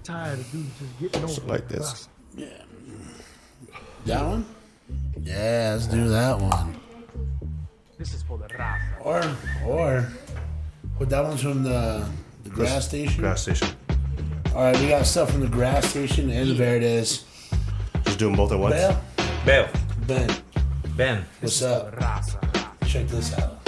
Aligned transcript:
I'm 0.00 0.04
tired 0.04 0.38
of 0.38 0.50
dudes 0.50 0.70
just 0.78 0.98
getting 0.98 1.24
over 1.24 1.52
like 1.52 1.68
this. 1.68 2.08
Yeah. 2.34 2.46
That 4.06 4.24
one? 4.24 4.46
Yeah, 5.20 5.72
let's 5.74 5.86
do 5.88 6.08
that 6.08 6.40
one. 6.40 6.80
This 7.98 8.14
is 8.14 8.22
for 8.22 8.38
the 8.38 8.46
raza. 8.46 8.80
Or, 9.00 9.36
or, 9.66 10.08
but 10.98 11.10
that 11.10 11.22
one's 11.22 11.42
from 11.42 11.64
the, 11.64 12.08
the 12.44 12.50
grass 12.50 12.88
station. 12.88 13.20
Grass 13.20 13.42
station. 13.42 13.68
All 14.54 14.62
right, 14.62 14.80
we 14.80 14.88
got 14.88 15.04
stuff 15.04 15.32
from 15.32 15.42
the 15.42 15.48
grass 15.48 15.90
station 15.90 16.30
and 16.30 16.56
there 16.56 16.76
it 16.76 16.82
is. 16.82 17.24
Just 18.04 18.18
do 18.18 18.28
them 18.28 18.36
both 18.36 18.52
at 18.52 18.58
once. 18.58 18.76
Bell, 18.76 19.02
Bell, 19.44 19.68
Ben, 20.06 20.34
Ben. 20.96 21.26
what's 21.40 21.60
up? 21.60 21.94
Raza. 21.96 22.40
Check 22.86 23.06
this 23.08 23.38
out. 23.38 23.58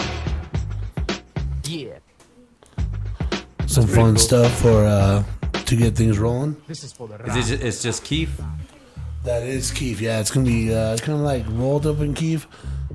Yeah. 1.65 1.99
Some 3.67 3.87
fun 3.87 4.17
stuff 4.17 4.51
for 4.61 4.87
uh 4.87 5.23
to 5.73 5.83
get 5.83 5.97
things 5.97 6.19
rolling. 6.19 6.57
This 6.69 6.85
is 6.85 6.93
for 6.93 7.09
the 7.09 7.17
Is 7.37 7.51
it 7.51 7.63
it's 7.63 7.83
just 7.83 8.05
keef. 8.05 8.41
That 9.25 9.45
is 9.45 9.71
keef. 9.71 10.01
Yeah, 10.01 10.21
it's 10.21 10.31
gonna 10.31 10.47
be 10.47 10.75
uh, 10.75 10.97
kind 10.99 11.19
of 11.19 11.25
like 11.25 11.45
rolled 11.49 11.87
up 11.87 12.01
in 12.01 12.13
Keef. 12.13 12.47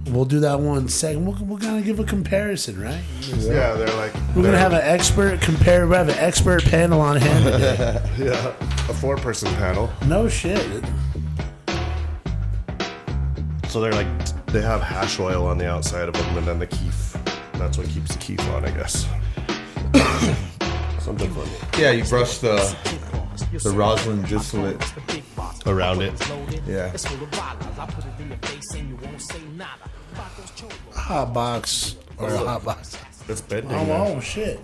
We'll 0.08 0.26
do 0.26 0.42
that 0.42 0.60
one 0.60 0.88
second. 0.90 1.26
We'll, 1.26 1.38
we'll 1.46 1.58
kind 1.58 1.80
of 1.80 1.86
give 1.86 2.00
a 2.00 2.04
comparison, 2.04 2.80
right? 2.82 3.02
Yeah, 3.38 3.74
they're 3.74 3.88
like. 3.96 4.14
We're 4.36 4.44
gonna 4.44 4.58
have 4.58 4.74
an 4.74 4.82
expert 4.84 5.42
compare. 5.42 5.88
We 5.88 5.96
have 5.96 6.10
an 6.10 6.18
expert 6.18 6.64
panel 6.66 7.00
on 7.02 7.16
hand 7.18 7.46
today. 7.54 8.02
yeah, 8.20 8.48
a 8.90 8.94
four-person 8.94 9.54
panel. 9.56 9.90
No 10.06 10.28
shit. 10.28 10.84
So 13.70 13.82
they're 13.82 13.94
like 13.94 14.08
they 14.48 14.62
have 14.62 14.82
hash 14.82 15.20
oil 15.20 15.48
on 15.48 15.58
the 15.58 15.70
outside 15.70 16.10
of 16.10 16.14
them, 16.14 16.38
and 16.38 16.46
then 16.48 16.60
the 16.60 16.68
keef. 16.68 17.16
That's 17.54 17.78
what 17.78 17.88
keeps 17.88 18.14
the 18.14 18.20
keef 18.20 18.42
on, 18.50 18.66
I 18.66 18.72
guess. 18.72 19.08
Something 21.08 21.32
funny 21.32 21.82
Yeah, 21.82 21.92
you 21.92 22.04
brush 22.04 22.40
the 22.40 22.58
the 23.64 23.70
rosin 23.70 24.24
distillate. 24.24 24.84
around 25.66 26.02
it. 26.02 26.12
Yeah. 26.68 26.92
Hot 30.94 31.34
box 31.34 31.96
or 32.18 32.28
a 32.28 32.38
hot 32.40 32.66
box. 32.66 32.98
It's 33.30 33.40
bending. 33.40 33.72
Oh, 33.72 33.86
now. 33.86 34.08
oh 34.08 34.20
shit! 34.20 34.60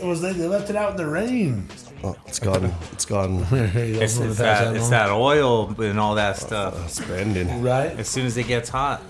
It 0.00 0.04
was 0.04 0.20
they, 0.20 0.32
they 0.34 0.46
left 0.46 0.70
it 0.70 0.76
out 0.76 0.92
in 0.92 0.96
the 0.98 1.06
rain. 1.08 1.66
Oh, 2.04 2.14
it's 2.26 2.38
gone. 2.38 2.72
It's 2.92 3.04
gone. 3.04 3.42
Here 3.46 3.84
you 3.86 3.94
go. 3.94 4.00
It's, 4.02 4.18
it's 4.18 4.38
that 4.38 4.66
that 4.66 4.76
it's 4.76 4.90
that 4.90 5.10
oil 5.10 5.74
and 5.80 5.98
all 5.98 6.14
that 6.14 6.36
stuff. 6.36 6.78
It's 6.84 7.00
bending. 7.00 7.60
right. 7.60 7.98
As 7.98 8.08
soon 8.08 8.26
as 8.26 8.36
it 8.36 8.46
gets 8.46 8.68
hot, 8.68 9.02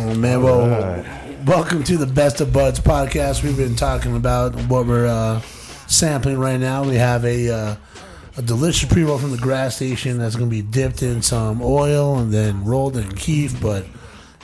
Oh 0.00 0.14
man, 0.14 0.42
well, 0.42 0.60
Alright. 0.60 1.44
welcome 1.44 1.82
to 1.84 1.96
the 1.96 2.06
Best 2.06 2.40
of 2.40 2.52
Buds 2.52 2.78
podcast. 2.78 3.42
We've 3.42 3.56
been 3.56 3.74
talking 3.74 4.14
about 4.16 4.54
what 4.68 4.86
we're 4.86 5.06
uh, 5.06 5.40
sampling 5.88 6.38
right 6.38 6.58
now. 6.60 6.84
We 6.84 6.94
have 6.96 7.24
a 7.24 7.50
uh, 7.52 7.76
a 8.36 8.42
delicious 8.42 8.88
pre 8.90 9.02
roll 9.02 9.18
from 9.18 9.32
the 9.32 9.38
grass 9.38 9.76
station 9.76 10.18
that's 10.18 10.36
going 10.36 10.48
to 10.48 10.54
be 10.54 10.62
dipped 10.62 11.02
in 11.02 11.20
some 11.22 11.60
oil 11.62 12.18
and 12.18 12.32
then 12.32 12.64
rolled 12.64 12.96
in 12.96 13.10
keef, 13.16 13.60
but 13.60 13.84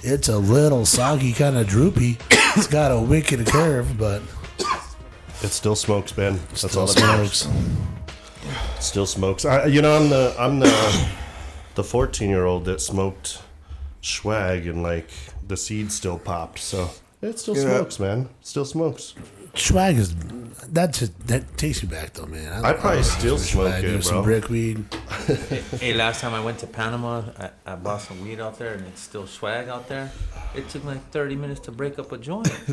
it's 0.02 0.28
a 0.28 0.38
little 0.38 0.84
soggy, 0.84 1.32
kind 1.32 1.56
of 1.56 1.66
droopy. 1.68 2.18
It's 2.56 2.66
got 2.68 2.90
a 2.92 3.00
wicked 3.00 3.46
curve, 3.46 3.96
but 3.98 4.22
It 5.42 5.48
still 5.48 5.76
smokes, 5.76 6.12
Ben. 6.12 6.34
That's 6.50 6.68
still 6.68 6.80
all 6.82 6.86
that 6.86 7.00
matters. 7.00 7.32
smokes. 7.32 7.58
Still 8.80 9.06
smokes. 9.06 9.44
I, 9.44 9.66
you 9.66 9.82
know, 9.82 9.96
I'm 9.96 10.08
the 10.10 10.34
I'm 10.38 10.58
the 10.58 11.08
the 11.74 11.84
14 11.84 12.28
year 12.28 12.44
old 12.44 12.64
that 12.66 12.80
smoked 12.80 13.40
swag 14.02 14.66
and 14.66 14.82
like 14.82 15.10
the 15.46 15.56
seed 15.56 15.92
still 15.92 16.18
popped. 16.18 16.58
So 16.58 16.90
it 17.22 17.38
still 17.38 17.56
Yeah. 17.56 17.62
smokes, 17.62 17.98
man. 18.00 18.28
Still 18.42 18.64
smokes. 18.64 19.14
Swag 19.56 19.96
is 19.96 20.14
that 20.72 20.94
just 20.94 21.12
that 21.28 21.56
takes 21.56 21.80
you 21.82 21.88
back 21.88 22.14
though, 22.14 22.26
man. 22.26 22.64
I'd 22.64 22.78
probably 22.80 22.98
love 23.02 23.06
still 23.06 23.38
smoke 23.38 23.68
swag, 23.68 23.84
it, 23.84 23.86
do 23.88 24.02
Some 24.02 24.14
bro. 24.16 24.22
brickweed. 24.24 24.84
hey, 25.80 25.94
last 25.94 26.20
time 26.22 26.34
I 26.34 26.42
went 26.42 26.58
to 26.60 26.66
Panama, 26.66 27.22
I, 27.38 27.50
I 27.66 27.74
bought 27.76 28.00
some 28.00 28.20
weed 28.24 28.40
out 28.40 28.58
there, 28.58 28.74
and 28.74 28.84
it's 28.86 29.00
still 29.00 29.26
swag 29.28 29.68
out 29.68 29.88
there. 29.88 30.10
It 30.56 30.68
took 30.70 30.84
like 30.84 31.08
30 31.10 31.36
minutes 31.36 31.60
to 31.60 31.70
break 31.72 31.98
up 32.00 32.10
a 32.12 32.18
joint. 32.18 32.48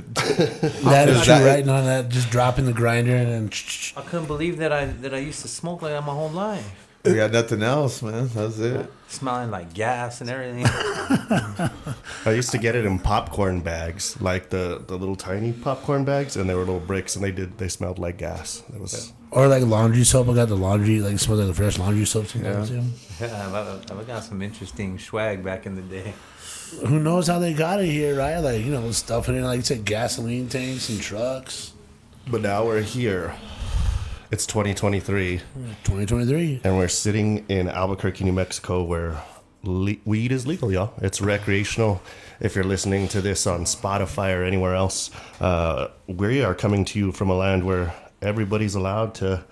That 0.92 1.08
is 1.09 1.18
Is 1.18 1.24
true, 1.26 1.34
that- 1.36 1.46
right? 1.46 1.66
No, 1.66 1.84
that 1.84 2.09
just 2.09 2.30
dropping 2.32 2.66
the 2.66 2.74
grinder 2.74 3.16
and 3.16 3.28
then. 3.32 3.52
I 3.98 4.02
couldn't 4.08 4.28
believe 4.28 4.58
that 4.58 4.72
I 4.72 4.86
that 4.86 5.14
I 5.14 5.18
used 5.20 5.42
to 5.44 5.48
smoke 5.48 5.82
like 5.84 5.92
that 5.92 6.03
my 6.06 6.14
whole 6.14 6.30
life, 6.30 6.68
We 7.04 7.16
got 7.16 7.32
nothing 7.32 7.64
else, 7.64 8.02
man. 8.04 8.28
That's 8.28 8.60
it. 8.60 8.92
smelling 9.08 9.50
like 9.50 9.74
gas 9.74 10.22
and 10.22 10.30
everything. 10.30 10.66
I 12.26 12.32
used 12.32 12.52
to 12.52 12.58
get 12.60 12.76
it 12.76 12.86
in 12.86 13.00
popcorn 13.00 13.62
bags, 13.62 14.20
like 14.22 14.50
the, 14.50 14.84
the 14.86 14.98
little 14.98 15.16
tiny 15.16 15.52
popcorn 15.52 16.06
bags, 16.06 16.36
and 16.38 16.50
they 16.50 16.54
were 16.54 16.62
little 16.62 16.80
bricks, 16.80 17.16
and 17.16 17.26
they 17.26 17.32
did 17.32 17.58
they 17.58 17.68
smelled 17.70 17.98
like 17.98 18.18
gas. 18.18 18.64
It 18.74 18.80
was 18.80 19.14
Or 19.32 19.48
like 19.48 19.64
laundry 19.64 20.04
soap. 20.04 20.30
I 20.30 20.36
got 20.36 20.50
the 20.50 20.56
laundry, 20.56 21.00
like 21.00 21.18
smells 21.18 21.40
like 21.40 21.48
the 21.48 21.54
fresh 21.56 21.80
laundry 21.80 22.06
soap 22.06 22.28
sometimes. 22.28 22.70
Yeah. 22.70 22.82
too. 22.82 22.88
yeah, 23.26 23.82
I, 23.92 24.00
I 24.00 24.04
got 24.04 24.24
some 24.24 24.42
interesting 24.42 25.00
swag 25.00 25.44
back 25.44 25.66
in 25.66 25.76
the 25.76 25.82
day. 25.82 26.14
Who 26.86 27.00
knows 27.00 27.28
how 27.28 27.40
they 27.40 27.54
got 27.54 27.82
it 27.82 27.88
here, 27.88 28.16
right? 28.16 28.38
Like, 28.38 28.64
you 28.64 28.72
know, 28.72 28.92
stuffing 28.92 29.36
it, 29.36 29.42
like 29.42 29.58
you 29.58 29.64
said, 29.64 29.84
gasoline 29.84 30.48
tanks 30.48 30.88
and 30.88 31.02
trucks. 31.02 31.74
But 32.28 32.42
now 32.42 32.66
we're 32.66 32.82
here. 32.82 33.34
It's 34.31 34.46
2023, 34.46 35.40
2023. 35.84 36.62
and 36.64 36.78
we're 36.78 36.88
sitting 36.88 37.46
in 37.50 37.68
Albuquerque, 37.68 38.24
New 38.24 38.31
Mexico, 38.31 38.81
where 38.81 39.22
le- 39.64 39.97
weed 40.06 40.31
is 40.31 40.47
legal, 40.47 40.72
y'all. 40.72 40.94
It's 41.02 41.19
recreational. 41.19 42.02
If 42.40 42.56
you're 42.56 42.64
listening 42.64 43.09
to 43.09 43.20
this 43.22 43.46
on 43.46 43.66
Spotify 43.66 44.34
or 44.38 44.44
anywhere 44.46 44.74
else, 44.74 45.12
uh, 45.41 45.88
we 46.08 46.41
are 46.44 46.56
coming 46.56 46.86
to 46.86 47.00
you 47.00 47.12
from 47.12 47.30
a 47.30 47.36
land 47.36 47.66
where 47.66 47.94
everybody's 48.22 48.74
allowed 48.75 49.14
to 49.16 49.44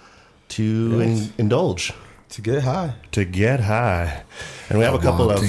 to 0.49 0.99
in- 1.01 1.33
indulge, 1.37 1.91
To 2.29 2.41
get 2.41 2.63
high. 2.63 2.93
to 3.11 3.25
get 3.25 3.59
high, 3.59 4.23
and 4.69 4.77
we 4.77 4.83
have 4.85 4.93
a 4.93 4.99
couple 4.99 5.31
of 5.31 5.39
to. 5.41 5.47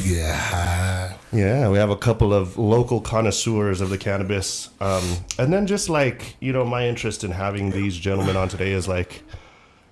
Yeah, 1.32 1.68
we 1.68 1.78
have 1.78 1.90
a 1.90 1.96
couple 1.96 2.34
of 2.34 2.58
local 2.58 3.00
connoisseurs 3.00 3.80
of 3.80 3.90
the 3.90 3.98
cannabis. 3.98 4.68
Um, 4.80 5.04
and 5.38 5.52
then 5.52 5.66
just 5.66 5.88
like, 5.88 6.36
you 6.40 6.52
know, 6.52 6.64
my 6.64 6.88
interest 6.88 7.22
in 7.22 7.30
having 7.30 7.70
these 7.70 7.96
gentlemen 7.96 8.36
on 8.36 8.48
today 8.48 8.72
is 8.72 8.88
like, 8.88 9.22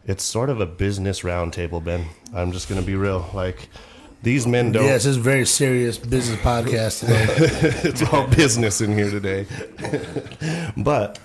it's 0.04 0.25
sort 0.25 0.50
of 0.50 0.60
a 0.60 0.66
business 0.66 1.21
roundtable, 1.21 1.82
Ben. 1.84 2.06
I'm 2.34 2.50
just 2.50 2.69
going 2.69 2.81
to 2.81 2.87
be 2.87 2.97
real. 2.97 3.31
Like, 3.32 3.69
these 4.22 4.48
men 4.48 4.72
don't. 4.72 4.84
Yes, 4.84 5.06
it's 5.06 5.16
a 5.16 5.21
very 5.21 5.47
serious 5.47 5.97
business 5.97 6.41
podcast 6.41 7.00
today. 7.00 7.27
it's 7.88 8.03
all 8.12 8.27
business 8.27 8.81
in 8.81 8.93
here 8.93 9.10
today. 9.10 9.47
but 10.77 11.21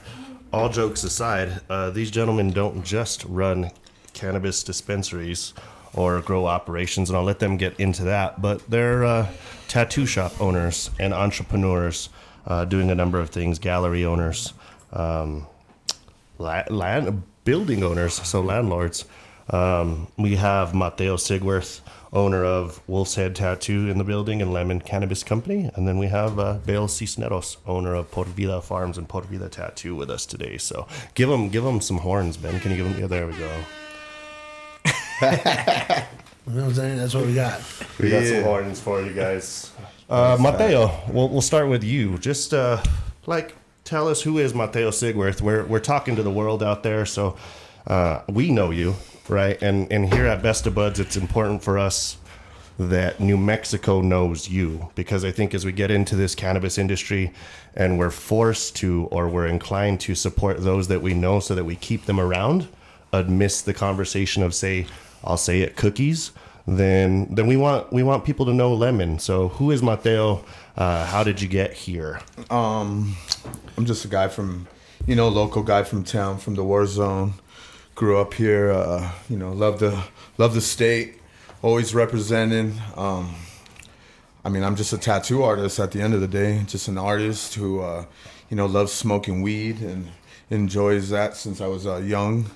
all 0.52 0.70
jokes 0.70 1.04
aside, 1.04 1.62
uh, 1.72 1.90
these 1.90 2.12
gentlemen 2.12 2.52
don't 2.52 2.84
just 2.84 3.24
run 3.26 3.72
cannabis 4.14 4.64
dispensaries 4.64 5.54
or 5.96 6.22
grow 6.22 6.46
operations, 6.46 7.10
and 7.10 7.18
I'll 7.18 7.24
let 7.24 7.40
them 7.40 7.58
get 7.58 7.80
into 7.80 8.04
that. 8.06 8.42
But 8.42 8.68
they're 8.70 9.06
uh, 9.06 9.28
tattoo 9.68 10.06
shop 10.06 10.40
owners 10.42 10.90
and 11.00 11.14
entrepreneurs 11.14 12.10
uh, 12.48 12.66
doing 12.66 12.90
a 12.90 12.96
number 12.96 13.20
of 13.20 13.30
things, 13.30 13.60
gallery 13.60 14.06
owners, 14.06 14.54
um, 14.92 15.48
la- 16.38 16.64
land 16.70 17.24
building 17.46 17.84
owners, 17.84 18.14
so 18.14 18.42
landlords. 18.42 19.06
Um, 19.50 20.08
we 20.18 20.36
have 20.38 20.74
Mateo 20.74 21.18
Sigwerth, 21.18 21.82
owner 22.14 22.46
of 22.46 22.82
Wolf's 22.88 23.16
Head 23.16 23.36
Tattoo 23.36 23.90
in 23.90 23.98
the 23.98 24.04
building 24.04 24.42
and 24.42 24.54
Lemon 24.54 24.80
Cannabis 24.80 25.24
Company, 25.24 25.70
and 25.76 25.88
then 25.88 25.98
we 25.98 26.08
have 26.08 26.40
uh, 26.40 26.54
Bale 26.66 26.88
Sisneros, 26.88 27.58
owner 27.68 27.94
of 27.94 28.10
Por 28.10 28.26
Vida 28.26 28.62
Farms 28.62 28.98
and 28.98 29.10
Por 29.10 29.24
Vida 29.24 29.50
Tattoo, 29.50 29.96
with 29.96 30.10
us 30.10 30.26
today. 30.26 30.58
So 30.58 30.88
give 31.14 31.30
them, 31.30 31.50
give 31.50 31.64
them 31.64 31.82
some 31.82 31.98
horns, 31.98 32.38
Ben. 32.38 32.60
Can 32.62 32.72
you 32.72 32.78
give 32.78 32.90
them? 32.90 33.00
Yeah, 33.00 33.08
there 33.08 33.28
we 33.28 33.34
go. 33.34 33.52
You 36.46 36.56
know 36.56 36.64
what 36.64 36.70
I'm 36.72 36.74
saying? 36.76 36.98
That's 36.98 37.14
what 37.16 37.26
we 37.26 37.34
got. 37.36 37.62
We 38.00 38.10
got 38.10 38.26
some 38.26 38.36
Yeah. 38.36 38.44
horns 38.44 38.80
for 38.82 39.02
you 39.02 39.14
guys. 39.14 39.72
Uh, 40.10 40.36
Mateo, 40.40 40.92
we'll, 41.10 41.30
we'll 41.30 41.42
start 41.42 41.70
with 41.70 41.86
you. 41.86 42.18
Just 42.18 42.54
uh, 42.54 42.84
like 43.26 43.56
tell 43.86 44.10
us 44.10 44.22
who 44.22 44.38
is 44.40 44.54
Mateo 44.54 44.90
Sigwerth. 44.92 45.40
We're 45.40 45.64
we're 45.64 45.80
talking 45.80 46.18
to 46.18 46.22
the 46.24 46.30
world 46.30 46.62
out 46.62 46.84
there, 46.84 47.06
so 47.06 47.38
uh, 47.88 48.24
we 48.28 48.52
know 48.52 48.72
you, 48.72 48.96
right? 49.30 49.60
And 49.64 49.90
and 49.90 50.14
here 50.14 50.26
at 50.28 50.44
Best 50.44 50.68
of 50.68 50.76
Buds, 50.76 51.00
it's 51.00 51.16
important 51.16 51.64
for 51.64 51.80
us 51.80 52.18
that 52.78 53.22
New 53.22 53.38
Mexico 53.38 54.02
knows 54.02 54.50
you 54.50 54.90
because 54.96 55.24
I 55.24 55.32
think 55.32 55.54
as 55.54 55.64
we 55.66 55.72
get 55.72 55.92
into 55.92 56.18
this 56.18 56.36
cannabis 56.36 56.78
industry 56.78 57.32
and 57.74 57.98
we're 57.98 58.10
forced 58.10 58.76
to 58.78 59.08
or 59.12 59.30
we're 59.30 59.48
inclined 59.48 60.02
to 60.02 60.14
support 60.16 60.62
those 60.62 60.90
that 60.90 61.02
we 61.02 61.14
know 61.14 61.40
so 61.40 61.56
that 61.56 61.64
we 61.64 61.78
keep 61.78 62.06
them 62.06 62.20
around 62.20 62.68
amidst 63.14 63.66
the 63.66 63.74
conversation 63.74 64.44
of 64.44 64.54
say 64.54 64.88
I'll 65.24 65.38
say 65.38 65.62
it 65.62 65.76
cookies 65.76 66.32
then 66.66 67.28
then 67.34 67.46
we 67.48 67.58
want 67.58 67.92
we 67.92 68.04
want 68.04 68.24
people 68.24 68.46
to 68.46 68.54
know 68.54 68.74
lemon 68.74 69.20
so 69.20 69.50
who 69.50 69.72
is 69.72 69.84
Mateo 69.84 70.46
uh, 70.78 71.06
how 71.06 71.24
did 71.24 71.42
you 71.42 71.48
get 71.48 71.74
here 71.74 72.20
Um, 72.50 73.16
I'm 73.78 73.86
just 73.86 74.06
a 74.06 74.08
guy 74.08 74.28
from, 74.28 74.68
you 75.08 75.16
know, 75.16 75.30
local 75.30 75.64
guy 75.64 75.84
from 75.84 76.04
town, 76.04 76.38
from 76.38 76.56
the 76.56 76.64
war 76.64 76.86
zone. 76.86 77.34
Grew 77.96 78.20
up 78.20 78.34
here. 78.34 78.72
Uh, 78.72 79.12
you 79.30 79.38
know, 79.38 79.52
love 79.52 79.80
the 79.80 80.04
love 80.38 80.54
the 80.54 80.62
state. 80.62 81.20
Always 81.62 81.96
representing. 81.96 82.80
Um, 82.96 83.36
I 84.46 84.50
mean, 84.50 84.64
I'm 84.64 84.76
just 84.76 84.94
a 84.94 84.98
tattoo 84.98 85.44
artist 85.44 85.80
at 85.80 85.92
the 85.92 86.02
end 86.02 86.14
of 86.14 86.22
the 86.22 86.28
day. 86.28 86.64
Just 86.68 86.88
an 86.88 86.98
artist 86.98 87.56
who, 87.56 87.82
uh, 87.82 88.06
you 88.50 88.58
know, 88.58 88.66
loves 88.66 88.92
smoking 88.92 89.42
weed 89.42 89.80
and 89.82 90.12
enjoys 90.50 91.10
that 91.10 91.36
since 91.36 91.62
I 91.62 91.68
was 91.68 91.88
uh, 91.88 91.98
young. 91.98 92.52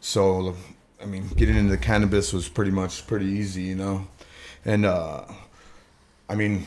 So, 0.00 0.54
I 1.02 1.06
mean, 1.06 1.28
getting 1.36 1.56
into 1.56 1.76
cannabis 1.76 2.32
was 2.32 2.48
pretty 2.48 2.70
much 2.70 3.06
pretty 3.06 3.26
easy, 3.26 3.62
you 3.62 3.74
know. 3.74 4.06
And 4.64 4.86
uh, 4.86 5.24
I 6.28 6.34
mean, 6.34 6.66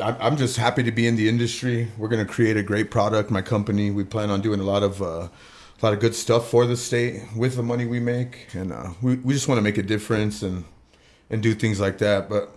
I'm 0.00 0.16
I'm 0.20 0.36
just 0.36 0.56
happy 0.56 0.82
to 0.82 0.92
be 0.92 1.06
in 1.06 1.16
the 1.16 1.28
industry. 1.28 1.88
We're 1.96 2.08
gonna 2.08 2.24
create 2.24 2.56
a 2.56 2.62
great 2.62 2.90
product. 2.90 3.30
My 3.30 3.42
company, 3.42 3.90
we 3.90 4.04
plan 4.04 4.30
on 4.30 4.40
doing 4.40 4.60
a 4.60 4.64
lot 4.64 4.82
of 4.82 5.00
uh, 5.00 5.28
a 5.80 5.80
lot 5.82 5.92
of 5.92 6.00
good 6.00 6.14
stuff 6.14 6.50
for 6.50 6.66
the 6.66 6.76
state 6.76 7.22
with 7.36 7.56
the 7.56 7.62
money 7.62 7.86
we 7.86 8.00
make, 8.00 8.48
and 8.54 8.72
uh, 8.72 8.90
we 9.00 9.16
we 9.16 9.34
just 9.34 9.46
want 9.48 9.58
to 9.58 9.62
make 9.62 9.78
a 9.78 9.82
difference 9.82 10.42
and 10.42 10.64
and 11.30 11.42
do 11.42 11.54
things 11.54 11.80
like 11.80 11.98
that. 11.98 12.28
But 12.28 12.54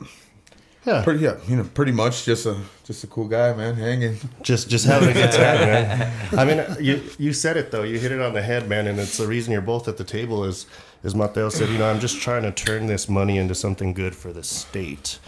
Yeah. 0.85 1.03
pretty 1.03 1.19
yeah, 1.19 1.35
you 1.47 1.57
know, 1.57 1.65
pretty 1.73 1.91
much 1.91 2.25
just 2.25 2.45
a 2.45 2.57
just 2.85 3.03
a 3.03 3.07
cool 3.07 3.27
guy, 3.27 3.53
man, 3.53 3.75
hanging. 3.75 4.17
just 4.41 4.69
just 4.69 4.85
having 4.85 5.09
a 5.09 5.13
good 5.13 5.31
time, 5.31 5.59
man. 5.59 6.13
I 6.37 6.45
mean, 6.45 6.65
you 6.79 7.03
you 7.17 7.33
said 7.33 7.57
it 7.57 7.71
though. 7.71 7.83
You 7.83 7.99
hit 7.99 8.11
it 8.11 8.21
on 8.21 8.33
the 8.33 8.41
head, 8.41 8.69
man. 8.69 8.87
And 8.87 8.97
it's 8.99 9.17
the 9.17 9.27
reason 9.27 9.51
you're 9.51 9.61
both 9.61 9.87
at 9.87 9.97
the 9.97 10.03
table 10.05 10.45
is 10.45 10.65
is 11.03 11.15
Mateo 11.15 11.49
said, 11.49 11.69
you 11.69 11.77
know, 11.77 11.89
I'm 11.89 11.99
just 11.99 12.21
trying 12.21 12.43
to 12.43 12.51
turn 12.51 12.87
this 12.87 13.07
money 13.09 13.37
into 13.37 13.55
something 13.55 13.93
good 13.93 14.15
for 14.15 14.31
the 14.33 14.43
state. 14.43 15.19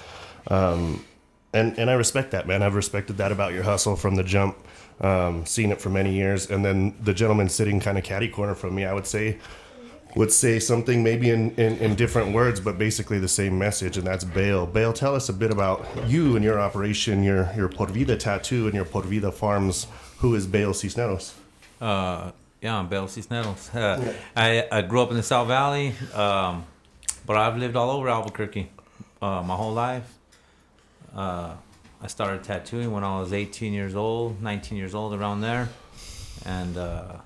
Um, 0.47 1.05
and 1.53 1.77
and 1.77 1.89
I 1.89 1.93
respect 1.93 2.31
that, 2.31 2.47
man. 2.47 2.63
I've 2.63 2.75
respected 2.75 3.17
that 3.17 3.31
about 3.31 3.53
your 3.53 3.63
hustle 3.63 3.95
from 3.95 4.15
the 4.15 4.23
jump. 4.23 4.57
Um, 5.01 5.45
seen 5.45 5.71
it 5.71 5.81
for 5.81 5.89
many 5.89 6.13
years, 6.13 6.49
and 6.49 6.63
then 6.63 6.95
the 7.01 7.13
gentleman 7.13 7.49
sitting 7.49 7.79
kind 7.79 7.97
of 7.97 8.03
catty 8.03 8.27
corner 8.29 8.53
from 8.53 8.75
me, 8.75 8.85
I 8.85 8.93
would 8.93 9.07
say, 9.07 9.39
would 10.15 10.31
say 10.31 10.59
something 10.59 11.03
maybe 11.03 11.29
in, 11.29 11.51
in, 11.55 11.77
in 11.77 11.95
different 11.95 12.33
words, 12.33 12.59
but 12.59 12.77
basically 12.77 13.19
the 13.19 13.27
same 13.27 13.57
message, 13.57 13.97
and 13.97 14.05
that's 14.05 14.23
Bale. 14.23 14.65
Bale, 14.65 14.93
tell 14.93 15.15
us 15.15 15.29
a 15.29 15.33
bit 15.33 15.51
about 15.51 15.85
you 16.07 16.35
and 16.35 16.43
your 16.43 16.59
operation, 16.59 17.23
your 17.23 17.49
your 17.55 17.69
Por 17.69 17.87
Vida 17.87 18.17
tattoo 18.17 18.65
and 18.65 18.73
your 18.73 18.85
Por 18.85 19.03
Vida 19.03 19.31
Farms. 19.31 19.87
Who 20.19 20.35
is 20.35 20.45
Bale 20.45 20.73
Sisneros? 20.73 21.33
Uh, 21.79 22.31
yeah, 22.61 22.77
I'm 22.77 22.87
Bell 22.87 23.07
Sisneros. 23.07 23.73
Uh, 23.73 24.13
I, 24.35 24.67
I 24.71 24.81
grew 24.81 25.01
up 25.01 25.09
in 25.09 25.17
the 25.17 25.23
South 25.23 25.47
Valley, 25.47 25.95
um, 26.13 26.65
but 27.25 27.37
I've 27.37 27.57
lived 27.57 27.75
all 27.75 27.89
over 27.89 28.07
Albuquerque 28.07 28.69
uh, 29.21 29.41
my 29.41 29.55
whole 29.55 29.73
life. 29.73 30.17
Uh, 31.15 31.55
I 32.03 32.07
started 32.07 32.43
tattooing 32.43 32.91
when 32.91 33.03
I 33.03 33.19
was 33.19 33.33
18 33.33 33.73
years 33.73 33.95
old, 33.95 34.41
19 34.41 34.77
years 34.77 34.95
old, 34.95 35.13
around 35.13 35.41
there. 35.41 35.69
And 36.45 36.77
uh, 36.77 37.17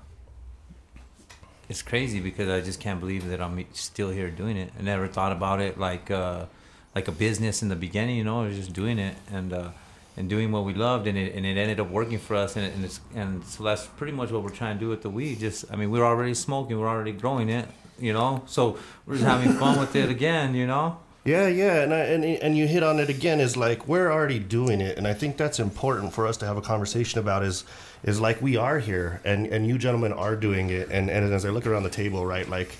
it's 1.68 1.82
crazy 1.82 2.20
because 2.20 2.48
I 2.48 2.60
just 2.60 2.80
can't 2.80 3.00
believe 3.00 3.28
that 3.28 3.40
I'm 3.40 3.64
still 3.72 4.10
here 4.10 4.30
doing 4.30 4.56
it. 4.56 4.72
I 4.78 4.82
never 4.82 5.08
thought 5.08 5.32
about 5.32 5.60
it 5.60 5.78
like 5.78 6.10
uh, 6.10 6.46
like 6.94 7.08
a 7.08 7.12
business 7.12 7.62
in 7.62 7.68
the 7.68 7.76
beginning, 7.76 8.16
you 8.16 8.24
know, 8.24 8.42
I 8.42 8.46
was 8.46 8.56
just 8.56 8.72
doing 8.72 8.98
it. 8.98 9.16
And 9.30 9.52
uh, 9.52 9.70
and 10.16 10.28
doing 10.30 10.50
what 10.50 10.64
we 10.64 10.72
loved, 10.72 11.06
and 11.06 11.18
it, 11.18 11.34
and 11.34 11.44
it 11.44 11.56
ended 11.58 11.78
up 11.78 11.90
working 11.90 12.18
for 12.18 12.36
us, 12.36 12.56
and, 12.56 12.64
it, 12.64 12.74
and 12.74 12.84
it's 12.84 13.00
and 13.14 13.44
so 13.44 13.64
that's 13.64 13.86
pretty 13.86 14.12
much 14.12 14.30
what 14.30 14.42
we're 14.42 14.48
trying 14.48 14.76
to 14.76 14.80
do 14.80 14.88
with 14.88 15.02
the 15.02 15.10
weed. 15.10 15.40
Just 15.40 15.66
I 15.70 15.76
mean, 15.76 15.90
we're 15.90 16.04
already 16.04 16.34
smoking, 16.34 16.78
we're 16.78 16.88
already 16.88 17.12
growing 17.12 17.50
it, 17.50 17.68
you 17.98 18.12
know, 18.12 18.42
so 18.46 18.78
we're 19.04 19.16
just 19.16 19.26
having 19.26 19.52
fun 19.52 19.78
with 19.78 19.94
it 19.94 20.08
again, 20.08 20.54
you 20.54 20.66
know. 20.66 20.98
Yeah, 21.24 21.48
yeah, 21.48 21.82
and 21.82 21.92
I, 21.92 21.98
and 21.98 22.24
and 22.24 22.56
you 22.56 22.66
hit 22.66 22.82
on 22.82 22.98
it 22.98 23.10
again. 23.10 23.40
Is 23.40 23.56
like 23.56 23.86
we're 23.88 24.10
already 24.10 24.38
doing 24.38 24.80
it, 24.80 24.96
and 24.96 25.06
I 25.06 25.12
think 25.12 25.36
that's 25.36 25.58
important 25.58 26.14
for 26.14 26.26
us 26.26 26.36
to 26.38 26.46
have 26.46 26.56
a 26.56 26.62
conversation 26.62 27.18
about. 27.18 27.42
Is 27.42 27.64
is 28.02 28.20
like 28.20 28.40
we 28.40 28.56
are 28.56 28.78
here, 28.78 29.20
and 29.24 29.46
and 29.46 29.66
you 29.66 29.78
gentlemen 29.78 30.12
are 30.12 30.36
doing 30.36 30.70
it, 30.70 30.88
and 30.90 31.10
and 31.10 31.32
as 31.32 31.44
I 31.44 31.50
look 31.50 31.66
around 31.66 31.82
the 31.82 31.90
table, 31.90 32.24
right, 32.26 32.48
like 32.48 32.70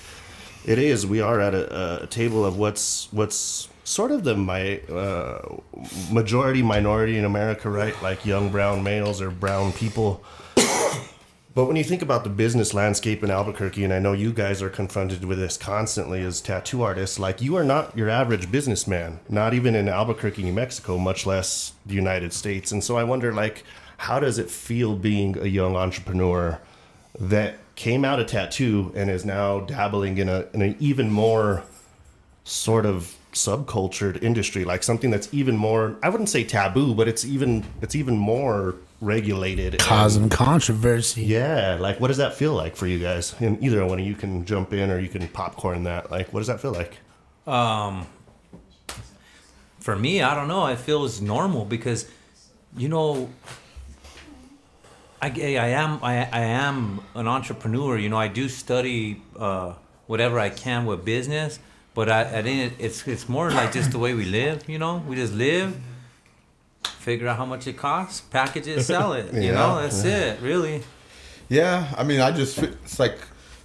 it 0.64 0.78
is. 0.78 1.06
We 1.06 1.20
are 1.20 1.40
at 1.40 1.54
a, 1.54 2.02
a 2.02 2.06
table 2.06 2.44
of 2.44 2.58
what's 2.58 3.10
what's 3.12 3.68
sort 3.84 4.10
of 4.10 4.24
the 4.24 4.34
my 4.36 4.80
uh, 4.90 5.56
majority 6.10 6.62
minority 6.62 7.16
in 7.16 7.24
America, 7.24 7.70
right? 7.70 8.00
Like 8.02 8.26
young 8.26 8.50
brown 8.50 8.82
males 8.82 9.22
or 9.22 9.30
brown 9.30 9.72
people. 9.72 10.22
But 11.56 11.64
when 11.64 11.76
you 11.76 11.84
think 11.84 12.02
about 12.02 12.22
the 12.22 12.28
business 12.28 12.74
landscape 12.74 13.24
in 13.24 13.30
Albuquerque, 13.30 13.82
and 13.82 13.90
I 13.90 13.98
know 13.98 14.12
you 14.12 14.30
guys 14.30 14.60
are 14.60 14.69
confronted 14.69 15.24
with 15.24 15.38
this 15.38 15.56
constantly 15.56 16.22
as 16.22 16.42
tattoo 16.42 16.82
artists, 16.82 17.19
like 17.19 17.40
you 17.40 17.56
are 17.56 17.64
not 17.64 17.96
your 17.96 18.10
average 18.10 18.52
businessman, 18.52 19.20
not 19.30 19.54
even 19.54 19.74
in 19.74 19.88
Albuquerque, 19.88 20.42
New 20.42 20.52
Mexico, 20.52 20.98
much 20.98 21.24
less 21.24 21.72
the 21.86 21.94
United 21.94 22.34
States. 22.34 22.72
And 22.72 22.84
so 22.84 22.98
I 22.98 23.04
wonder, 23.04 23.32
like, 23.32 23.64
how 23.98 24.20
does 24.20 24.38
it 24.38 24.50
feel 24.50 24.94
being 24.96 25.38
a 25.38 25.46
young 25.46 25.76
entrepreneur 25.76 26.60
that 27.19 27.56
came 27.76 28.04
out 28.04 28.20
of 28.20 28.26
tattoo 28.26 28.93
and 28.94 29.10
is 29.10 29.25
now 29.25 29.60
dabbling 29.60 30.19
in 30.19 30.28
a 30.28 30.46
in 30.52 30.62
an 30.62 30.76
even 30.81 31.10
more 31.10 31.62
sort 32.44 32.87
of 32.87 33.14
subcultured 33.32 34.22
industry, 34.22 34.64
like 34.64 34.82
something 34.82 35.10
that's 35.10 35.28
even 35.32 35.56
more 35.56 35.96
I 36.02 36.08
wouldn't 36.08 36.28
say 36.31 36.44
taboo, 36.44 36.94
but 36.94 37.08
it's 37.08 37.25
even 37.25 37.64
it's 37.82 37.94
even 37.94 38.16
more 38.16 38.75
regulated. 39.00 39.78
cause 39.78 40.16
and- 40.16 40.31
Causing 40.31 40.46
controversy. 40.46 41.22
yeah, 41.25 41.76
like 41.81 42.00
what 42.00 42.08
does 42.08 42.16
that 42.19 42.34
feel 42.34 42.54
like 42.54 42.76
for 42.76 42.87
you 42.87 42.98
guys? 42.98 43.34
And 43.40 43.62
either 43.62 43.84
one 43.87 43.98
of 44.00 44.06
you 44.06 44.14
can 44.14 44.44
jump 44.46 44.72
in 44.72 44.90
or 44.90 44.98
you 44.98 45.08
can 45.08 45.28
popcorn 45.28 45.84
that. 45.84 46.10
Like, 46.10 46.32
what 46.32 46.40
does 46.40 46.46
that 46.48 46.60
feel 46.60 46.72
like? 46.72 46.98
Um, 47.46 48.06
for 49.81 49.96
me, 49.96 50.22
I 50.22 50.34
don't 50.34 50.48
know. 50.48 50.66
It 50.66 50.78
feels 50.78 51.20
normal 51.20 51.64
because, 51.64 52.08
you 52.76 52.88
know, 52.88 53.28
I, 55.20 55.28
I 55.28 55.68
am 55.68 55.98
I, 56.02 56.28
I 56.30 56.40
am 56.40 57.00
an 57.14 57.26
entrepreneur. 57.26 57.98
You 57.98 58.08
know, 58.08 58.18
I 58.18 58.28
do 58.28 58.48
study 58.48 59.22
uh, 59.38 59.74
whatever 60.06 60.38
I 60.38 60.50
can 60.50 60.84
with 60.86 61.04
business, 61.04 61.58
but 61.94 62.08
I, 62.08 62.38
I 62.38 62.42
didn't. 62.42 62.74
It's 62.78 63.06
it's 63.06 63.28
more 63.28 63.50
like 63.50 63.72
just 63.72 63.92
the 63.92 63.98
way 63.98 64.14
we 64.14 64.24
live. 64.24 64.68
You 64.68 64.78
know, 64.78 65.02
we 65.06 65.16
just 65.16 65.32
live. 65.34 65.78
Figure 66.84 67.28
out 67.28 67.36
how 67.36 67.46
much 67.46 67.66
it 67.66 67.76
costs, 67.76 68.20
package 68.20 68.66
it, 68.66 68.82
sell 68.82 69.12
it. 69.12 69.32
You 69.32 69.40
Yeah, 69.40 69.52
know, 69.52 69.80
that's 69.80 70.04
it. 70.04 70.40
Really. 70.40 70.82
Yeah, 71.48 71.92
I 71.96 72.02
mean, 72.02 72.20
I 72.20 72.32
just 72.32 72.58
it's 72.58 72.98
like 72.98 73.16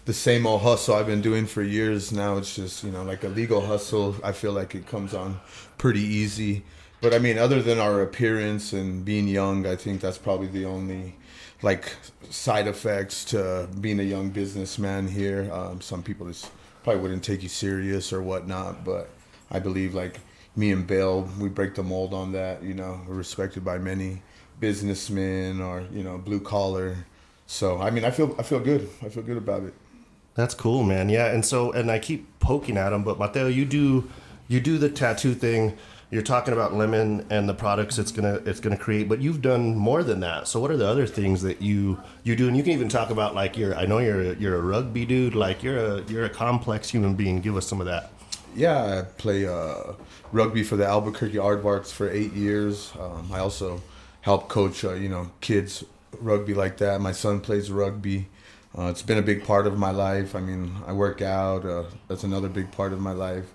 the 0.05 0.13
same 0.13 0.45
old 0.45 0.61
hustle 0.61 0.95
I've 0.95 1.07
been 1.07 1.21
doing 1.21 1.45
for 1.47 1.61
years 1.63 2.11
now. 2.11 2.37
It's 2.37 2.55
just 2.55 2.83
you 2.83 2.91
know 2.91 3.03
like 3.03 3.23
a 3.23 3.27
legal 3.29 3.61
hustle. 3.61 4.15
I 4.23 4.31
feel 4.31 4.53
like 4.53 4.75
it 4.75 4.87
comes 4.87 5.13
on 5.13 5.39
pretty 5.77 6.01
easy. 6.01 6.63
But 7.01 7.13
I 7.15 7.19
mean, 7.19 7.37
other 7.39 7.61
than 7.63 7.79
our 7.79 8.01
appearance 8.01 8.73
and 8.73 9.03
being 9.03 9.27
young, 9.27 9.65
I 9.65 9.75
think 9.75 10.01
that's 10.01 10.19
probably 10.19 10.47
the 10.47 10.65
only 10.65 11.15
like 11.61 11.95
side 12.29 12.67
effects 12.67 13.25
to 13.25 13.69
being 13.79 13.99
a 13.99 14.03
young 14.03 14.29
businessman 14.29 15.07
here. 15.07 15.49
Um, 15.51 15.81
some 15.81 16.01
people 16.03 16.27
just 16.27 16.49
probably 16.83 17.01
wouldn't 17.01 17.23
take 17.23 17.43
you 17.43 17.49
serious 17.49 18.11
or 18.11 18.21
whatnot, 18.21 18.83
but 18.83 19.09
I 19.51 19.59
believe 19.59 19.93
like 19.93 20.19
me 20.55 20.71
and 20.71 20.85
Bill, 20.85 21.29
we 21.39 21.49
break 21.49 21.75
the 21.75 21.83
mold 21.83 22.13
on 22.13 22.31
that. 22.33 22.63
You 22.63 22.73
know, 22.73 23.01
we're 23.07 23.15
respected 23.15 23.63
by 23.63 23.77
many 23.77 24.21
businessmen 24.59 25.61
or 25.61 25.83
you 25.91 26.03
know 26.03 26.17
blue 26.17 26.39
collar. 26.39 26.95
So 27.47 27.79
I 27.79 27.89
mean, 27.89 28.05
I 28.05 28.11
feel 28.11 28.35
I 28.39 28.43
feel 28.43 28.59
good. 28.59 28.89
I 29.01 29.09
feel 29.09 29.23
good 29.23 29.37
about 29.37 29.63
it. 29.63 29.73
That's 30.35 30.53
cool, 30.53 30.83
man. 30.83 31.09
Yeah, 31.09 31.27
and 31.27 31.45
so 31.45 31.71
and 31.71 31.91
I 31.91 31.99
keep 31.99 32.39
poking 32.39 32.77
at 32.77 32.93
him, 32.93 33.03
but 33.03 33.19
Mateo, 33.19 33.47
you 33.47 33.65
do 33.65 34.09
you 34.47 34.59
do 34.59 34.77
the 34.77 34.89
tattoo 34.89 35.33
thing. 35.33 35.77
You're 36.11 36.21
talking 36.21 36.53
about 36.53 36.73
lemon 36.73 37.25
and 37.29 37.47
the 37.47 37.53
products 37.53 37.97
it's 37.97 38.11
gonna 38.11 38.41
it's 38.45 38.59
gonna 38.59 38.77
create, 38.77 39.07
but 39.07 39.21
you've 39.21 39.41
done 39.41 39.77
more 39.77 40.03
than 40.03 40.19
that. 40.19 40.45
So 40.45 40.59
what 40.59 40.69
are 40.69 40.75
the 40.75 40.87
other 40.87 41.07
things 41.07 41.41
that 41.43 41.61
you 41.61 42.01
you 42.23 42.35
do? 42.35 42.49
And 42.49 42.57
you 42.57 42.63
can 42.63 42.73
even 42.73 42.89
talk 42.89 43.11
about 43.11 43.33
like 43.33 43.57
you're 43.57 43.73
I 43.75 43.85
know 43.85 43.99
you're 43.99 44.21
a, 44.21 44.35
you're 44.35 44.55
a 44.55 44.61
rugby 44.61 45.05
dude. 45.05 45.35
Like 45.35 45.63
you're 45.63 45.77
a 45.77 46.01
you're 46.03 46.25
a 46.25 46.29
complex 46.29 46.89
human 46.89 47.15
being. 47.15 47.39
Give 47.39 47.55
us 47.55 47.65
some 47.65 47.79
of 47.79 47.87
that. 47.87 48.11
Yeah, 48.53 48.99
I 48.99 49.01
play 49.03 49.47
uh, 49.47 49.93
rugby 50.33 50.63
for 50.63 50.75
the 50.75 50.85
Albuquerque 50.85 51.37
Aardvarks 51.37 51.93
for 51.93 52.09
eight 52.09 52.33
years. 52.33 52.91
Um, 52.99 53.29
I 53.31 53.39
also 53.39 53.81
help 54.19 54.49
coach, 54.49 54.83
uh, 54.83 54.93
you 54.93 55.07
know, 55.07 55.31
kids 55.39 55.85
rugby 56.19 56.53
like 56.53 56.77
that. 56.77 56.99
My 56.99 57.13
son 57.13 57.39
plays 57.39 57.71
rugby. 57.71 58.27
Uh, 58.77 58.87
it's 58.87 59.01
been 59.01 59.17
a 59.17 59.21
big 59.21 59.45
part 59.45 59.65
of 59.67 59.77
my 59.77 59.91
life. 59.91 60.35
I 60.35 60.41
mean, 60.41 60.75
I 60.85 60.91
work 60.91 61.21
out. 61.21 61.65
Uh, 61.65 61.83
that's 62.09 62.23
another 62.25 62.49
big 62.49 62.71
part 62.71 62.91
of 62.91 62.99
my 62.99 63.13
life. 63.13 63.45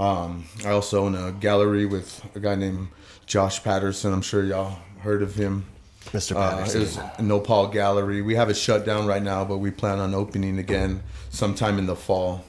Um, 0.00 0.46
I 0.64 0.70
also 0.70 1.04
own 1.04 1.14
a 1.14 1.30
gallery 1.30 1.84
with 1.84 2.24
a 2.34 2.40
guy 2.40 2.54
named 2.54 2.88
Josh 3.26 3.62
Patterson. 3.62 4.14
I'm 4.14 4.22
sure 4.22 4.42
y'all 4.42 4.78
heard 5.00 5.22
of 5.22 5.34
him. 5.34 5.66
Mr. 6.06 6.34
Uh, 6.34 6.56
Patterson. 6.56 6.80
it 6.80 6.84
was 6.84 6.98
Nopal 7.18 7.68
Gallery. 7.68 8.22
We 8.22 8.34
have 8.34 8.48
it 8.48 8.54
shut 8.54 8.86
down 8.86 9.06
right 9.06 9.22
now, 9.22 9.44
but 9.44 9.58
we 9.58 9.70
plan 9.70 9.98
on 9.98 10.14
opening 10.14 10.58
again 10.58 11.02
sometime 11.28 11.78
in 11.78 11.84
the 11.84 11.94
fall. 11.94 12.44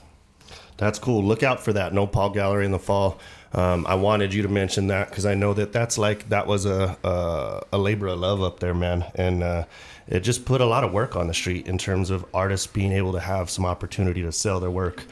That's 0.77 0.98
cool. 0.98 1.24
Look 1.24 1.43
out 1.43 1.60
for 1.60 1.74
that 1.74 1.93
Nopal 1.93 2.29
Gallery 2.29 2.65
in 2.65 2.72
the 2.72 2.79
fall. 2.79 3.20
Um, 3.53 3.86
I 3.86 3.96
wanted 3.96 4.34
you 4.34 4.43
to 4.43 4.48
mention 4.48 4.88
that 4.88 5.10
because 5.10 5.25
I 5.25 5.36
know 5.36 5.53
that 5.53 5.74
that's 5.74 5.98
like 5.98 6.29
that 6.29 6.48
was 6.48 6.65
a 6.65 6.98
a, 7.03 7.63
a 7.74 7.77
labor 7.77 8.08
of 8.08 8.20
love 8.20 8.41
up 8.41 8.62
there, 8.62 8.74
man, 8.74 9.05
and 9.15 9.43
uh, 9.43 9.65
it 10.08 10.22
just 10.22 10.46
put 10.46 10.62
a 10.62 10.65
lot 10.65 10.86
of 10.86 10.93
work 10.93 11.17
on 11.17 11.27
the 11.27 11.34
street 11.34 11.67
in 11.67 11.77
terms 11.77 12.10
of 12.10 12.25
artists 12.34 12.65
being 12.65 12.93
able 12.93 13.12
to 13.12 13.20
have 13.20 13.50
some 13.50 13.65
opportunity 13.65 14.22
to 14.22 14.31
sell 14.31 14.62
their 14.62 14.72
work, 14.72 15.03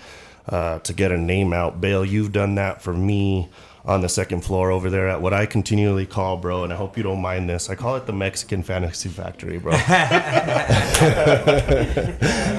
uh, 0.49 0.79
to 0.79 0.93
get 0.93 1.11
a 1.11 1.17
name 1.17 1.53
out. 1.53 1.79
Bale, 1.79 2.03
you've 2.03 2.31
done 2.31 2.55
that 2.55 2.81
for 2.81 2.93
me 2.93 3.49
on 3.85 4.01
the 4.01 4.09
second 4.09 4.41
floor 4.41 4.71
over 4.71 4.89
there 4.89 5.07
at 5.07 5.21
what 5.21 5.33
I 5.33 5.45
continually 5.45 6.05
call, 6.05 6.35
bro, 6.37 6.63
and 6.63 6.73
I 6.73 6.75
hope 6.75 6.97
you 6.97 7.03
don't 7.03 7.21
mind 7.21 7.49
this. 7.49 7.69
I 7.69 7.75
call 7.75 7.95
it 7.95 8.05
the 8.05 8.13
Mexican 8.13 8.61
Fantasy 8.61 9.07
Factory, 9.09 9.57
bro. 9.57 9.71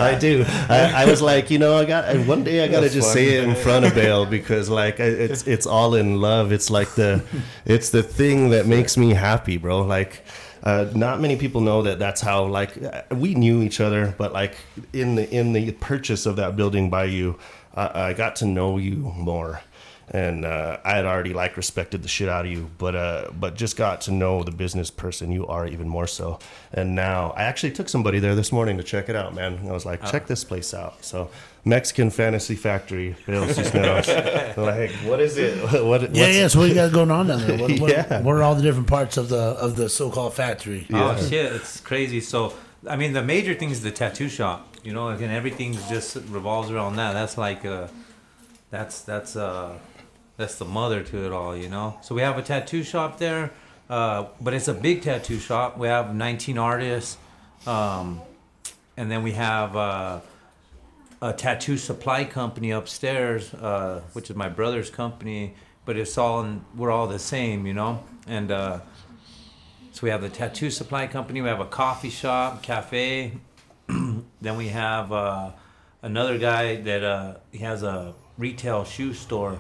I 0.01 0.17
do. 0.19 0.45
I, 0.69 1.03
I 1.03 1.05
was 1.05 1.21
like, 1.23 1.51
you 1.51 1.59
know, 1.59 1.77
I 1.77 1.85
got 1.85 2.17
one 2.27 2.43
day 2.45 2.65
I 2.65 2.69
gotta 2.69 2.83
That's 2.83 2.95
just 2.95 3.09
fun. 3.09 3.15
say 3.17 3.29
it 3.37 3.45
in 3.45 3.55
front 3.55 3.85
of 3.85 3.95
Bale 3.95 4.27
because 4.27 4.69
like 4.71 4.99
it's 4.99 5.47
it's 5.47 5.67
all 5.67 5.95
in 5.95 6.21
love. 6.21 6.53
It's 6.53 6.71
like 6.71 6.95
the 6.95 7.23
it's 7.65 7.91
the 7.91 8.03
thing 8.03 8.51
that 8.51 8.67
makes 8.67 8.97
me 8.97 9.11
happy, 9.15 9.57
bro. 9.57 9.83
Like 9.83 10.23
Uh, 10.63 10.91
not 10.95 11.21
many 11.21 11.37
people 11.37 11.63
know 11.63 11.83
that 11.83 11.99
that's 11.99 12.21
how 12.21 12.45
like 12.45 12.77
uh, 12.83 13.03
we 13.15 13.35
knew 13.35 13.63
each 13.63 13.81
other, 13.81 14.15
but 14.19 14.33
like 14.33 14.57
in 14.93 15.15
the 15.15 15.27
in 15.31 15.53
the 15.55 15.73
purchase 15.73 16.27
of 16.27 16.37
that 16.37 16.55
building 16.55 16.91
by 16.91 17.05
you, 17.05 17.39
I, 17.75 18.09
I 18.09 18.13
got 18.13 18.37
to 18.37 18.47
know 18.47 18.79
you 18.79 18.97
more, 18.97 19.61
and 20.11 20.45
uh, 20.45 20.79
I 20.85 20.97
had 20.97 21.05
already 21.07 21.33
like 21.35 21.57
respected 21.57 22.03
the 22.03 22.09
shit 22.09 22.29
out 22.29 22.45
of 22.47 22.51
you, 22.51 22.71
but 22.79 22.95
uh, 22.97 23.31
but 23.39 23.55
just 23.55 23.77
got 23.77 24.01
to 24.03 24.11
know 24.13 24.43
the 24.43 24.51
business 24.51 24.91
person 24.91 25.31
you 25.31 25.47
are 25.47 25.67
even 25.67 25.89
more 25.89 26.07
so. 26.07 26.39
And 26.73 26.95
now 26.95 27.31
I 27.37 27.45
actually 27.45 27.73
took 27.73 27.89
somebody 27.89 28.19
there 28.19 28.35
this 28.35 28.51
morning 28.53 28.77
to 28.79 28.83
check 28.83 29.09
it 29.09 29.15
out, 29.17 29.35
man. 29.35 29.61
I 29.69 29.73
was 29.73 29.87
like, 29.87 30.05
check 30.11 30.27
this 30.27 30.43
place 30.43 30.75
out. 30.75 31.05
So 31.05 31.31
Mexican 31.65 32.11
Fantasy 32.11 32.57
Factory, 32.57 33.15
Bill 33.27 33.45
Sisneros. 33.47 34.57
Like, 34.57 34.91
what 35.09 35.21
is 35.21 35.37
it? 35.39 35.57
What? 35.85 36.15
Yeah, 36.15 36.27
yeah. 36.27 36.49
So 36.49 36.59
what 36.59 36.69
you 36.69 36.75
got 36.75 36.93
going 36.93 37.11
on 37.11 37.29
down 37.29 37.47
there? 37.47 37.57
What, 37.59 37.79
what, 37.79 37.91
Yeah. 37.93 38.21
what 38.23 38.35
are 38.35 38.43
all 38.43 38.55
the 38.57 38.63
different 38.63 38.89
parts 38.89 39.17
of 39.17 39.29
the 39.29 39.39
of 39.39 39.77
the 39.77 39.89
so-called 39.89 40.35
factory? 40.35 40.87
Oh 40.93 41.17
shit, 41.29 41.53
it's 41.53 41.81
crazy. 41.81 42.21
So 42.21 42.53
I 42.89 42.97
mean, 42.97 43.13
the 43.13 43.23
major 43.23 43.55
thing 43.55 43.71
is 43.71 43.83
the 43.83 43.91
tattoo 43.93 44.29
shop. 44.29 44.70
You 44.83 44.93
know, 44.93 45.09
and 45.09 45.23
everything 45.23 45.75
just 45.89 46.17
revolves 46.29 46.71
around 46.71 46.97
that. 46.97 47.13
That's 47.13 47.37
like 47.37 47.65
uh, 47.65 47.89
that's 48.71 49.03
that's 49.03 49.37
uh, 49.37 49.79
that's 50.37 50.57
the 50.57 50.65
mother 50.65 51.03
to 51.03 51.27
it 51.27 51.33
all. 51.33 51.57
You 51.57 51.69
know. 51.69 51.99
So 52.03 52.15
we 52.15 52.23
have 52.23 52.39
a 52.39 52.43
tattoo 52.43 52.83
shop 52.83 53.19
there, 53.19 53.53
uh, 53.89 54.27
but 54.41 54.55
it's 54.55 54.69
a 54.69 54.75
big 54.75 55.03
tattoo 55.03 55.39
shop. 55.39 55.77
We 55.77 55.89
have 55.89 56.15
19 56.15 56.57
artists, 56.59 57.19
um, 57.67 58.21
and 58.97 59.11
then 59.11 59.23
we 59.23 59.33
have. 59.33 59.77
Uh, 59.77 60.21
a 61.23 61.33
tattoo 61.33 61.77
supply 61.77 62.25
company 62.25 62.71
upstairs, 62.71 63.53
uh, 63.55 64.01
which 64.15 64.31
is 64.31 64.37
my 64.37 64.49
brother's 64.49 64.91
company, 64.91 65.55
but 65.85 65.97
it's 65.97 66.17
all 66.17 66.43
in, 66.43 66.65
we're 66.75 66.91
all 66.91 67.07
the 67.07 67.19
same, 67.19 67.67
you 67.67 67.75
know. 67.75 68.03
And 68.27 68.51
uh, 68.51 68.81
so 69.93 70.01
we 70.03 70.11
have 70.11 70.23
the 70.23 70.29
tattoo 70.29 70.71
supply 70.71 71.07
company. 71.07 71.41
We 71.43 71.49
have 71.49 71.61
a 71.61 71.67
coffee 71.67 72.11
shop, 72.11 72.63
cafe. 72.63 73.33
Then 74.41 74.57
we 74.57 74.69
have 74.69 75.13
uh, 75.13 75.51
another 76.03 76.39
guy 76.39 76.77
that 76.77 77.05
uh, 77.05 77.35
he 77.53 77.59
has 77.59 77.83
a 77.83 78.15
retail 78.39 78.85
shoe 78.85 79.13
store, 79.15 79.59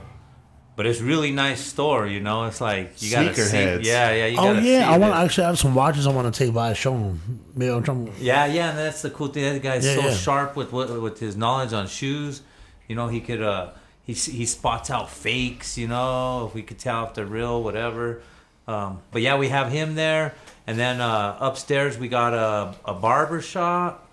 but 0.76 0.86
it's 0.86 1.00
really 1.00 1.30
nice 1.32 1.60
store. 1.60 2.06
You 2.06 2.20
know, 2.20 2.44
it's 2.46 2.60
like 2.60 3.00
you 3.02 3.10
gotta 3.10 3.34
see. 3.34 3.42
Sneakerheads. 3.56 3.84
Yeah, 3.84 4.12
yeah. 4.12 4.26
You 4.26 4.38
Oh 4.38 4.52
yeah, 4.52 4.90
I 4.90 4.98
want 4.98 5.14
it. 5.14 5.24
actually 5.24 5.44
I 5.44 5.46
have 5.48 5.58
some 5.58 5.74
watches 5.74 6.06
I 6.06 6.12
want 6.12 6.32
to 6.32 6.44
take 6.44 6.54
by. 6.54 6.72
Show 6.72 6.92
them. 6.92 7.44
Maybe 7.54 7.72
I'm 7.72 7.82
trying. 7.82 8.12
Yeah, 8.18 8.46
yeah, 8.46 8.70
and 8.70 8.78
that's 8.78 9.02
the 9.02 9.10
cool 9.10 9.28
thing. 9.28 9.44
That 9.52 9.62
guy's 9.62 9.84
Yeah, 9.84 9.96
so 9.96 10.00
yeah. 10.08 10.14
sharp 10.14 10.56
with 10.56 10.72
what 10.72 10.88
with 11.00 11.18
his 11.20 11.36
knowledge 11.36 11.72
on 11.72 11.86
shoes. 11.86 12.42
You 12.88 12.96
know, 12.96 13.08
he 13.08 13.20
could 13.20 13.42
uh 13.42 13.70
he 14.02 14.14
he 14.14 14.46
spots 14.46 14.90
out 14.90 15.10
fakes. 15.10 15.76
You 15.76 15.88
know, 15.88 16.46
if 16.46 16.54
we 16.54 16.62
could 16.62 16.78
tell 16.78 17.06
if 17.06 17.14
they're 17.14 17.26
real, 17.26 17.62
whatever. 17.62 18.22
Um, 18.66 19.02
but 19.10 19.20
yeah, 19.20 19.36
we 19.36 19.48
have 19.48 19.70
him 19.72 19.96
there, 19.96 20.34
and 20.66 20.78
then 20.78 21.00
uh, 21.00 21.36
upstairs 21.40 21.98
we 21.98 22.08
got 22.08 22.32
a 22.34 22.74
a 22.84 22.94
barber 22.94 23.40
shop, 23.40 24.08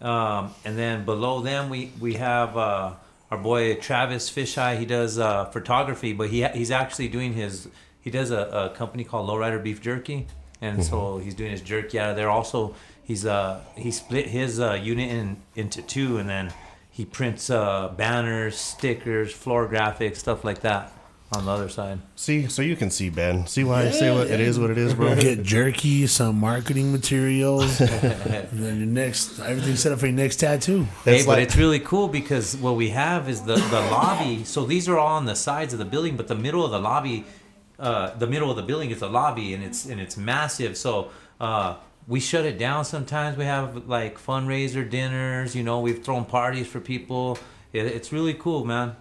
um, 0.00 0.54
and 0.64 0.78
then 0.78 1.04
below 1.04 1.40
them 1.40 1.70
we 1.70 1.92
we 2.00 2.14
have 2.14 2.56
uh, 2.56 2.94
our 3.30 3.38
boy 3.38 3.74
Travis 3.76 4.30
Fisheye. 4.30 4.78
He 4.78 4.86
does 4.86 5.18
uh, 5.18 5.46
photography, 5.46 6.12
but 6.12 6.30
he 6.30 6.46
he's 6.48 6.70
actually 6.70 7.08
doing 7.08 7.34
his 7.34 7.68
he 8.00 8.10
does 8.10 8.30
a, 8.30 8.70
a 8.72 8.76
company 8.76 9.04
called 9.04 9.28
Lowrider 9.28 9.62
Beef 9.62 9.80
Jerky, 9.80 10.26
and 10.60 10.84
so 10.84 11.18
he's 11.18 11.34
doing 11.34 11.50
his 11.50 11.60
jerky 11.60 11.98
out 11.98 12.10
of 12.10 12.16
there. 12.16 12.30
Also, 12.30 12.74
he's 13.02 13.26
uh 13.26 13.60
he 13.76 13.90
split 13.90 14.26
his 14.26 14.60
uh, 14.60 14.74
unit 14.74 15.10
in 15.10 15.36
into 15.56 15.82
two, 15.82 16.18
and 16.18 16.28
then 16.28 16.52
he 16.90 17.04
prints 17.04 17.50
uh, 17.50 17.88
banners, 17.96 18.56
stickers, 18.56 19.32
floor 19.32 19.68
graphics, 19.68 20.16
stuff 20.16 20.44
like 20.44 20.60
that 20.60 20.92
on 21.32 21.44
the 21.44 21.50
other 21.52 21.68
side. 21.68 21.98
See, 22.16 22.46
so 22.48 22.62
you 22.62 22.74
can 22.74 22.90
see 22.90 23.10
Ben. 23.10 23.46
See 23.46 23.62
why 23.62 23.82
I 23.82 23.90
say 23.90 24.10
what 24.14 24.28
it 24.30 24.40
is, 24.40 24.58
what 24.58 24.70
it 24.70 24.78
is, 24.78 24.94
bro. 24.94 25.14
Get 25.20 25.42
jerky, 25.42 26.06
some 26.06 26.40
marketing 26.40 26.90
materials, 26.90 27.80
and 27.80 28.48
then 28.52 28.78
your 28.78 28.86
next 28.86 29.38
everything 29.40 29.76
set 29.76 29.92
up 29.92 29.98
for 29.98 30.06
your 30.06 30.14
next 30.16 30.36
tattoo. 30.36 30.84
Hey, 31.04 31.16
It's 31.16 31.26
but 31.26 31.32
like- 31.38 31.42
it's 31.42 31.56
really 31.56 31.80
cool 31.80 32.08
because 32.08 32.56
what 32.56 32.76
we 32.76 32.90
have 32.90 33.28
is 33.28 33.42
the, 33.42 33.56
the 33.56 33.80
lobby. 33.90 34.44
So 34.44 34.64
these 34.64 34.88
are 34.88 34.98
all 34.98 35.16
on 35.16 35.26
the 35.26 35.36
sides 35.36 35.72
of 35.74 35.78
the 35.78 35.84
building, 35.84 36.16
but 36.16 36.28
the 36.28 36.34
middle 36.34 36.64
of 36.64 36.70
the 36.70 36.80
lobby, 36.80 37.24
uh, 37.78 38.14
the 38.16 38.26
middle 38.26 38.50
of 38.50 38.56
the 38.56 38.62
building 38.62 38.90
is 38.90 39.02
a 39.02 39.08
lobby, 39.08 39.52
and 39.52 39.62
it's 39.62 39.84
and 39.84 40.00
it's 40.00 40.16
massive. 40.16 40.78
So 40.78 41.10
uh, 41.40 41.76
we 42.06 42.20
shut 42.20 42.46
it 42.46 42.58
down 42.58 42.86
sometimes. 42.86 43.36
We 43.36 43.44
have 43.44 43.86
like 43.86 44.18
fundraiser 44.18 44.88
dinners. 44.88 45.54
You 45.54 45.62
know, 45.62 45.80
we've 45.80 46.02
thrown 46.02 46.24
parties 46.24 46.66
for 46.68 46.80
people. 46.80 47.38
It, 47.74 47.84
it's 47.84 48.12
really 48.12 48.32
cool, 48.34 48.64
man. 48.64 48.96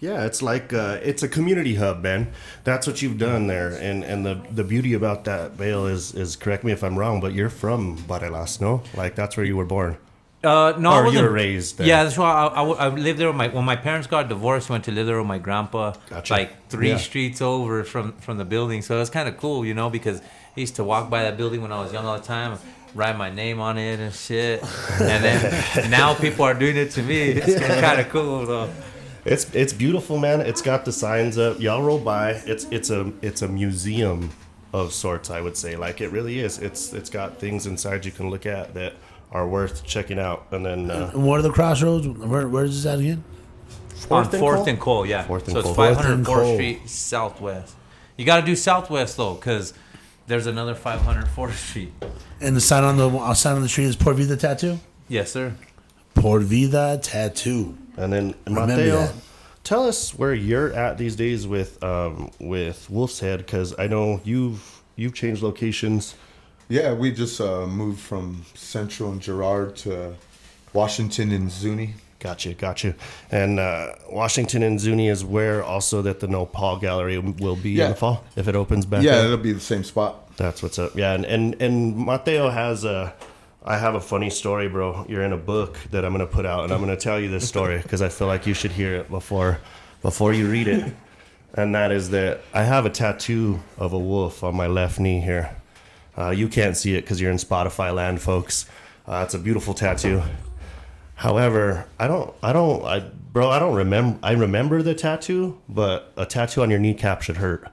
Yeah, 0.00 0.24
it's 0.26 0.42
like 0.42 0.72
uh, 0.72 0.98
it's 1.02 1.22
a 1.24 1.28
community 1.28 1.74
hub, 1.74 2.02
Ben. 2.02 2.28
That's 2.64 2.86
what 2.86 3.02
you've 3.02 3.18
done 3.18 3.48
there, 3.48 3.70
and 3.70 4.04
and 4.04 4.24
the 4.24 4.40
the 4.54 4.62
beauty 4.64 4.94
about 4.94 5.24
that, 5.24 5.56
Bale, 5.56 5.86
is 5.86 6.14
is 6.14 6.36
correct 6.36 6.62
me 6.64 6.70
if 6.72 6.82
I'm 6.84 6.96
wrong, 6.96 7.20
but 7.20 7.32
you're 7.32 7.50
from 7.50 7.96
Barelas, 7.98 8.60
no? 8.60 8.82
Like 8.94 9.14
that's 9.16 9.36
where 9.36 9.44
you 9.46 9.56
were 9.56 9.64
born. 9.66 9.96
Uh, 10.44 10.72
no, 10.78 10.92
Or 10.92 11.00
I 11.00 11.02
wasn't- 11.02 11.14
you 11.14 11.22
were 11.24 11.32
raised 11.34 11.78
there. 11.78 11.86
Yeah, 11.88 12.04
that's 12.04 12.16
why 12.16 12.30
I 12.30 12.88
lived 12.90 13.18
there. 13.18 13.26
With 13.26 13.34
my 13.36 13.48
when 13.48 13.64
my 13.64 13.74
parents 13.74 14.06
got 14.06 14.28
divorced, 14.28 14.70
I 14.70 14.74
went 14.74 14.84
to 14.84 14.92
live 14.92 15.06
there 15.08 15.18
with 15.18 15.26
my 15.26 15.38
grandpa, 15.38 15.94
Gotcha. 16.08 16.32
like 16.32 16.68
three 16.68 16.90
Yeah. 16.90 16.98
streets 16.98 17.42
over 17.42 17.82
from 17.82 18.12
from 18.20 18.38
the 18.38 18.44
building. 18.44 18.82
So 18.82 18.94
it 18.94 19.00
was 19.00 19.10
kind 19.10 19.28
of 19.28 19.36
cool, 19.36 19.64
you 19.66 19.74
know, 19.74 19.90
because 19.90 20.20
I 20.56 20.60
used 20.60 20.76
to 20.76 20.84
walk 20.84 21.10
by 21.10 21.24
that 21.24 21.36
building 21.36 21.60
when 21.60 21.72
I 21.72 21.80
was 21.82 21.92
young 21.92 22.06
all 22.06 22.16
the 22.18 22.24
time, 22.24 22.56
write 22.94 23.16
my 23.18 23.30
name 23.30 23.58
on 23.60 23.78
it 23.78 23.98
and 23.98 24.14
shit. 24.14 24.62
And 25.00 25.24
then 25.24 25.90
now 25.90 26.14
people 26.14 26.44
are 26.44 26.54
doing 26.54 26.76
it 26.76 26.92
to 26.92 27.02
me. 27.02 27.20
It's 27.32 27.58
kind 27.82 28.00
of 28.00 28.08
cool 28.10 28.46
though. 28.46 28.70
It's 29.28 29.54
it's 29.54 29.72
beautiful, 29.72 30.18
man. 30.18 30.40
It's 30.40 30.62
got 30.62 30.84
the 30.84 30.92
signs 30.92 31.38
up. 31.38 31.60
Y'all 31.60 31.82
roll 31.82 31.98
by. 31.98 32.30
It's 32.46 32.64
it's 32.70 32.90
a 32.90 33.12
it's 33.22 33.42
a 33.42 33.48
museum 33.48 34.30
of 34.72 34.92
sorts, 34.92 35.30
I 35.30 35.40
would 35.40 35.56
say. 35.56 35.76
Like 35.76 36.00
it 36.00 36.10
really 36.10 36.38
is. 36.40 36.58
It's 36.58 36.92
it's 36.92 37.10
got 37.10 37.38
things 37.38 37.66
inside 37.66 38.04
you 38.04 38.12
can 38.12 38.30
look 38.30 38.46
at 38.46 38.74
that 38.74 38.94
are 39.30 39.46
worth 39.46 39.84
checking 39.84 40.18
out. 40.18 40.46
And 40.50 40.64
then 40.64 40.90
uh, 40.90 41.10
And 41.12 41.24
what 41.26 41.38
are 41.38 41.42
the 41.42 41.50
crossroads? 41.52 42.06
Where 42.08 42.48
where 42.48 42.64
is 42.64 42.82
this 42.82 42.92
at 42.92 42.98
again? 42.98 43.22
on 44.10 44.22
and 44.22 44.30
Fourth 44.32 44.58
Cole? 44.58 44.68
and 44.68 44.80
Cole, 44.80 45.06
yeah. 45.06 45.22
Fourth 45.24 45.44
and 45.48 45.52
so 45.52 45.58
it's 45.58 45.66
Cole. 45.66 45.74
Fourth 45.74 46.04
and 46.04 46.24
504th 46.24 46.26
Cole. 46.26 46.54
Street 46.54 46.88
Southwest. 46.88 47.74
You 48.16 48.24
got 48.24 48.40
to 48.40 48.46
do 48.46 48.56
Southwest 48.56 49.16
though, 49.16 49.34
because 49.34 49.74
there's 50.26 50.46
another 50.46 50.74
504th 50.74 51.52
Street. 51.54 51.92
And 52.40 52.56
the 52.56 52.60
sign 52.60 52.84
on 52.84 52.96
the 52.96 53.08
uh, 53.08 53.34
sign 53.34 53.56
on 53.56 53.62
the 53.62 53.68
tree 53.68 53.84
is 53.84 53.96
Por 53.96 54.14
Vida 54.14 54.36
Tattoo. 54.36 54.78
Yes, 55.08 55.32
sir. 55.32 55.54
Por 56.14 56.40
Vida 56.40 56.98
Tattoo. 57.02 57.76
And 57.98 58.12
then 58.12 58.34
Remember 58.46 58.74
Mateo, 58.74 59.00
that. 59.00 59.14
tell 59.64 59.86
us 59.86 60.12
where 60.16 60.34
you're 60.34 60.72
at 60.72 60.98
these 60.98 61.16
days 61.16 61.46
with 61.46 61.82
um, 61.82 62.30
with 62.38 62.88
Wolf's 62.88 63.20
Head 63.20 63.38
because 63.38 63.74
I 63.78 63.88
know 63.88 64.20
you've 64.24 64.82
you've 64.96 65.14
changed 65.14 65.42
locations. 65.42 66.14
Yeah, 66.68 66.92
we 66.92 67.10
just 67.10 67.40
uh, 67.40 67.66
moved 67.66 68.00
from 68.00 68.44
Central 68.54 69.10
and 69.12 69.20
Girard 69.20 69.74
to 69.76 70.14
Washington 70.72 71.32
and 71.32 71.50
Zuni. 71.50 71.94
Gotcha, 72.20 72.52
gotcha. 72.54 72.94
And 73.30 73.60
uh, 73.60 73.94
Washington 74.10 74.62
and 74.62 74.78
Zuni 74.80 75.08
is 75.08 75.24
where 75.24 75.62
also 75.62 76.02
that 76.02 76.20
the 76.20 76.26
Nopal 76.26 76.80
Gallery 76.80 77.18
will 77.18 77.54
be 77.56 77.80
in 77.80 77.90
the 77.90 77.94
fall 77.94 78.24
if 78.36 78.48
it 78.48 78.56
opens 78.56 78.86
back. 78.86 79.04
Yeah, 79.04 79.18
up. 79.18 79.24
it'll 79.26 79.36
be 79.38 79.52
the 79.52 79.60
same 79.60 79.84
spot. 79.84 80.36
That's 80.36 80.62
what's 80.62 80.78
up. 80.78 80.96
Yeah, 80.96 81.14
and 81.14 81.24
and, 81.24 81.60
and 81.62 81.96
Mateo 81.96 82.50
has 82.50 82.84
a. 82.84 83.14
I 83.64 83.76
have 83.76 83.94
a 83.94 84.00
funny 84.00 84.30
story, 84.30 84.68
bro. 84.68 85.04
You're 85.08 85.24
in 85.24 85.32
a 85.32 85.38
book 85.38 85.76
that 85.90 86.04
I'm 86.04 86.12
gonna 86.12 86.26
put 86.26 86.46
out, 86.46 86.64
and 86.64 86.72
I'm 86.72 86.80
gonna 86.80 86.96
tell 86.96 87.20
you 87.20 87.28
this 87.28 87.46
story 87.46 87.78
because 87.78 88.02
I 88.02 88.08
feel 88.08 88.26
like 88.26 88.46
you 88.46 88.54
should 88.54 88.72
hear 88.72 88.94
it 88.94 89.10
before 89.10 89.60
before 90.02 90.32
you 90.32 90.48
read 90.48 90.68
it. 90.68 90.94
And 91.54 91.74
that 91.74 91.90
is 91.90 92.10
that 92.10 92.42
I 92.52 92.62
have 92.62 92.86
a 92.86 92.90
tattoo 92.90 93.60
of 93.78 93.92
a 93.92 93.98
wolf 93.98 94.44
on 94.44 94.54
my 94.54 94.66
left 94.66 95.00
knee 95.00 95.20
here. 95.20 95.56
Uh, 96.16 96.30
you 96.30 96.48
can't 96.48 96.76
see 96.76 96.94
it 96.94 97.02
because 97.02 97.20
you're 97.20 97.30
in 97.30 97.36
Spotify 97.36 97.94
land, 97.94 98.20
folks. 98.20 98.66
Uh, 99.06 99.22
it's 99.24 99.34
a 99.34 99.38
beautiful 99.38 99.74
tattoo. 99.74 100.22
However, 101.14 101.86
I 101.98 102.06
don't, 102.06 102.32
I 102.42 102.52
don't, 102.52 102.84
I, 102.84 103.00
bro, 103.00 103.48
I 103.48 103.58
don't 103.58 103.74
remember. 103.74 104.18
I 104.22 104.32
remember 104.32 104.82
the 104.82 104.94
tattoo, 104.94 105.58
but 105.68 106.12
a 106.16 106.26
tattoo 106.26 106.62
on 106.62 106.70
your 106.70 106.78
kneecap 106.78 107.22
should 107.22 107.38
hurt. 107.38 107.68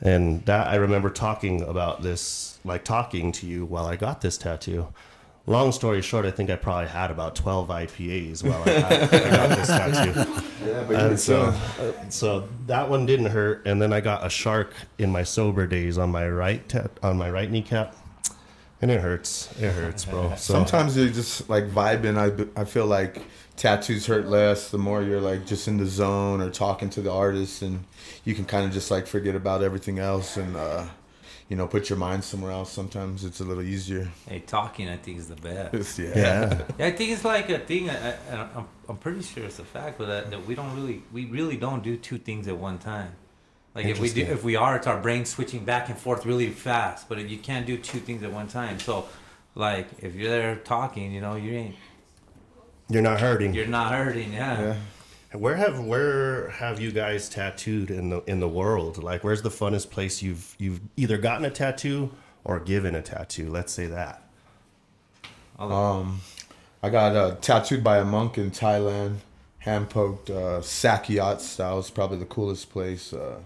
And 0.00 0.44
that 0.46 0.68
I 0.68 0.76
remember 0.76 1.10
talking 1.10 1.62
about 1.62 2.02
this, 2.02 2.58
like 2.64 2.84
talking 2.84 3.32
to 3.32 3.46
you 3.46 3.64
while 3.64 3.86
I 3.86 3.96
got 3.96 4.22
this 4.22 4.38
tattoo. 4.38 4.88
Long 5.50 5.72
story 5.72 6.00
short, 6.00 6.26
I 6.26 6.30
think 6.30 6.48
I 6.48 6.54
probably 6.54 6.88
had 6.88 7.10
about 7.10 7.34
12 7.34 7.66
IPAs 7.66 8.44
while 8.44 8.62
I, 8.62 8.70
had, 8.70 9.02
I 9.12 9.30
got 9.30 9.58
this 9.58 9.66
tattoo. 9.66 10.42
Yeah, 10.64 10.84
but 10.86 10.96
And 10.96 11.18
so, 11.18 11.40
uh, 11.40 12.08
so 12.10 12.46
that 12.66 12.88
one 12.88 13.04
didn't 13.06 13.26
hurt. 13.26 13.66
And 13.66 13.82
then 13.82 13.92
I 13.92 14.00
got 14.00 14.24
a 14.24 14.28
shark 14.30 14.74
in 14.98 15.10
my 15.10 15.24
sober 15.24 15.66
days 15.66 15.98
on 15.98 16.10
my 16.12 16.28
right 16.28 16.68
ta- 16.68 16.88
on 17.02 17.16
my 17.16 17.30
right 17.30 17.50
kneecap, 17.50 17.96
and 18.80 18.90
it 18.90 19.00
hurts. 19.00 19.50
It 19.58 19.72
hurts, 19.72 20.04
bro. 20.04 20.28
So 20.36 20.52
sometimes 20.52 20.96
you're 20.96 21.08
just 21.08 21.48
like 21.48 21.68
vibing. 21.70 22.16
I, 22.16 22.60
I 22.60 22.64
feel 22.64 22.86
like 22.86 23.22
tattoos 23.56 24.06
hurt 24.06 24.26
less 24.26 24.70
the 24.70 24.78
more 24.78 25.02
you're 25.02 25.20
like 25.20 25.46
just 25.46 25.66
in 25.66 25.78
the 25.78 25.86
zone 25.86 26.40
or 26.42 26.50
talking 26.50 26.90
to 26.90 27.00
the 27.00 27.10
artist, 27.10 27.62
and 27.62 27.82
you 28.24 28.34
can 28.34 28.44
kind 28.44 28.66
of 28.66 28.72
just 28.72 28.90
like 28.90 29.06
forget 29.06 29.34
about 29.34 29.64
everything 29.64 29.98
else 29.98 30.36
and 30.36 30.54
uh, 30.56 30.84
you 31.50 31.56
know 31.56 31.66
put 31.66 31.90
your 31.90 31.98
mind 31.98 32.24
somewhere 32.24 32.52
else. 32.52 32.72
Sometimes 32.72 33.24
it's 33.24 33.40
a 33.40 33.44
little 33.44 33.62
easier. 33.62 34.08
Hey, 34.26 34.38
talking 34.38 34.88
I 34.88 34.96
think 34.96 35.18
is 35.18 35.28
the 35.28 35.36
best. 35.36 35.74
It's- 35.74 35.98
yeah. 35.98 36.12
yeah, 36.16 36.62
Yeah, 36.78 36.86
I 36.86 36.92
think 36.92 37.10
it's 37.10 37.24
like 37.24 37.50
a 37.50 37.58
thing. 37.58 37.90
I, 37.90 38.12
I, 38.12 38.48
I'm, 38.56 38.66
I'm 38.88 38.96
pretty 38.96 39.20
sure 39.22 39.44
it's 39.44 39.58
a 39.58 39.64
fact, 39.64 39.98
but 39.98 40.06
that, 40.06 40.30
that 40.30 40.46
we 40.46 40.54
don't 40.54 40.74
really, 40.74 41.02
we 41.12 41.26
really 41.26 41.56
don't 41.58 41.82
do 41.82 41.96
two 41.96 42.16
things 42.18 42.48
at 42.48 42.56
one 42.56 42.78
time. 42.78 43.12
Like 43.74 43.86
if 43.86 44.00
we 44.00 44.10
do, 44.10 44.22
if 44.22 44.42
we 44.42 44.56
are, 44.56 44.76
it's 44.76 44.86
our 44.86 45.00
brain 45.00 45.24
switching 45.24 45.64
back 45.64 45.88
and 45.90 45.98
forth 45.98 46.24
really 46.26 46.48
fast. 46.50 47.08
But 47.08 47.18
you 47.28 47.38
can't 47.38 47.66
do 47.66 47.76
two 47.76 47.98
things 48.00 48.22
at 48.22 48.32
one 48.32 48.48
time. 48.48 48.80
So, 48.80 49.06
like 49.54 49.86
if 49.98 50.14
you're 50.14 50.30
there 50.30 50.56
talking, 50.56 51.12
you 51.12 51.20
know, 51.20 51.34
you 51.36 51.52
ain't, 51.52 51.76
You're 52.88 53.02
not 53.02 53.20
hurting. 53.20 53.54
you're 53.54 53.66
not 53.66 53.92
hurting. 53.92 54.32
Yeah. 54.32 54.60
Yeah. 54.60 54.76
Where 55.32 55.54
have 55.54 55.78
where 55.78 56.50
have 56.50 56.80
you 56.80 56.90
guys 56.90 57.28
tattooed 57.28 57.90
in 57.90 58.10
the 58.10 58.22
in 58.24 58.40
the 58.40 58.48
world? 58.48 59.00
Like, 59.00 59.22
where's 59.22 59.42
the 59.42 59.50
funnest 59.50 59.90
place 59.90 60.22
you've 60.22 60.56
you've 60.58 60.80
either 60.96 61.18
gotten 61.18 61.44
a 61.44 61.50
tattoo 61.50 62.10
or 62.42 62.58
given 62.58 62.96
a 62.96 63.02
tattoo? 63.02 63.48
Let's 63.48 63.72
say 63.72 63.86
that. 63.86 64.24
Um, 65.56 66.20
I 66.82 66.88
got 66.90 67.14
uh, 67.14 67.36
tattooed 67.40 67.84
by 67.84 67.98
a 67.98 68.04
monk 68.04 68.38
in 68.38 68.50
Thailand. 68.50 69.18
Hand 69.58 69.90
poked 69.90 70.30
uh, 70.30 70.62
Sak 70.62 71.06
Yant 71.06 71.40
style 71.40 71.78
is 71.78 71.90
probably 71.90 72.18
the 72.18 72.24
coolest 72.24 72.70
place. 72.70 73.12
Uh, 73.12 73.40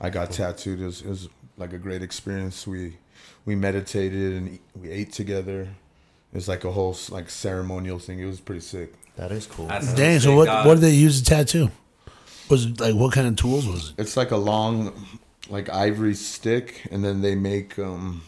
I 0.00 0.08
got 0.08 0.30
tattooed. 0.30 0.80
It 0.80 0.86
was, 0.86 1.02
it 1.02 1.08
was 1.08 1.28
like 1.58 1.72
a 1.74 1.78
great 1.78 2.02
experience. 2.02 2.66
We 2.66 2.96
we 3.44 3.54
meditated 3.54 4.34
and 4.34 4.58
we 4.80 4.90
ate 4.90 5.12
together. 5.12 5.62
It 5.62 6.34
was 6.34 6.48
like 6.48 6.64
a 6.64 6.72
whole 6.72 6.96
like 7.10 7.28
ceremonial 7.28 7.98
thing. 7.98 8.18
It 8.18 8.26
was 8.26 8.40
pretty 8.40 8.62
sick. 8.62 8.94
That 9.18 9.32
is 9.32 9.46
cool. 9.46 9.66
That's 9.66 9.92
Dang. 9.94 10.20
So 10.20 10.36
what? 10.36 10.46
dog. 10.46 10.64
What 10.64 10.74
did 10.74 10.82
they 10.82 10.94
use 10.94 11.20
to 11.20 11.24
tattoo? 11.24 11.70
Was 12.48 12.66
it 12.66 12.80
like 12.80 12.94
what 12.94 13.12
kind 13.12 13.26
of 13.26 13.34
tools 13.34 13.66
was 13.66 13.90
it? 13.90 13.96
It's 13.98 14.16
like 14.16 14.30
a 14.30 14.36
long, 14.36 15.06
like 15.50 15.68
ivory 15.68 16.14
stick, 16.14 16.86
and 16.92 17.04
then 17.04 17.20
they 17.20 17.34
make 17.34 17.76
um, 17.80 18.22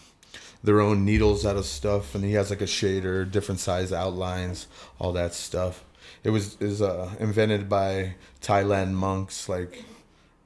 their 0.65 0.81
own 0.81 1.05
needles 1.05 1.47
out 1.47 1.57
of 1.57 1.65
stuff. 1.65 2.17
And 2.17 2.25
he 2.25 2.33
has 2.33 2.51
like 2.51 2.61
a 2.61 2.67
shader, 2.67 3.31
different 3.31 3.61
size 3.61 3.93
outlines, 3.93 4.67
all 4.99 5.13
that 5.13 5.33
stuff. 5.33 5.85
It 6.25 6.31
was 6.31 6.57
is 6.61 6.83
uh, 6.83 7.09
invented 7.21 7.69
by 7.69 8.17
Thailand 8.43 8.91
monks, 8.91 9.49
like 9.49 9.85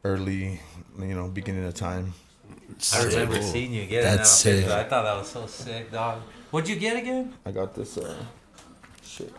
early, 0.05 0.61
you 0.99 1.15
know, 1.15 1.29
beginning 1.29 1.65
of 1.65 1.73
time. 1.73 2.13
I 2.93 3.05
remember 3.05 3.41
seeing 3.41 3.73
you 3.73 3.87
get 3.87 4.03
That's 4.03 4.31
sick. 4.31 4.67
I 4.67 4.85
thought 4.85 5.05
that 5.05 5.17
was 5.17 5.29
so 5.29 5.47
sick, 5.47 5.91
dog. 5.91 6.21
What'd 6.51 6.69
you 6.69 6.77
get 6.77 6.99
again? 6.99 7.33
I 7.47 7.51
got 7.51 7.75
this. 7.75 7.97
Uh, 7.97 8.15
shit. 9.03 9.33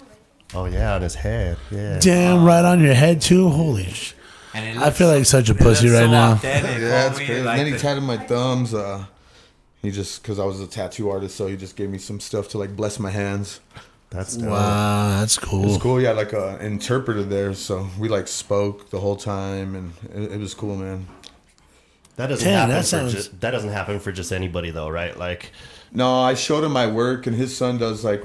Oh 0.55 0.65
yeah, 0.65 0.95
on 0.95 1.01
his 1.01 1.15
head. 1.15 1.57
Yeah. 1.71 1.99
Damn, 1.99 2.43
right 2.45 2.63
on 2.63 2.79
your 2.81 2.93
head 2.93 3.21
too. 3.21 3.49
Holy 3.49 3.85
sh! 3.85 4.13
I 4.53 4.89
feel 4.91 5.07
like 5.09 5.25
such 5.25 5.49
a 5.49 5.51
it 5.51 5.57
pussy 5.59 5.89
looks 5.89 5.99
right 5.99 6.05
so 6.05 6.11
now. 6.11 6.31
authentic, 6.33 6.79
Yeah, 6.81 7.07
it's 7.09 7.19
homie, 7.19 7.25
crazy. 7.25 7.41
like 7.43 7.49
and 7.51 7.59
then 7.59 7.65
he 7.67 7.71
the- 7.73 7.79
tatted 7.79 8.03
my 8.03 8.17
thumbs. 8.17 8.73
Uh, 8.73 9.05
he 9.81 9.91
just 9.91 10.21
because 10.21 10.39
I 10.39 10.45
was 10.45 10.59
a 10.61 10.67
tattoo 10.67 11.09
artist, 11.09 11.35
so 11.35 11.47
he 11.47 11.57
just 11.57 11.75
gave 11.75 11.89
me 11.89 11.97
some 11.97 12.19
stuff 12.19 12.47
to 12.49 12.57
like 12.57 12.75
bless 12.75 12.99
my 12.99 13.09
hands. 13.11 13.59
That's 14.11 14.37
dope. 14.37 14.49
Wow, 14.49 15.19
that's 15.19 15.37
cool. 15.37 15.65
It's 15.73 15.81
cool. 15.81 15.99
Yeah, 16.01 16.11
like 16.13 16.31
a 16.31 16.57
interpreter 16.63 17.23
there, 17.23 17.53
so 17.53 17.87
we 17.99 18.07
like 18.07 18.27
spoke 18.27 18.89
the 18.91 18.99
whole 18.99 19.17
time, 19.17 19.75
and 19.75 19.93
it, 20.13 20.33
it 20.33 20.39
was 20.39 20.53
cool, 20.53 20.75
man. 20.77 21.05
That 22.15 22.27
doesn't 22.27 22.47
Damn, 22.47 22.55
happen 22.69 22.75
that 22.75 22.81
for 22.81 22.87
sounds- 22.87 23.13
just, 23.13 23.41
that 23.41 23.51
doesn't 23.51 23.71
happen 23.71 23.99
for 23.99 24.13
just 24.13 24.31
anybody 24.31 24.71
though, 24.71 24.87
right? 24.89 25.17
Like 25.17 25.51
No, 25.91 26.21
I 26.21 26.33
showed 26.35 26.63
him 26.63 26.71
my 26.71 26.87
work, 26.87 27.27
and 27.27 27.35
his 27.35 27.55
son 27.57 27.77
does 27.77 28.05
like 28.05 28.23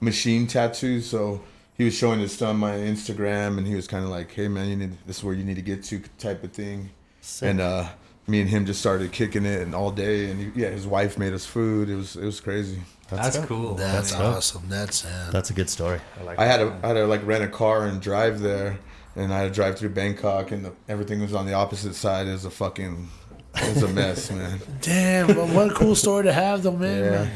machine 0.00 0.48
tattoos, 0.48 1.06
so 1.08 1.40
he 1.80 1.84
was 1.84 1.94
showing 1.94 2.20
his 2.20 2.36
son 2.36 2.58
my 2.58 2.72
Instagram, 2.72 3.56
and 3.56 3.66
he 3.66 3.74
was 3.74 3.86
kind 3.86 4.04
of 4.04 4.10
like, 4.10 4.30
"Hey, 4.30 4.48
man, 4.48 4.68
you 4.68 4.76
need 4.76 4.98
this 5.06 5.16
is 5.16 5.24
where 5.24 5.32
you 5.32 5.44
need 5.44 5.56
to 5.56 5.62
get 5.62 5.82
to," 5.84 6.02
type 6.18 6.44
of 6.44 6.52
thing. 6.52 6.90
Sick. 7.22 7.48
And 7.48 7.58
uh, 7.58 7.88
me 8.26 8.42
and 8.42 8.50
him 8.50 8.66
just 8.66 8.80
started 8.80 9.12
kicking 9.12 9.46
it, 9.46 9.62
and 9.62 9.74
all 9.74 9.90
day, 9.90 10.30
and 10.30 10.38
he, 10.38 10.60
yeah, 10.60 10.68
his 10.68 10.86
wife 10.86 11.16
made 11.16 11.32
us 11.32 11.46
food. 11.46 11.88
It 11.88 11.94
was 11.96 12.16
it 12.16 12.24
was 12.26 12.38
crazy. 12.38 12.82
That's 13.08 13.38
dope. 13.38 13.46
cool. 13.46 13.74
That's 13.76 14.12
dope. 14.12 14.20
awesome. 14.20 14.64
That's 14.68 15.06
uh, 15.06 15.30
That's 15.32 15.48
a 15.48 15.54
good 15.54 15.70
story. 15.70 16.00
I 16.20 16.24
like 16.24 16.38
I 16.38 16.44
had 16.44 16.58
to 16.58 16.78
I 16.82 16.88
had 16.88 16.94
to 16.94 17.06
like 17.06 17.24
rent 17.24 17.44
a 17.44 17.48
car 17.48 17.86
and 17.86 17.98
drive 18.02 18.40
there, 18.40 18.78
and 19.16 19.32
I 19.32 19.38
had 19.38 19.48
to 19.48 19.54
drive 19.54 19.78
through 19.78 19.90
Bangkok, 19.90 20.50
and 20.50 20.66
the, 20.66 20.74
everything 20.86 21.22
was 21.22 21.32
on 21.32 21.46
the 21.46 21.54
opposite 21.54 21.94
side. 21.94 22.26
It 22.26 22.32
was 22.32 22.44
a 22.44 22.50
fucking 22.50 23.08
it 23.56 23.74
was 23.74 23.82
a 23.84 23.88
mess, 23.88 24.30
man. 24.30 24.60
damn. 24.82 25.28
But 25.28 25.48
what 25.48 25.70
a 25.70 25.74
cool 25.74 25.94
story 25.94 26.24
to 26.24 26.32
have, 26.34 26.62
though, 26.62 26.76
man. 26.76 27.04
Yeah. 27.04 27.30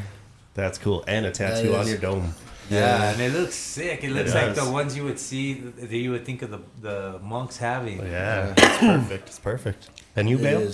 That's 0.52 0.76
cool. 0.76 1.02
And 1.08 1.24
a 1.24 1.30
tattoo 1.30 1.74
on 1.74 1.88
your 1.88 1.96
dome. 1.96 2.34
Yeah, 2.70 3.12
and 3.12 3.20
it 3.20 3.32
looks 3.32 3.54
sick. 3.54 4.04
It 4.04 4.10
looks 4.10 4.34
like 4.34 4.54
does. 4.54 4.64
the 4.64 4.72
ones 4.72 4.96
you 4.96 5.04
would 5.04 5.18
see 5.18 5.54
that 5.54 5.90
you 5.90 6.10
would 6.12 6.24
think 6.24 6.42
of 6.42 6.50
the 6.50 6.60
the 6.80 7.18
monks 7.22 7.56
having. 7.56 7.98
Yeah, 7.98 8.54
it's 8.56 8.78
perfect. 8.78 9.28
It's 9.28 9.38
perfect. 9.38 9.90
And 10.16 10.28
you, 10.28 10.38
It 10.38 10.42
Bale? 10.42 10.72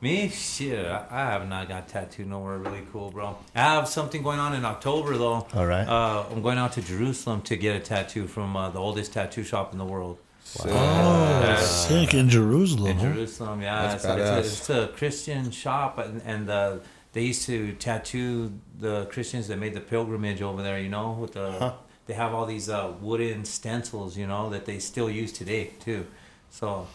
Me, 0.00 0.28
shit, 0.28 0.84
I, 0.84 1.06
I 1.10 1.30
have 1.30 1.48
not 1.48 1.66
got 1.66 1.88
tattooed 1.88 2.26
nowhere 2.26 2.58
really 2.58 2.82
cool, 2.92 3.10
bro. 3.10 3.38
I 3.54 3.60
have 3.60 3.88
something 3.88 4.22
going 4.22 4.38
on 4.38 4.54
in 4.54 4.62
October 4.64 5.16
though. 5.16 5.46
All 5.54 5.66
right. 5.66 5.88
Uh, 5.88 6.26
I'm 6.30 6.42
going 6.42 6.58
out 6.58 6.72
to 6.72 6.82
Jerusalem 6.82 7.40
to 7.42 7.56
get 7.56 7.74
a 7.74 7.80
tattoo 7.80 8.26
from 8.26 8.54
uh, 8.54 8.68
the 8.68 8.78
oldest 8.78 9.14
tattoo 9.14 9.44
shop 9.44 9.72
in 9.72 9.78
the 9.78 9.84
world. 9.86 10.18
Wow. 10.62 11.46
Oh, 11.46 11.62
sick 11.64 12.12
in 12.12 12.28
Jerusalem. 12.28 12.98
In? 12.98 13.14
Jerusalem, 13.14 13.62
yeah. 13.62 13.88
That's 13.88 14.02
So 14.02 14.16
it's, 14.16 14.28
a, 14.30 14.38
it's 14.38 14.70
a 14.70 14.88
Christian 14.94 15.50
shop, 15.50 15.98
and, 15.98 16.20
and 16.26 16.50
uh, 16.50 16.76
they 17.12 17.22
used 17.22 17.46
to 17.46 17.72
tattoo 17.74 18.52
the 18.78 19.06
Christians 19.06 19.48
that 19.48 19.58
made 19.58 19.74
the 19.74 19.80
pilgrimage 19.80 20.42
over 20.42 20.62
there. 20.62 20.78
You 20.78 20.88
know, 20.88 21.12
with 21.12 21.32
the 21.34 21.74
they 22.06 22.14
have 22.14 22.34
all 22.34 22.46
these 22.46 22.68
uh, 22.68 22.92
wooden 23.00 23.44
stencils, 23.44 24.16
you 24.16 24.26
know, 24.26 24.50
that 24.50 24.64
they 24.66 24.78
still 24.78 25.08
use 25.10 25.32
today 25.32 25.70
too. 25.80 26.06
So 26.50 26.86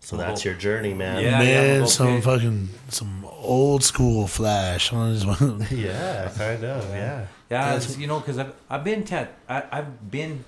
So 0.00 0.16
that's 0.16 0.44
your 0.44 0.54
journey, 0.54 0.94
man. 0.94 1.22
Yeah. 1.22 1.38
Man, 1.38 1.80
I'm 1.82 1.86
some 1.88 2.06
okay. 2.08 2.20
fucking 2.20 2.68
some 2.88 3.24
old 3.24 3.82
school 3.82 4.26
flash. 4.26 4.92
I 4.92 5.12
just 5.12 5.26
want- 5.26 5.70
Yeah, 5.70 6.30
kind 6.36 6.62
of. 6.64 6.88
Yeah. 6.90 7.26
yeah, 7.50 7.74
it's, 7.76 7.96
you 7.98 8.06
know, 8.06 8.20
because 8.20 8.38
I've 8.38 8.52
I've 8.70 8.84
been 8.84 9.04
tat 9.04 9.34
I, 9.48 9.62
I've 9.72 10.10
been 10.10 10.44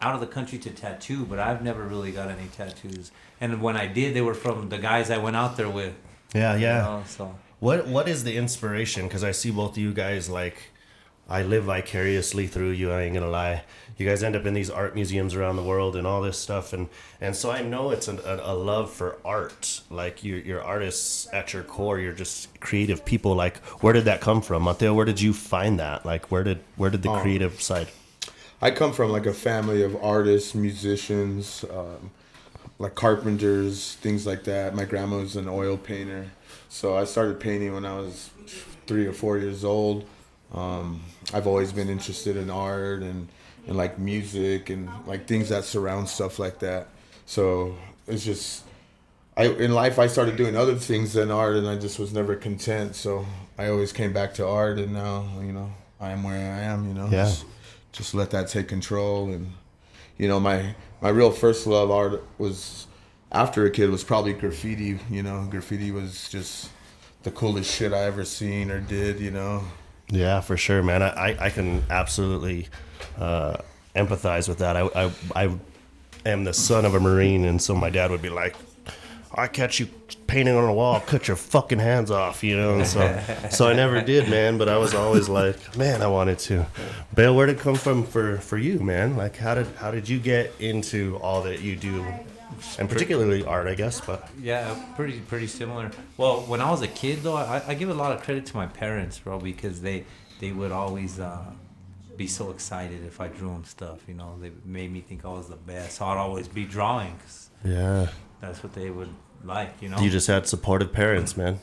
out 0.00 0.14
of 0.14 0.20
the 0.20 0.26
country 0.26 0.58
to 0.58 0.70
tattoo, 0.70 1.24
but 1.24 1.38
I've 1.38 1.62
never 1.62 1.82
really 1.82 2.12
got 2.12 2.28
any 2.28 2.46
tattoos. 2.56 3.10
And 3.40 3.60
when 3.60 3.76
I 3.76 3.86
did, 3.88 4.14
they 4.14 4.20
were 4.22 4.34
from 4.34 4.68
the 4.68 4.78
guys 4.78 5.10
I 5.10 5.18
went 5.18 5.36
out 5.36 5.56
there 5.56 5.68
with. 5.68 5.94
Yeah, 6.34 6.54
you 6.54 6.62
yeah. 6.62 6.78
know, 6.82 7.02
so 7.06 7.34
What 7.60 7.86
What 7.86 8.08
is 8.08 8.24
the 8.24 8.36
inspiration? 8.36 9.06
Because 9.08 9.24
I 9.24 9.32
see 9.32 9.50
both 9.50 9.72
of 9.72 9.78
you 9.78 9.92
guys 9.92 10.28
like, 10.28 10.56
I 11.28 11.42
live 11.42 11.64
vicariously 11.64 12.46
through 12.46 12.70
you. 12.70 12.90
I 12.92 13.02
ain't 13.02 13.14
gonna 13.14 13.28
lie. 13.28 13.64
You 13.96 14.06
guys 14.06 14.22
end 14.22 14.36
up 14.36 14.46
in 14.46 14.54
these 14.54 14.70
art 14.70 14.94
museums 14.94 15.34
around 15.34 15.56
the 15.56 15.62
world 15.64 15.96
and 15.96 16.06
all 16.06 16.22
this 16.22 16.38
stuff, 16.38 16.72
and 16.72 16.88
and 17.20 17.34
so 17.34 17.50
I 17.50 17.62
know 17.62 17.90
it's 17.90 18.06
an, 18.08 18.20
a, 18.24 18.36
a 18.42 18.54
love 18.54 18.92
for 18.92 19.18
art. 19.24 19.80
Like 19.90 20.22
you're 20.22 20.38
you're 20.38 20.62
artists 20.62 21.28
at 21.32 21.52
your 21.52 21.64
core. 21.64 21.98
You're 21.98 22.12
just 22.12 22.60
creative 22.60 23.04
people. 23.04 23.34
Like 23.34 23.58
where 23.82 23.92
did 23.92 24.04
that 24.04 24.20
come 24.20 24.40
from, 24.40 24.62
Mateo? 24.62 24.94
Where 24.94 25.04
did 25.04 25.20
you 25.20 25.32
find 25.32 25.80
that? 25.80 26.06
Like 26.06 26.30
where 26.30 26.44
did 26.44 26.60
where 26.76 26.90
did 26.90 27.02
the 27.02 27.12
creative 27.20 27.60
side? 27.60 27.88
I 28.60 28.70
come 28.70 28.92
from 28.92 29.10
like 29.10 29.26
a 29.26 29.34
family 29.34 29.82
of 29.82 29.96
artists, 30.02 30.54
musicians, 30.54 31.64
um, 31.70 32.10
like 32.78 32.94
carpenters, 32.94 33.94
things 33.96 34.26
like 34.26 34.44
that. 34.44 34.74
My 34.74 34.84
grandma 34.84 35.18
was 35.18 35.36
an 35.36 35.48
oil 35.48 35.76
painter, 35.76 36.26
so 36.68 36.96
I 36.96 37.04
started 37.04 37.40
painting 37.40 37.72
when 37.74 37.84
I 37.84 37.96
was 37.96 38.30
three 38.86 39.06
or 39.06 39.12
four 39.12 39.38
years 39.38 39.64
old. 39.64 40.04
Um, 40.54 41.02
I've 41.34 41.46
always 41.46 41.72
been 41.72 41.88
interested 41.88 42.36
in 42.36 42.48
art 42.50 43.02
and, 43.02 43.28
and 43.66 43.76
like 43.76 43.98
music 43.98 44.70
and 44.70 44.88
like 45.06 45.26
things 45.26 45.50
that 45.50 45.64
surround 45.64 46.08
stuff 46.08 46.38
like 46.38 46.58
that. 46.60 46.88
So 47.26 47.76
it's 48.06 48.24
just 48.24 48.64
I 49.36 49.46
in 49.48 49.72
life 49.72 49.98
I 49.98 50.06
started 50.06 50.36
doing 50.36 50.56
other 50.56 50.74
things 50.74 51.12
than 51.12 51.30
art 51.30 51.56
and 51.56 51.68
I 51.68 51.76
just 51.76 51.98
was 51.98 52.12
never 52.14 52.34
content. 52.34 52.96
So 52.96 53.26
I 53.58 53.68
always 53.68 53.92
came 53.92 54.12
back 54.12 54.34
to 54.34 54.46
art 54.46 54.78
and 54.78 54.92
now 54.94 55.26
you 55.42 55.52
know 55.52 55.70
I 56.00 56.10
am 56.10 56.22
where 56.22 56.34
I 56.36 56.60
am. 56.60 56.88
You 56.88 56.94
know, 56.94 57.04
Yeah. 57.10 57.24
just, 57.24 57.44
just 57.92 58.14
let 58.14 58.30
that 58.30 58.48
take 58.48 58.68
control 58.68 59.30
and 59.30 59.52
you 60.16 60.28
know 60.28 60.40
my 60.40 60.74
my 61.02 61.10
real 61.10 61.30
first 61.30 61.66
love 61.66 61.90
art 61.90 62.24
was 62.38 62.86
after 63.32 63.66
a 63.66 63.70
kid 63.70 63.90
was 63.90 64.04
probably 64.04 64.32
graffiti. 64.32 64.98
You 65.10 65.22
know, 65.22 65.46
graffiti 65.50 65.90
was 65.90 66.28
just 66.28 66.70
the 67.22 67.30
coolest 67.30 67.74
shit 67.74 67.92
I 67.92 68.04
ever 68.04 68.24
seen 68.24 68.70
or 68.70 68.80
did. 68.80 69.20
You 69.20 69.30
know. 69.30 69.64
Yeah, 70.10 70.40
for 70.40 70.56
sure, 70.56 70.82
man. 70.82 71.02
I, 71.02 71.08
I, 71.08 71.46
I 71.46 71.50
can 71.50 71.82
absolutely 71.90 72.68
uh, 73.18 73.58
empathize 73.94 74.48
with 74.48 74.58
that. 74.58 74.76
I, 74.76 74.82
I, 74.94 75.12
I 75.36 75.58
am 76.24 76.44
the 76.44 76.54
son 76.54 76.86
of 76.86 76.94
a 76.94 77.00
Marine, 77.00 77.44
and 77.44 77.60
so 77.60 77.74
my 77.74 77.90
dad 77.90 78.10
would 78.10 78.22
be 78.22 78.30
like, 78.30 78.56
I 79.34 79.46
catch 79.48 79.78
you 79.78 79.88
painting 80.26 80.54
on 80.54 80.64
a 80.64 80.72
wall, 80.72 81.00
cut 81.00 81.28
your 81.28 81.36
fucking 81.36 81.78
hands 81.78 82.10
off, 82.10 82.42
you 82.42 82.56
know? 82.56 82.76
And 82.76 82.86
so, 82.86 83.22
so 83.50 83.68
I 83.68 83.74
never 83.74 84.00
did, 84.00 84.30
man, 84.30 84.56
but 84.56 84.68
I 84.68 84.78
was 84.78 84.94
always 84.94 85.28
like, 85.28 85.76
man, 85.76 86.00
I 86.02 86.06
wanted 86.06 86.38
to. 86.40 86.66
Bale, 87.14 87.36
where 87.36 87.46
did 87.46 87.56
it 87.56 87.60
come 87.60 87.74
from 87.74 88.04
for, 88.04 88.38
for 88.38 88.56
you, 88.56 88.78
man? 88.78 89.16
Like, 89.16 89.36
how 89.36 89.54
did, 89.54 89.66
how 89.76 89.90
did 89.90 90.08
you 90.08 90.18
get 90.18 90.52
into 90.58 91.18
all 91.18 91.42
that 91.42 91.60
you 91.60 91.76
do? 91.76 92.04
And 92.78 92.88
particularly 92.88 93.44
art, 93.44 93.66
I 93.66 93.74
guess, 93.74 94.00
but 94.00 94.28
Yeah, 94.40 94.74
pretty 94.96 95.20
pretty 95.20 95.46
similar. 95.46 95.90
Well, 96.16 96.40
when 96.42 96.60
I 96.60 96.70
was 96.70 96.82
a 96.82 96.88
kid 96.88 97.22
though, 97.22 97.36
I, 97.36 97.62
I 97.68 97.74
give 97.74 97.88
a 97.90 97.94
lot 97.94 98.12
of 98.12 98.22
credit 98.22 98.46
to 98.46 98.56
my 98.56 98.66
parents, 98.66 99.18
bro, 99.18 99.38
because 99.38 99.80
they 99.82 100.04
they 100.40 100.52
would 100.52 100.72
always 100.72 101.18
uh, 101.20 101.44
be 102.16 102.26
so 102.26 102.50
excited 102.50 103.04
if 103.04 103.20
I 103.20 103.28
drew 103.28 103.48
them 103.50 103.64
stuff. 103.64 103.98
You 104.08 104.14
know, 104.14 104.36
they 104.40 104.50
made 104.64 104.92
me 104.92 105.00
think 105.00 105.24
I 105.24 105.28
was 105.28 105.48
the 105.48 105.56
best. 105.56 105.96
So 105.98 106.06
I'd 106.06 106.16
always 106.18 106.48
be 106.48 106.64
drawing 106.64 107.16
'cause 107.18 107.50
yeah. 107.64 108.08
that's 108.40 108.62
what 108.62 108.72
they 108.74 108.90
would 108.90 109.12
like. 109.44 109.74
You 109.80 109.88
know, 109.90 109.98
You 110.00 110.10
just 110.10 110.26
had 110.26 110.46
supportive 110.46 110.92
parents, 110.92 111.36
man. 111.36 111.58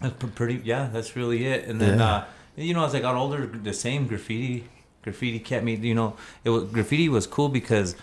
That's 0.00 0.14
pretty. 0.34 0.60
Yeah, 0.64 0.88
that's 0.92 1.14
really 1.16 1.46
it. 1.46 1.66
And 1.68 1.80
then, 1.80 1.98
Yeah. 1.98 2.14
uh, 2.14 2.24
you 2.56 2.72
know, 2.74 2.84
as 2.84 2.94
I 2.94 3.00
got 3.00 3.14
older, 3.16 3.46
the 3.46 3.72
same 3.74 4.06
graffiti, 4.06 4.64
graffiti 5.02 5.38
kept 5.38 5.64
me. 5.64 5.74
You 5.76 5.94
know, 5.94 6.16
it 6.44 6.50
was 6.50 6.64
graffiti 6.70 7.08
was 7.08 7.26
cool 7.26 7.48
because 7.48 7.94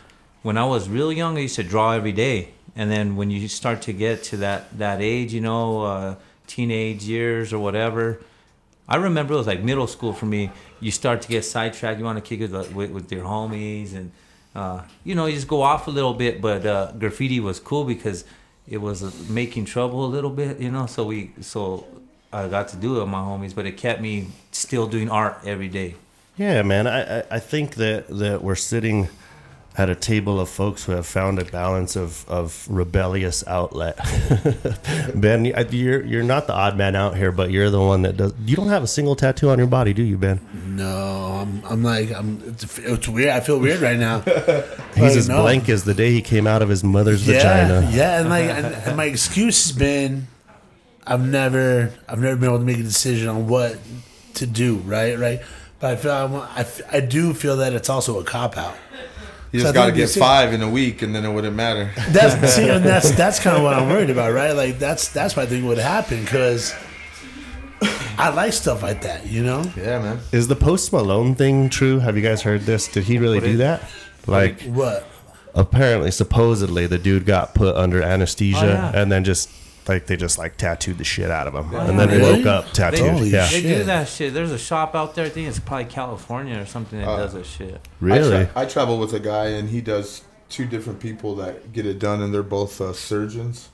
when 0.48 0.58
I 0.58 0.64
was 0.64 0.88
real 0.88 1.12
young, 1.12 1.38
I 1.38 1.42
used 1.42 1.58
to 1.58 1.64
draw 1.64 1.92
every 1.92 2.14
day, 2.14 2.54
and 2.74 2.90
then 2.90 3.18
when 3.18 3.30
you 3.30 3.50
start 3.50 3.82
to 3.82 3.92
get 3.92 4.24
to 4.30 4.38
that 4.38 4.78
that 4.78 5.02
age, 5.02 5.34
you 5.34 5.42
know, 5.42 5.82
uh, 5.82 6.16
teenage 6.48 7.04
years 7.04 7.52
or 7.52 7.60
whatever. 7.60 8.22
I 8.88 8.96
remember 8.96 9.34
it 9.34 9.38
was 9.44 9.48
like 9.48 9.62
middle 9.62 9.88
school 9.88 10.14
for 10.14 10.26
me. 10.26 10.50
You 10.80 10.92
start 10.92 11.22
to 11.24 11.28
get 11.28 11.44
sidetracked. 11.44 12.00
You 12.00 12.06
want 12.06 12.18
to 12.24 12.28
kick 12.30 12.40
it 12.40 12.52
with, 12.74 12.92
with, 12.92 13.12
your 13.12 13.26
homies, 13.26 13.94
and 13.94 14.14
uh, 14.56 14.84
you 15.04 15.16
know, 15.16 15.26
you 15.26 15.36
just 15.36 15.50
go 15.50 15.62
off 15.64 15.88
a 15.88 15.92
little 15.92 16.14
bit. 16.14 16.40
But 16.40 16.66
uh, 16.66 16.94
graffiti 16.94 17.42
was 17.42 17.60
cool 17.60 17.84
because 17.84 18.24
it 18.70 18.78
was 18.78 19.04
making 19.28 19.66
trouble 19.66 20.06
a 20.06 20.12
little 20.16 20.30
bit, 20.30 20.62
you 20.62 20.72
know. 20.72 20.86
So 20.86 21.04
we, 21.04 21.32
so 21.42 21.86
I 22.32 22.48
got 22.48 22.70
to 22.70 22.78
do 22.78 22.96
it 22.96 23.00
with 23.02 23.10
my 23.10 23.20
homies, 23.20 23.54
but 23.54 23.66
it 23.66 23.76
kept 23.76 24.00
me 24.00 24.28
still 24.54 24.88
doing 24.88 25.10
art 25.10 25.40
every 25.44 25.68
day. 25.68 25.96
Yeah, 26.38 26.62
man. 26.62 26.88
I, 26.88 27.20
I, 27.20 27.24
I 27.32 27.40
think 27.40 27.76
that, 27.76 28.08
that 28.08 28.42
we're 28.42 28.56
sitting 28.56 29.10
at 29.78 29.90
a 29.92 29.96
table 29.96 30.40
of 30.40 30.50
folks 30.50 30.86
who 30.86 30.92
have 30.94 31.06
found 31.06 31.38
a 31.38 31.46
balance 31.46 31.96
of, 31.96 32.28
of 32.28 32.66
rebellious 32.68 33.46
outlet. 33.48 33.96
ben, 35.16 35.46
you- 35.46 35.54
you're 35.70 36.04
you're 36.04 36.24
not 36.24 36.48
the 36.48 36.54
odd 36.54 36.76
man 36.78 36.96
out 36.96 37.16
here, 37.16 37.32
but 37.32 37.52
you're 37.52 37.70
the 37.70 37.80
one 37.80 38.02
that 38.02 38.18
does. 38.18 38.34
You 38.46 38.56
don't 38.56 38.70
have 38.70 38.82
a 38.84 38.88
single 38.88 39.16
tattoo 39.16 39.50
on 39.50 39.58
your 39.60 39.68
body, 39.68 39.94
do 39.94 40.02
you, 40.04 40.18
Ben? 40.18 40.40
No, 40.66 41.40
I'm, 41.42 41.64
I'm 41.66 41.84
like, 41.84 42.12
I'm. 42.12 42.42
It's, 42.48 42.78
it's 42.80 43.08
weird. 43.08 43.30
I 43.30 43.40
feel 43.40 43.60
weird 43.60 43.82
right 43.82 43.98
now. 44.00 44.20
He's 44.96 45.16
as 45.16 45.30
no. 45.30 45.42
blank 45.44 45.70
as 45.70 45.84
the 45.84 45.94
day 45.94 46.12
he 46.12 46.22
came 46.22 46.48
out 46.48 46.62
of 46.62 46.70
his 46.70 46.84
mother's 46.84 47.28
Yeah, 47.28 47.36
vagina. 47.68 47.92
yeah, 47.94 48.20
and 48.20 48.30
like, 48.30 48.46
and, 48.50 48.66
and 48.66 48.98
my 48.98 49.06
excuse 49.06 49.68
has 49.68 49.78
been, 49.78 50.28
I've 51.06 51.26
never, 51.26 51.94
I've 52.10 52.20
never 52.20 52.36
been 52.36 52.50
able 52.50 52.60
to 52.60 52.66
make 52.66 52.80
a 52.80 52.84
decision 52.84 53.28
on 53.28 53.48
what 53.48 53.78
to 54.36 54.48
do. 54.48 54.78
Right, 54.78 55.18
right. 55.20 55.42
But 55.80 55.92
I 55.92 55.96
feel, 55.98 56.12
I, 56.12 56.26
want- 56.26 56.50
I, 56.58 56.66
I 56.92 57.00
do 57.02 57.36
feel 57.36 57.58
that 57.58 57.74
it's 57.74 57.90
also 57.90 58.20
a 58.20 58.24
cop 58.24 58.58
out. 58.58 58.76
You 59.52 59.60
So 59.62 59.66
just 59.66 59.74
got 59.76 59.86
to 59.88 59.92
get 59.94 60.10
five 60.10 60.52
in 60.54 60.62
a 60.62 60.70
week, 60.70 61.02
and 61.02 61.16
then 61.16 61.24
it 61.26 61.32
wouldn't 61.32 61.56
matter. 61.56 61.90
That's 62.10 62.54
see, 62.56 62.70
and 62.70 62.84
that's 62.84 63.12
that's 63.12 63.40
kind 63.40 63.56
of 63.58 63.64
what 63.64 63.74
I'm 63.74 63.88
worried 63.90 64.10
about, 64.10 64.34
right? 64.34 64.52
Like 64.52 64.78
that's 64.80 65.08
that's 65.10 65.36
what 65.36 65.44
I 65.44 65.46
think 65.50 65.66
would 65.66 65.78
happen 65.78 66.22
because 66.22 66.74
I 68.18 68.30
like 68.30 68.54
stuff 68.54 68.82
like 68.84 69.02
that, 69.04 69.28
you 69.28 69.44
know. 69.44 69.64
Yeah, 69.78 70.00
man. 70.00 70.20
Is 70.32 70.48
the 70.48 70.56
Post 70.56 70.92
Malone 70.92 71.36
thing 71.36 71.70
true? 71.70 72.00
Have 72.00 72.18
you 72.18 72.24
guys 72.24 72.42
heard 72.42 72.62
this? 72.62 72.88
Did 72.88 73.04
he 73.04 73.20
really 73.20 73.40
do 73.40 73.58
that? 73.58 73.84
Like, 74.26 74.62
What? 74.64 75.06
apparently, 75.54 76.10
supposedly, 76.12 76.88
the 76.88 76.98
dude 76.98 77.26
got 77.26 77.54
put 77.54 77.76
under 77.76 78.02
anesthesia 78.02 78.60
Oh, 78.64 78.68
yeah. 78.68 78.92
and 79.02 79.12
then 79.12 79.24
just 79.24 79.50
like 79.90 80.06
they 80.08 80.16
just 80.18 80.38
like 80.38 80.58
tattooed 80.58 80.98
the 80.98 81.04
shit 81.04 81.30
out 81.32 81.48
of 81.48 81.54
him, 81.56 81.74
and 81.74 81.98
then 82.00 82.10
they 82.10 82.18
Really? 82.18 82.38
woke 82.40 82.46
up 82.46 82.72
tattooed. 82.74 83.10
Holy 83.10 83.30
yeah, 83.30 83.48
They 83.50 83.62
do 83.62 83.84
that 83.86 84.08
shit. 84.08 84.34
There's 84.34 84.52
a 84.52 84.58
shop 84.58 84.96
out 84.96 85.16
there. 85.16 85.26
I 85.26 85.30
think 85.30 85.48
it's 85.48 85.60
probably 85.60 85.86
California 85.86 86.60
or 86.60 86.66
something 86.66 87.00
that 87.00 87.08
Uh, 87.08 87.18
does 87.18 87.34
that 87.34 87.46
shit. 87.46 87.80
really. 88.00 88.36
I, 88.42 88.44
tra- 88.46 88.62
I 88.62 88.66
travel 88.66 88.98
with 89.00 89.14
a 89.14 89.20
guy, 89.20 89.48
and 89.48 89.70
he 89.70 89.82
does 89.82 90.22
two 90.50 90.66
different 90.66 91.00
people 91.00 91.36
that 91.36 91.74
get 91.74 91.86
it 91.86 92.00
done, 92.00 92.22
and 92.22 92.34
they're 92.34 92.44
both 92.44 92.80
uh, 92.82 92.94
surgeons. 92.94 93.70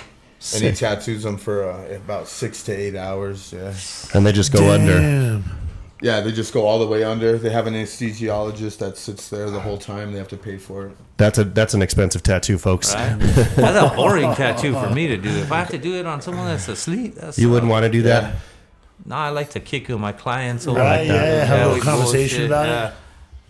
And 0.53 0.61
he 0.63 0.71
tattoos 0.73 1.23
them 1.23 1.37
for 1.37 1.69
uh, 1.69 1.95
about 1.95 2.27
six 2.27 2.63
to 2.63 2.73
eight 2.73 2.95
hours. 2.97 3.53
Yeah. 3.55 3.73
and 4.13 4.25
they 4.25 4.33
just 4.33 4.51
go 4.51 4.71
under. 4.71 5.41
Damn. 6.01 6.05
Yeah, 6.05 6.21
they 6.21 6.31
just 6.31 6.53
go 6.53 6.65
all 6.65 6.79
the 6.79 6.87
way 6.87 7.03
under. 7.03 7.37
They 7.37 7.49
have 7.49 7.65
an 7.67 7.73
anesthesiologist 7.75 8.77
that 8.79 8.97
sits 8.97 9.29
there 9.29 9.49
the 9.49 9.59
whole 9.59 9.77
time. 9.77 10.11
They 10.11 10.17
have 10.17 10.27
to 10.29 10.37
pay 10.37 10.57
for 10.57 10.87
it. 10.87 10.97
That's 11.17 11.37
a 11.37 11.43
that's 11.45 11.73
an 11.73 11.81
expensive 11.81 12.23
tattoo, 12.23 12.57
folks. 12.57 12.93
Right? 12.93 13.15
that's 13.19 13.93
a 13.93 13.95
boring 13.95 14.33
tattoo 14.35 14.73
for 14.73 14.89
me 14.89 15.07
to 15.07 15.17
do. 15.17 15.29
If 15.29 15.51
I 15.51 15.59
have 15.59 15.69
to 15.69 15.77
do 15.77 15.95
it 15.95 16.05
on 16.05 16.21
someone 16.21 16.45
that's 16.45 16.67
asleep, 16.67 17.15
that's 17.15 17.37
You 17.39 17.49
wouldn't 17.49 17.69
want 17.71 17.83
to 17.83 17.89
do 17.89 18.01
that. 18.03 18.23
Yeah. 18.23 18.39
No, 19.05 19.15
I 19.15 19.29
like 19.29 19.49
to 19.51 19.59
kick 19.59 19.87
with 19.89 19.99
my 19.99 20.11
clients. 20.13 20.65
Over 20.67 20.79
Right, 20.79 21.07
that. 21.07 21.13
yeah, 21.13 21.45
have 21.45 21.67
a 21.67 21.69
little 21.73 21.83
conversation 21.83 22.39
bullshit, 22.39 22.45
about 22.47 22.67
yeah. 22.67 22.87
it. 22.89 22.93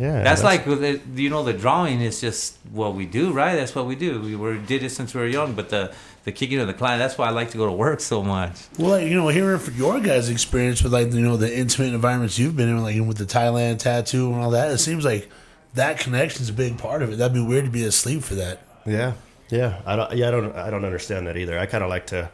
Yeah, 0.04 0.22
That's 0.22 0.44
like 0.44 0.66
you 0.66 1.30
know 1.30 1.44
the 1.44 1.54
drawing 1.54 2.02
is 2.02 2.20
just 2.20 2.58
what 2.72 2.94
we 2.94 3.06
do, 3.06 3.32
right? 3.32 3.56
That's 3.56 3.74
what 3.74 3.86
we 3.86 3.96
do. 3.96 4.20
We 4.22 4.36
were 4.36 4.58
did 4.58 4.84
it 4.84 4.90
since 4.90 5.14
we 5.14 5.22
were 5.22 5.28
young, 5.28 5.54
but 5.54 5.70
the 5.70 5.94
the 6.26 6.32
kicking 6.34 6.60
of 6.60 6.68
the 6.68 6.74
client. 6.74 7.00
That's 7.00 7.18
why 7.18 7.28
I 7.28 7.30
like 7.32 7.52
to 7.52 7.58
go 7.58 7.66
to 7.66 7.72
work 7.72 8.00
so 8.02 8.22
much. 8.24 8.52
Well, 8.78 8.92
like, 8.92 9.08
you 9.08 9.14
know, 9.16 9.30
hearing 9.30 9.60
from 9.60 9.76
your 9.76 10.00
guys' 10.02 10.30
experience 10.30 10.84
with 10.84 10.92
like 10.92 11.14
you 11.14 11.22
know 11.22 11.38
the 11.38 11.58
intimate 11.58 11.94
environments 11.94 12.38
you've 12.38 12.58
been 12.58 12.68
in, 12.70 12.82
like 12.84 12.96
with 13.08 13.18
the 13.18 13.26
Thailand 13.26 13.80
tattoo 13.80 14.34
and 14.34 14.42
all 14.42 14.52
that, 14.52 14.72
it 14.72 14.80
seems 14.80 15.06
like 15.06 15.30
that 15.76 16.00
connection's 16.00 16.50
a 16.50 16.54
big 16.54 16.78
part 16.78 17.02
of 17.02 17.14
it. 17.14 17.16
That'd 17.18 17.34
be 17.34 17.42
weird 17.42 17.64
to 17.66 17.72
be 17.72 17.84
asleep 17.86 18.24
for 18.24 18.36
that. 18.36 18.60
yeah, 18.86 19.14
yeah. 19.50 19.82
I 19.86 19.96
don't. 19.96 20.12
Yeah, 20.14 20.28
I 20.28 20.32
don't. 20.32 20.56
I 20.56 20.70
don't 20.70 20.84
understand 20.86 21.28
that 21.28 21.38
either. 21.38 21.58
I 21.58 21.66
kind 21.66 21.84
of 21.84 21.90
like 21.90 22.08
to 22.08 22.30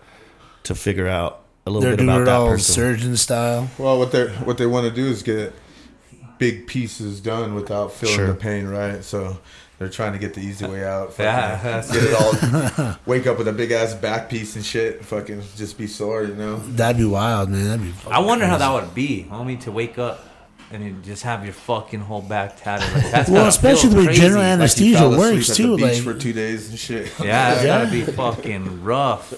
to 0.64 0.74
figure 0.76 1.08
out 1.08 1.42
a 1.68 1.70
little 1.70 1.82
They're 1.82 1.92
bit 1.92 1.98
doing 1.98 2.10
about 2.10 2.22
it 2.22 2.26
that 2.26 2.36
all 2.36 2.50
person. 2.50 2.74
surgeon 2.74 3.16
style. 3.18 3.70
Well, 3.78 4.00
what 4.00 4.12
they 4.12 4.22
are 4.22 4.30
what 4.48 4.58
they 4.58 4.66
want 4.66 4.88
to 4.90 4.92
do 4.96 5.06
is 5.08 5.22
get 5.24 5.54
big 6.40 6.66
pieces 6.66 7.22
done 7.22 7.54
without 7.54 7.92
feeling 7.94 8.16
Sure. 8.16 8.28
the 8.28 8.34
pain, 8.34 8.66
right? 8.68 9.04
So 9.04 9.38
they're 9.78 9.90
trying 9.90 10.14
to 10.14 10.20
get 10.20 10.34
the 10.34 10.42
easy 10.42 10.66
way 10.66 10.84
out. 10.86 11.14
fucking 11.14 11.26
Yeah, 11.26 11.84
get 11.92 12.04
it 12.04 12.80
all. 12.80 12.96
wake 13.06 13.28
up 13.28 13.38
with 13.38 13.48
a 13.48 13.54
big 13.54 13.72
ass 13.72 13.94
back 13.94 14.30
piece 14.30 14.56
and 14.56 14.66
shit. 14.66 15.06
Fucking 15.06 15.44
just 15.56 15.78
be 15.78 15.86
sore, 15.86 16.24
you 16.24 16.34
know. 16.36 16.56
That'd 16.58 16.98
be 16.98 17.06
wild, 17.06 17.50
man. 17.50 17.66
That'd 17.68 17.82
be. 17.84 17.94
I 18.10 18.20
wonder 18.20 18.48
how 18.48 18.58
that 18.58 18.74
would 18.74 18.96
be, 18.96 19.28
homie, 19.30 19.60
to 19.62 19.72
wake 19.72 19.98
up 20.00 20.26
and 20.72 20.84
you 20.84 20.92
just 21.04 21.24
have 21.24 21.44
your 21.44 21.54
fucking 21.54 22.00
whole 22.00 22.22
back 22.22 22.62
tatted. 22.62 22.94
Like, 22.94 23.12
that's 23.12 23.30
Well, 23.30 23.48
especially 23.48 23.82
feel 23.82 23.90
the 23.90 23.98
way 23.98 24.06
crazy. 24.06 24.22
general 24.22 24.42
Like 24.44 24.52
anesthesia 24.52 24.98
fell 25.00 25.14
asleep 25.14 25.34
works 25.36 25.50
at 25.50 25.56
too. 25.58 25.70
The 25.72 25.76
beach 25.78 25.86
Like, 25.96 26.04
for 26.04 26.14
two 26.14 26.34
days 26.34 26.70
and 26.70 26.78
shit. 26.80 27.12
Yeah, 27.20 27.26
that's 27.54 27.64
Yeah. 27.64 27.78
gotta 27.80 27.92
be 27.92 28.02
fucking 28.04 28.84
rough. 28.84 29.34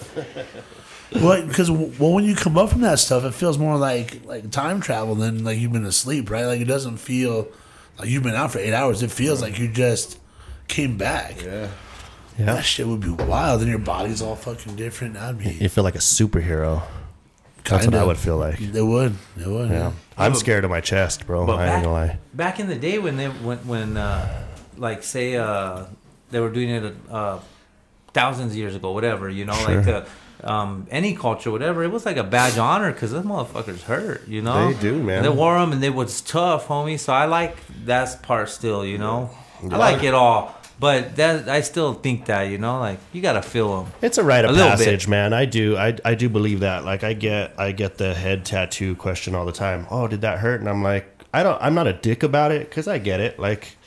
Well, 1.14 1.46
because 1.46 1.70
well, 1.70 2.14
when 2.14 2.24
you 2.24 2.36
come 2.36 2.58
up 2.58 2.70
from 2.70 2.82
that 2.82 3.00
stuff, 3.00 3.24
it 3.26 3.34
feels 3.34 3.58
more 3.58 3.78
like 3.78 4.24
like 4.26 4.50
time 4.52 4.80
travel 4.80 5.16
than 5.16 5.44
like 5.44 5.58
you've 5.60 5.74
been 5.74 5.86
asleep, 5.86 6.30
right? 6.30 6.46
Like 6.46 6.62
it 6.62 6.66
doesn't 6.66 6.98
feel 6.98 7.48
like 8.00 8.08
you've 8.10 8.24
been 8.24 8.36
out 8.36 8.52
for 8.52 8.60
eight 8.60 8.74
hours. 8.74 9.04
It 9.04 9.12
feels 9.12 9.42
like 9.42 9.60
you 9.60 9.68
just 9.68 10.18
came 10.68 10.98
back. 10.98 11.42
Yeah. 11.44 11.68
Yeah, 12.40 12.46
That 12.46 12.62
shit 12.64 12.88
would 12.88 13.02
be 13.02 13.10
wild, 13.10 13.60
and 13.60 13.70
your 13.70 13.78
body's 13.78 14.22
all 14.22 14.38
fucking 14.38 14.78
different. 14.78 15.16
That'd 15.16 15.38
be 15.38 15.50
you 15.52 15.68
feel 15.68 15.84
like 15.84 15.96
a 15.96 16.00
superhero. 16.00 16.82
That's 17.66 17.72
what 17.72 17.82
Kinda. 17.92 18.00
I 18.00 18.04
would 18.06 18.18
feel 18.18 18.38
like. 18.38 18.60
It 18.62 18.82
would. 18.82 19.16
It 19.38 19.48
would. 19.48 19.70
Yeah, 19.70 19.78
Yeah. 19.78 19.92
I'm 20.18 20.34
scared 20.36 20.64
of 20.64 20.72
my 20.72 20.80
chest, 20.82 21.28
bro. 21.28 21.46
But 21.46 21.60
I 21.60 21.64
ain't 21.66 21.72
back, 21.76 21.84
gonna 21.84 21.94
lie. 21.94 22.18
back 22.34 22.60
in 22.62 22.68
the 22.70 22.76
day 22.78 23.00
when 23.00 23.18
they 23.18 23.28
when 23.28 23.58
when 23.68 23.98
uh, 23.98 24.46
like 24.78 25.04
say 25.04 25.36
uh, 25.36 25.84
they 26.32 26.40
were 26.40 26.50
doing 26.50 26.70
it 26.70 26.96
uh, 27.12 27.40
thousands 28.14 28.54
of 28.54 28.58
years 28.58 28.76
ago, 28.76 28.92
whatever 28.94 29.30
you 29.30 29.44
know, 29.46 29.54
like 29.54 29.66
Sure. 29.66 29.82
the, 29.84 30.08
um, 30.44 30.88
any 30.90 31.16
culture, 31.16 31.52
whatever, 31.52 31.84
it 31.84 31.92
was 31.92 32.06
like 32.06 32.18
a 32.18 32.24
badge 32.24 32.54
of 32.54 32.60
honor 32.60 32.92
because 32.92 33.12
those 33.12 33.26
motherfuckers 33.26 33.82
hurt, 33.84 34.28
you 34.28 34.42
know. 34.42 34.72
They 34.72 34.80
do, 34.80 35.02
man. 35.02 35.24
They 35.24 35.30
wore 35.30 35.60
them 35.60 35.72
and 35.72 35.82
they 35.82 35.90
was 35.90 36.22
tough, 36.22 36.68
homie. 36.68 37.00
So 37.00 37.14
I 37.14 37.26
like 37.26 37.58
that 37.86 38.22
part 38.24 38.50
still, 38.50 38.86
you 38.86 38.98
know. 38.98 39.30
I 39.70 39.78
like 39.78 40.04
it 40.04 40.16
all, 40.16 40.56
but 40.80 41.16
that 41.18 41.48
I 41.48 41.62
still 41.62 41.94
think 41.94 42.26
that 42.26 42.44
you 42.44 42.58
know, 42.58 42.80
like 42.80 43.00
you 43.14 43.22
gotta 43.22 43.44
feel 43.44 43.84
them. 43.84 43.94
It's 44.02 44.18
a 44.18 44.24
rite 44.24 44.44
of 44.44 44.52
little 44.52 44.72
passage, 44.72 45.08
man. 45.08 45.34
I 45.34 45.46
do, 45.46 45.78
I, 45.78 45.96
I 46.04 46.16
do 46.16 46.30
believe 46.30 46.62
that. 46.62 46.84
Like, 46.84 47.04
I 47.04 47.14
get, 47.14 47.54
I 47.60 47.72
get 47.72 48.00
the 48.00 48.16
head 48.16 48.44
tattoo 48.44 48.96
question 48.96 49.36
all 49.36 49.46
the 49.46 49.52
time. 49.52 49.86
Oh, 49.92 50.08
did 50.08 50.22
that 50.22 50.40
hurt? 50.40 50.60
And 50.60 50.68
I'm 50.68 50.82
like, 50.82 51.08
I 51.32 51.44
don't. 51.44 51.62
I'm 51.62 51.76
not 51.76 51.86
a 51.86 51.94
dick 51.94 52.24
about 52.24 52.52
it 52.52 52.68
because 52.70 52.88
I 52.88 52.98
get 52.98 53.20
it. 53.20 53.38
Like, 53.38 53.78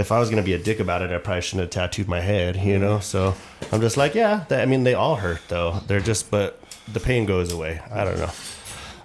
if 0.00 0.10
I 0.10 0.18
was 0.18 0.30
gonna 0.30 0.42
be 0.42 0.54
a 0.54 0.58
dick 0.58 0.80
about 0.80 1.02
it, 1.02 1.10
I 1.10 1.18
probably 1.18 1.42
shouldn't 1.42 1.62
have 1.62 1.70
tattooed 1.70 2.08
my 2.08 2.20
head, 2.20 2.56
you 2.56 2.78
know. 2.78 3.00
So 3.00 3.34
I'm 3.70 3.80
just 3.80 3.96
like, 3.96 4.14
yeah. 4.14 4.44
That, 4.48 4.62
I 4.62 4.66
mean, 4.66 4.84
they 4.84 4.94
all 4.94 5.16
hurt 5.16 5.40
though. 5.48 5.80
They're 5.86 6.00
just, 6.00 6.30
but 6.30 6.60
the 6.92 7.00
pain 7.00 7.26
goes 7.26 7.52
away. 7.52 7.80
I 7.92 8.04
don't 8.04 8.18
know. 8.18 8.30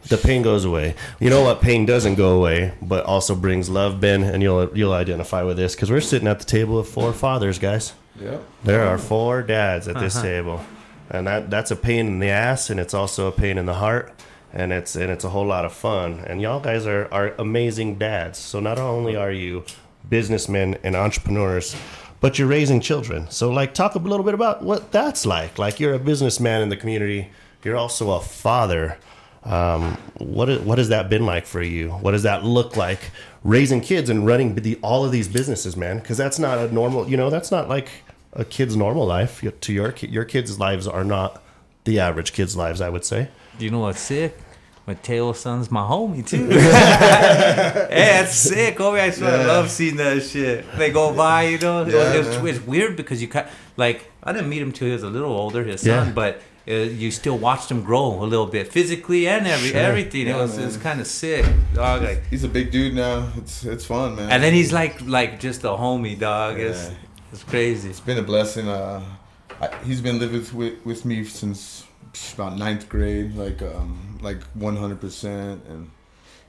The 0.08 0.18
pain 0.18 0.44
goes 0.44 0.66
away. 0.66 0.96
You 1.20 1.32
know 1.32 1.42
what? 1.42 1.62
Pain 1.62 1.86
doesn't 1.88 2.16
go 2.16 2.38
away, 2.38 2.74
but 2.80 3.06
also 3.06 3.34
brings 3.34 3.70
love, 3.70 4.00
Ben, 4.00 4.22
and 4.22 4.44
you'll 4.44 4.76
you'll 4.78 4.94
identify 4.94 5.42
with 5.42 5.58
this 5.58 5.74
because 5.76 5.90
we're 5.90 6.02
sitting 6.02 6.28
at 6.28 6.38
the 6.38 6.46
table 6.46 6.78
of 6.78 6.88
four 6.88 7.12
fathers, 7.12 7.58
guys. 7.58 7.94
Yeah. 8.20 8.38
There 8.64 8.84
are 8.84 8.98
four 9.00 9.42
dads 9.42 9.88
at 9.88 10.00
this 10.00 10.16
uh-huh. 10.16 10.26
table, 10.26 10.62
and 11.10 11.26
that 11.26 11.50
that's 11.50 11.72
a 11.72 11.76
pain 11.76 12.06
in 12.06 12.20
the 12.20 12.30
ass, 12.30 12.70
and 12.70 12.80
it's 12.80 12.94
also 12.94 13.28
a 13.28 13.32
pain 13.32 13.58
in 13.58 13.66
the 13.66 13.74
heart, 13.74 14.14
and 14.54 14.72
it's 14.72 14.96
and 14.96 15.10
it's 15.10 15.24
a 15.24 15.30
whole 15.30 15.48
lot 15.48 15.66
of 15.66 15.74
fun. 15.74 16.24
And 16.28 16.40
y'all 16.40 16.60
guys 16.60 16.86
are 16.86 17.12
are 17.12 17.34
amazing 17.40 17.96
dads. 17.96 18.38
So 18.38 18.60
not 18.60 18.78
only 18.78 19.16
are 19.16 19.32
you 19.32 19.66
businessmen 20.10 20.78
and 20.84 20.96
entrepreneurs, 20.96 21.76
but 22.22 22.40
you're 22.40 22.48
raising 22.48 22.80
children. 22.80 23.30
So 23.30 23.52
like, 23.52 23.74
talk 23.74 23.96
a 23.96 24.00
little 24.00 24.24
bit 24.24 24.34
about 24.34 24.64
what 24.64 24.92
that's 24.92 25.26
like. 25.26 25.58
Like 25.60 25.80
you're 25.80 25.94
a 25.94 26.00
businessman 26.00 26.62
in 26.62 26.70
the 26.70 26.78
community. 26.78 27.30
You're 27.64 27.78
also 27.78 28.12
a 28.12 28.22
father. 28.22 28.98
Um, 29.44 29.98
what 30.18 30.50
is, 30.50 30.60
what 30.62 30.78
has 30.78 30.90
that 30.90 31.10
been 31.10 31.26
like 31.26 31.46
for 31.46 31.62
you? 31.62 31.90
What 31.90 32.12
does 32.12 32.24
that 32.24 32.44
look 32.44 32.76
like 32.76 33.12
raising 33.44 33.82
kids 33.82 34.10
and 34.10 34.26
running 34.26 34.56
the, 34.56 34.78
all 34.82 35.06
of 35.06 35.12
these 35.12 35.28
businesses, 35.28 35.78
man? 35.78 36.00
Because 36.00 36.18
that's 36.18 36.40
not 36.40 36.58
a 36.58 36.72
normal, 36.74 37.08
you 37.10 37.18
know, 37.18 37.30
that's 37.30 37.52
not 37.52 37.70
like 37.70 37.90
a 38.34 38.44
kid's 38.44 38.76
normal 38.76 39.06
life. 39.06 39.44
To 39.62 39.74
your 39.74 39.94
your 40.02 40.26
kids' 40.26 40.60
lives 40.60 40.88
are 40.88 41.04
not 41.04 41.42
the 41.86 42.00
average 42.00 42.34
kid's 42.34 42.56
lives, 42.58 42.82
I 42.82 42.90
would 42.90 43.06
say. 43.06 43.30
Do 43.58 43.66
you 43.66 43.72
know 43.72 43.80
what's 43.80 44.00
sick? 44.00 44.38
Mateo 44.88 45.34
Son's 45.34 45.72
my 45.72 45.82
homie 45.82 46.26
too. 46.26 46.48
hey, 46.50 47.88
that's 47.90 48.36
sick, 48.36 48.78
homie. 48.78 49.00
I 49.00 49.10
swear 49.10 49.42
I 49.42 49.46
love 49.46 49.72
seeing 49.72 49.96
that 49.96 50.22
shit. 50.22 50.66
They 50.78 50.92
go 50.92 51.14
by, 51.14 51.44
you 51.48 51.58
know. 51.58 51.86
Yeah, 51.86 52.14
it's, 52.14 52.62
weird 52.62 52.96
because 52.96 53.22
you 53.22 53.28
kind 53.28 53.48
like 53.78 54.12
I 54.24 54.32
didn't 54.32 54.50
meet 54.50 54.62
him 54.62 54.72
till 54.72 54.88
he 54.88 54.94
was 54.94 55.04
a 55.04 55.10
little 55.10 55.32
older, 55.32 55.64
his 55.64 55.86
Yeah. 55.86 56.04
son, 56.04 56.14
but 56.14 56.42
uh, 56.68 56.74
you 56.74 57.10
still 57.12 57.38
watched 57.38 57.70
him 57.72 57.84
grow 57.84 58.24
a 58.24 58.26
little 58.26 58.46
bit 58.46 58.72
physically 58.72 59.28
and 59.28 59.48
every 59.48 59.70
Sure. 59.70 59.80
everything. 59.80 60.28
Yeah, 60.28 60.38
it 60.38 60.42
was 60.42 60.58
man. 60.58 60.68
it's 60.68 60.78
kind 60.78 61.02
of 61.02 61.08
sick, 61.08 61.46
dog. 61.74 62.04
Like, 62.04 62.24
He's 62.30 62.44
a 62.44 62.48
big 62.48 62.72
dude 62.72 62.94
now. 62.94 63.30
It's 63.38 63.64
it's 63.66 63.86
fun, 63.86 64.16
man. 64.16 64.30
and 64.32 64.44
then 64.44 64.54
he's 64.54 64.72
like 64.72 65.02
like 65.08 65.40
just 65.40 65.64
a 65.64 65.70
homie, 65.70 66.18
dog. 66.18 66.60
It's 66.60 66.92
it's 67.32 67.44
crazy. 67.44 67.90
it's 67.90 68.00
been 68.00 68.20
a 68.20 68.24
blessing. 68.24 68.68
Uh, 68.68 69.02
I, 69.62 69.70
he's 69.84 70.02
been 70.02 70.20
living 70.20 70.46
with, 70.58 70.86
with 70.86 71.06
me 71.06 71.24
since 71.24 71.86
about 72.34 72.58
ninth 72.58 72.88
grade, 72.90 73.36
like 73.36 73.62
um, 73.62 74.15
like 74.26 74.42
100 74.56 75.00
percent, 75.00 75.64
and 75.70 75.90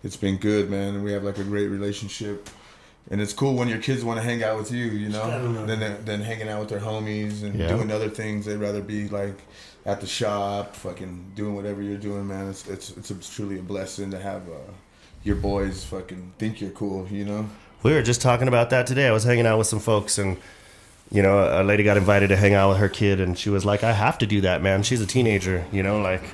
it's 0.02 0.16
been 0.16 0.38
good, 0.38 0.68
man. 0.70 0.94
And 0.96 1.04
we 1.04 1.12
have 1.12 1.22
like 1.22 1.38
a 1.38 1.44
great 1.44 1.68
relationship. 1.68 2.48
And 3.08 3.20
it's 3.20 3.32
cool 3.32 3.54
when 3.54 3.68
your 3.68 3.78
kids 3.78 4.04
want 4.04 4.18
to 4.18 4.24
hang 4.24 4.42
out 4.42 4.58
with 4.58 4.72
you, 4.72 4.86
you 4.86 5.08
know, 5.10 5.64
than 5.66 6.04
than 6.04 6.20
hanging 6.22 6.48
out 6.48 6.58
with 6.60 6.68
their 6.70 6.80
homies 6.80 7.44
and 7.44 7.54
Yeah. 7.54 7.68
doing 7.68 7.92
other 7.92 8.08
things. 8.10 8.46
They'd 8.46 8.56
rather 8.56 8.82
be 8.82 9.08
like 9.08 9.38
at 9.84 10.00
the 10.00 10.08
shop, 10.08 10.74
fucking 10.74 11.30
doing 11.36 11.54
whatever 11.54 11.80
you're 11.82 11.98
doing, 11.98 12.26
man. 12.26 12.48
It's 12.50 12.66
it's 12.66 12.90
it's 12.96 13.10
a, 13.12 13.14
truly 13.14 13.60
a 13.60 13.62
blessing 13.62 14.10
to 14.10 14.18
have 14.18 14.42
uh, 14.48 14.72
your 15.22 15.36
boys 15.36 15.84
fucking 15.84 16.32
think 16.38 16.60
you're 16.60 16.70
cool, 16.82 17.06
you 17.08 17.24
know. 17.24 17.48
We 17.84 17.92
were 17.92 18.02
just 18.02 18.20
talking 18.22 18.48
about 18.48 18.70
that 18.70 18.88
today. 18.88 19.06
I 19.06 19.12
was 19.12 19.22
hanging 19.22 19.46
out 19.46 19.58
with 19.58 19.68
some 19.68 19.78
folks, 19.80 20.18
and 20.18 20.36
you 21.12 21.22
know, 21.22 21.38
a 21.38 21.62
lady 21.62 21.84
got 21.84 21.96
invited 21.96 22.30
to 22.30 22.36
hang 22.36 22.54
out 22.54 22.70
with 22.70 22.78
her 22.78 22.88
kid, 22.88 23.20
and 23.20 23.38
she 23.38 23.50
was 23.50 23.64
like, 23.64 23.84
"I 23.84 23.92
have 23.92 24.18
to 24.18 24.26
do 24.26 24.40
that, 24.40 24.62
man. 24.62 24.82
She's 24.82 25.00
a 25.00 25.06
teenager, 25.06 25.64
you 25.70 25.84
know, 25.84 26.00
like." 26.00 26.24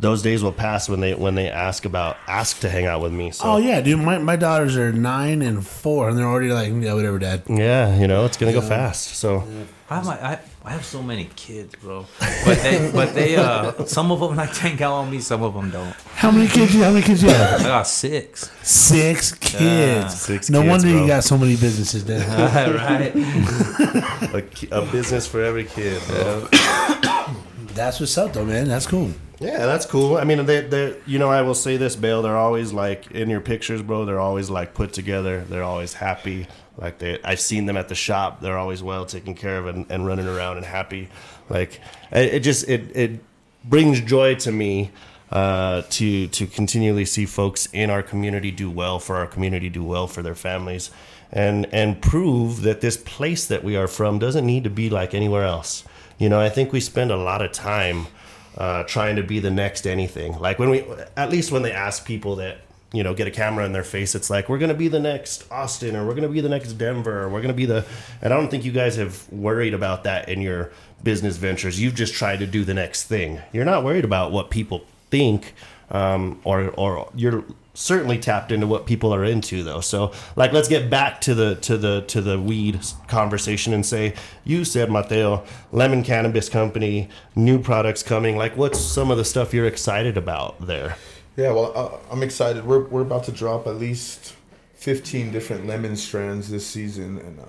Those 0.00 0.22
days 0.22 0.44
will 0.44 0.52
pass 0.52 0.88
when 0.88 1.00
they 1.00 1.14
when 1.14 1.34
they 1.34 1.50
ask 1.50 1.84
about 1.84 2.16
ask 2.28 2.60
to 2.60 2.68
hang 2.70 2.86
out 2.86 3.00
with 3.02 3.12
me. 3.12 3.32
So 3.32 3.44
Oh 3.44 3.56
yeah, 3.56 3.80
dude. 3.80 3.98
My, 3.98 4.18
my 4.18 4.36
daughters 4.36 4.76
are 4.76 4.92
nine 4.92 5.42
and 5.42 5.66
four, 5.66 6.08
and 6.08 6.16
they're 6.16 6.24
already 6.26 6.52
like, 6.52 6.68
yeah, 6.82 6.94
whatever, 6.94 7.18
dad. 7.18 7.42
yeah, 7.48 7.98
you 7.98 8.06
know, 8.06 8.24
it's 8.24 8.36
gonna 8.36 8.52
go 8.52 8.60
fast. 8.60 9.16
So 9.16 9.42
I 9.90 9.96
have, 9.96 10.04
my, 10.06 10.22
I, 10.24 10.38
I 10.66 10.70
have 10.72 10.84
so 10.84 11.02
many 11.02 11.28
kids, 11.34 11.74
bro. 11.76 12.04
But 12.44 12.58
they, 12.62 12.90
but 12.94 13.14
they, 13.14 13.36
uh, 13.36 13.86
some 13.86 14.12
of 14.12 14.20
them 14.20 14.36
like 14.36 14.52
to 14.52 14.60
hang 14.60 14.80
out 14.82 15.02
with 15.04 15.12
me, 15.12 15.20
some 15.20 15.42
of 15.42 15.54
them 15.54 15.70
don't. 15.70 15.94
How 16.14 16.30
many 16.30 16.46
kids? 16.46 16.74
You, 16.74 16.84
how 16.84 16.90
many 16.92 17.02
kids 17.04 17.22
you 17.22 17.30
have? 17.30 17.60
I 17.62 17.64
got 17.64 17.86
six. 17.86 18.50
Six 18.62 19.32
kids. 19.34 20.20
Six 20.20 20.50
no 20.50 20.60
kids, 20.60 20.70
wonder 20.70 20.88
bro. 20.90 21.00
you 21.00 21.06
got 21.08 21.24
so 21.24 21.38
many 21.38 21.56
businesses, 21.56 22.04
dad. 22.04 22.74
right? 22.76 24.34
a, 24.34 24.42
ki- 24.42 24.68
a 24.70 24.82
business 24.92 25.26
for 25.26 25.42
every 25.42 25.64
kid. 25.64 26.00
That's 27.78 28.00
what's 28.00 28.18
up, 28.18 28.32
though, 28.32 28.44
man. 28.44 28.66
That's 28.66 28.88
cool. 28.88 29.12
Yeah, 29.38 29.64
that's 29.66 29.86
cool. 29.86 30.16
I 30.16 30.24
mean, 30.24 30.44
they, 30.46 30.62
they, 30.62 30.96
you 31.06 31.20
know, 31.20 31.30
I 31.30 31.42
will 31.42 31.54
say 31.54 31.76
this, 31.76 31.94
Bale. 31.94 32.22
They're 32.22 32.36
always 32.36 32.72
like 32.72 33.08
in 33.12 33.30
your 33.30 33.40
pictures, 33.40 33.82
bro. 33.82 34.04
They're 34.04 34.18
always 34.18 34.50
like 34.50 34.74
put 34.74 34.92
together. 34.92 35.44
They're 35.48 35.62
always 35.62 35.92
happy. 35.92 36.48
Like 36.76 36.98
they, 36.98 37.20
I've 37.22 37.38
seen 37.38 37.66
them 37.66 37.76
at 37.76 37.86
the 37.86 37.94
shop. 37.94 38.40
They're 38.40 38.58
always 38.58 38.82
well 38.82 39.06
taken 39.06 39.36
care 39.36 39.58
of 39.58 39.68
and, 39.68 39.86
and 39.90 40.04
running 40.04 40.26
around 40.26 40.56
and 40.56 40.66
happy. 40.66 41.08
Like 41.48 41.80
it, 42.10 42.34
it 42.34 42.40
just 42.40 42.68
it 42.68 42.96
it 42.96 43.20
brings 43.64 44.00
joy 44.00 44.34
to 44.34 44.50
me 44.50 44.90
uh, 45.30 45.82
to 45.90 46.26
to 46.26 46.48
continually 46.48 47.04
see 47.04 47.26
folks 47.26 47.68
in 47.72 47.90
our 47.90 48.02
community 48.02 48.50
do 48.50 48.68
well 48.68 48.98
for 48.98 49.14
our 49.14 49.26
community, 49.28 49.68
do 49.68 49.84
well 49.84 50.08
for 50.08 50.20
their 50.20 50.34
families, 50.34 50.90
and 51.30 51.72
and 51.72 52.02
prove 52.02 52.62
that 52.62 52.80
this 52.80 52.96
place 52.96 53.46
that 53.46 53.62
we 53.62 53.76
are 53.76 53.86
from 53.86 54.18
doesn't 54.18 54.44
need 54.44 54.64
to 54.64 54.70
be 54.70 54.90
like 54.90 55.14
anywhere 55.14 55.44
else. 55.44 55.84
You 56.18 56.28
know, 56.28 56.40
I 56.40 56.48
think 56.48 56.72
we 56.72 56.80
spend 56.80 57.10
a 57.10 57.16
lot 57.16 57.42
of 57.42 57.52
time 57.52 58.06
uh, 58.56 58.82
trying 58.84 59.16
to 59.16 59.22
be 59.22 59.38
the 59.38 59.50
next 59.50 59.86
anything. 59.86 60.38
Like 60.38 60.58
when 60.58 60.70
we, 60.70 60.84
at 61.16 61.30
least 61.30 61.52
when 61.52 61.62
they 61.62 61.72
ask 61.72 62.04
people 62.04 62.36
that 62.36 62.58
you 62.92 63.02
know 63.02 63.14
get 63.14 63.28
a 63.28 63.30
camera 63.30 63.64
in 63.64 63.72
their 63.72 63.84
face, 63.84 64.14
it's 64.14 64.28
like 64.28 64.48
we're 64.48 64.58
gonna 64.58 64.74
be 64.74 64.88
the 64.88 64.98
next 65.00 65.50
Austin 65.50 65.94
or 65.94 66.06
we're 66.06 66.14
gonna 66.14 66.28
be 66.28 66.40
the 66.40 66.48
next 66.48 66.72
Denver 66.72 67.22
or 67.22 67.28
we're 67.28 67.40
gonna 67.40 67.54
be 67.54 67.66
the. 67.66 67.84
And 68.20 68.32
I 68.32 68.36
don't 68.36 68.50
think 68.50 68.64
you 68.64 68.72
guys 68.72 68.96
have 68.96 69.30
worried 69.32 69.74
about 69.74 70.04
that 70.04 70.28
in 70.28 70.40
your 70.40 70.72
business 71.04 71.36
ventures. 71.36 71.80
You've 71.80 71.94
just 71.94 72.14
tried 72.14 72.40
to 72.40 72.46
do 72.46 72.64
the 72.64 72.74
next 72.74 73.04
thing. 73.04 73.40
You're 73.52 73.64
not 73.64 73.84
worried 73.84 74.04
about 74.04 74.32
what 74.32 74.50
people 74.50 74.84
think, 75.10 75.54
um, 75.90 76.40
or 76.42 76.70
or 76.70 77.10
you're 77.14 77.44
certainly 77.78 78.18
tapped 78.18 78.50
into 78.50 78.66
what 78.66 78.86
people 78.86 79.14
are 79.14 79.24
into 79.24 79.62
though. 79.62 79.80
So 79.80 80.12
like 80.34 80.52
let's 80.52 80.68
get 80.68 80.90
back 80.90 81.20
to 81.22 81.34
the 81.34 81.54
to 81.56 81.78
the 81.78 82.02
to 82.08 82.20
the 82.20 82.40
weed 82.40 82.80
conversation 83.06 83.72
and 83.72 83.86
say 83.86 84.14
you 84.44 84.64
said 84.64 84.90
Mateo, 84.90 85.44
Lemon 85.70 86.02
Cannabis 86.02 86.48
Company, 86.48 87.08
new 87.36 87.60
products 87.60 88.02
coming. 88.02 88.36
Like 88.36 88.56
what's 88.56 88.80
some 88.80 89.10
of 89.10 89.16
the 89.16 89.24
stuff 89.24 89.54
you're 89.54 89.66
excited 89.66 90.16
about 90.16 90.66
there? 90.66 90.96
Yeah, 91.36 91.52
well, 91.52 91.72
uh, 91.76 92.12
I'm 92.12 92.24
excited. 92.24 92.64
We're 92.64 92.84
we're 92.84 93.02
about 93.02 93.24
to 93.24 93.32
drop 93.32 93.68
at 93.68 93.76
least 93.76 94.34
15 94.74 95.30
different 95.30 95.66
lemon 95.66 95.94
strands 95.94 96.50
this 96.50 96.66
season, 96.66 97.18
and 97.18 97.38
uh, 97.38 97.44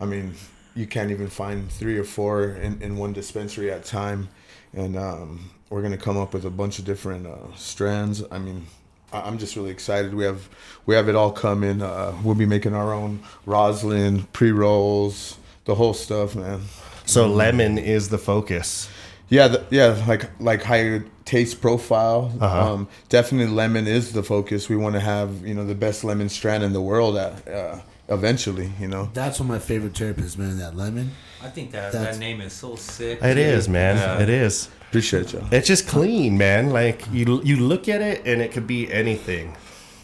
I 0.00 0.06
mean, 0.06 0.34
you 0.74 0.86
can't 0.86 1.10
even 1.10 1.28
find 1.28 1.70
three 1.70 1.98
or 1.98 2.04
four 2.04 2.44
in, 2.44 2.80
in 2.80 2.96
one 2.96 3.12
dispensary 3.12 3.70
at 3.70 3.80
a 3.80 3.84
time. 3.84 4.30
And 4.74 4.96
um, 4.96 5.50
we're 5.68 5.82
gonna 5.82 5.98
come 5.98 6.16
up 6.16 6.32
with 6.32 6.46
a 6.46 6.50
bunch 6.50 6.78
of 6.78 6.86
different 6.86 7.26
uh, 7.26 7.54
strands. 7.54 8.22
I 8.30 8.38
mean, 8.38 8.66
I'm 9.12 9.38
just 9.38 9.56
really 9.56 9.70
excited. 9.70 10.14
We 10.14 10.24
have 10.24 10.48
we 10.86 10.94
have 10.94 11.08
it 11.08 11.14
all 11.14 11.32
coming. 11.32 11.82
Uh, 11.82 12.16
we'll 12.22 12.34
be 12.34 12.46
making 12.46 12.74
our 12.74 12.92
own 12.92 13.20
rosin 13.46 14.24
pre 14.32 14.52
rolls, 14.52 15.36
the 15.64 15.74
whole 15.74 15.94
stuff, 15.94 16.34
man. 16.34 16.62
So 17.04 17.26
lemon 17.26 17.78
is 17.78 18.08
the 18.08 18.18
focus. 18.18 18.88
Yeah, 19.28 19.48
the, 19.48 19.64
yeah, 19.70 20.04
like 20.06 20.28
like 20.40 20.62
higher 20.62 21.04
taste 21.24 21.60
profile. 21.60 22.32
Uh-huh. 22.40 22.74
Um, 22.74 22.88
definitely, 23.08 23.52
lemon 23.52 23.86
is 23.86 24.12
the 24.12 24.22
focus. 24.22 24.68
We 24.68 24.76
want 24.76 24.94
to 24.94 25.00
have 25.00 25.46
you 25.46 25.54
know 25.54 25.64
the 25.64 25.74
best 25.74 26.04
lemon 26.04 26.28
strand 26.28 26.62
in 26.62 26.72
the 26.72 26.82
world. 26.82 27.16
At, 27.16 27.48
uh, 27.48 27.78
eventually, 28.08 28.72
you 28.80 28.88
know. 28.88 29.10
That's 29.14 29.40
one 29.40 29.48
of 29.48 29.52
my 29.54 29.58
favorite 29.58 29.92
terpenes, 29.94 30.36
man. 30.36 30.58
That 30.58 30.76
lemon. 30.76 31.12
I 31.42 31.48
think 31.48 31.72
that 31.72 31.92
That's- 31.92 32.14
that 32.16 32.20
name 32.20 32.40
is 32.40 32.52
so 32.52 32.76
sick. 32.76 33.22
It 33.22 33.38
is, 33.38 33.68
man. 33.68 33.96
Yeah. 33.96 34.22
It 34.22 34.28
is. 34.28 34.68
Appreciate 34.88 35.32
you. 35.32 35.42
It's 35.50 35.66
just 35.66 35.88
clean, 35.88 36.36
man. 36.36 36.70
Like 36.70 37.02
you 37.12 37.40
you 37.42 37.56
look 37.56 37.88
at 37.88 38.00
it 38.02 38.22
and 38.26 38.42
it 38.42 38.52
could 38.52 38.66
be 38.66 38.92
anything. 38.92 39.56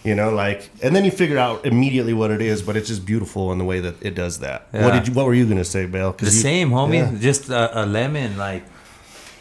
You 0.05 0.15
know, 0.15 0.31
like 0.31 0.71
and 0.83 0.97
then 0.97 1.05
you 1.05 1.11
figure 1.11 1.37
out 1.39 1.67
immediately 1.67 2.15
what 2.15 2.31
it 2.31 2.41
is, 2.41 2.63
but 2.63 2.75
it's 2.77 2.89
just 2.89 3.05
beautiful 3.05 3.53
in 3.53 3.59
the 3.59 3.65
way 3.65 3.81
that 3.81 3.97
it 4.01 4.15
does 4.15 4.39
that. 4.39 4.69
What 4.71 4.81
Yeah. 4.81 4.99
did 4.99 5.09
you 5.09 5.15
what 5.15 5.27
were 5.27 5.35
you 5.35 5.45
gonna 5.47 5.65
say, 5.65 5.85
Bale? 5.87 6.13
The 6.13 6.25
you- 6.25 6.31
same, 6.31 6.71
homie. 6.71 6.95
Yeah. 7.13 7.19
Just 7.21 7.51
a, 7.51 7.83
a 7.83 7.85
lemon, 7.85 8.39
like 8.39 8.65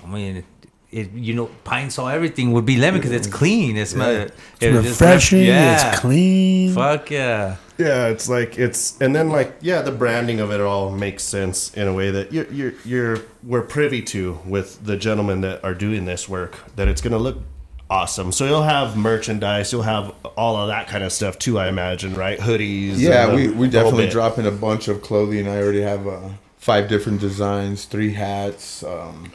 I 0.04 0.10
mean, 0.10 0.43
it, 0.91 1.12
you 1.13 1.34
know, 1.34 1.50
pine 1.63 1.89
saw 1.89 2.08
everything 2.10 2.52
would 2.52 2.65
be 2.65 2.76
lemon 2.78 3.00
because 3.00 3.13
it's 3.13 3.28
clean. 3.28 3.78
It's 3.78 3.93
not. 3.93 4.10
It's 4.12 4.34
it 4.60 4.72
just- 4.74 4.88
refreshing. 5.00 5.43
yeah. 5.46 5.91
It's 5.91 6.00
clean. 6.02 6.74
Fuck 6.74 7.10
yeah. 7.12 7.56
Yeah, 7.78 8.08
it's 8.08 8.28
like 8.28 8.58
it's 8.58 9.00
and 9.00 9.16
then 9.16 9.30
like 9.30 9.56
yeah, 9.62 9.82
the 9.82 9.92
branding 9.92 10.40
of 10.40 10.52
it 10.52 10.60
all 10.60 10.92
makes 10.92 11.24
sense 11.24 11.74
in 11.76 11.88
a 11.88 11.94
way 11.94 12.10
that 12.12 12.34
you're 12.34 12.52
you're 12.52 12.74
you're 12.84 13.18
we're 13.44 13.62
privy 13.62 14.02
to 14.04 14.40
with 14.46 14.84
the 14.84 14.98
gentlemen 14.98 15.42
that 15.42 15.63
are 15.63 15.76
doing 15.76 16.06
this 16.06 16.28
work 16.28 16.58
that 16.76 16.88
it's 16.88 17.02
gonna 17.02 17.18
look 17.20 17.38
awesome. 17.90 18.32
So 18.32 18.46
you'll 18.46 18.63
have 18.63 18.98
merchandise, 18.98 19.72
you'll 19.72 19.84
have 19.84 20.13
all 20.36 20.56
of 20.58 20.70
that 20.70 20.88
kind 20.88 21.04
of 21.04 21.12
stuff 21.12 21.38
too, 21.38 21.60
I 21.60 21.68
imagine, 21.68 22.16
right? 22.16 22.40
Hoodies. 22.40 22.98
Yeah, 22.98 23.34
we 23.34 23.50
we 23.50 23.70
definitely 23.70 24.10
dropping 24.10 24.46
a 24.48 24.52
bunch 24.52 24.88
of 24.88 25.02
clothing. 25.02 25.48
I 25.48 25.62
already 25.62 25.82
have 25.82 26.08
uh, 26.08 26.30
five 26.58 26.88
different 26.90 27.22
designs, 27.22 27.86
three 27.86 28.13
hats. 28.13 28.84
Um, 28.84 29.32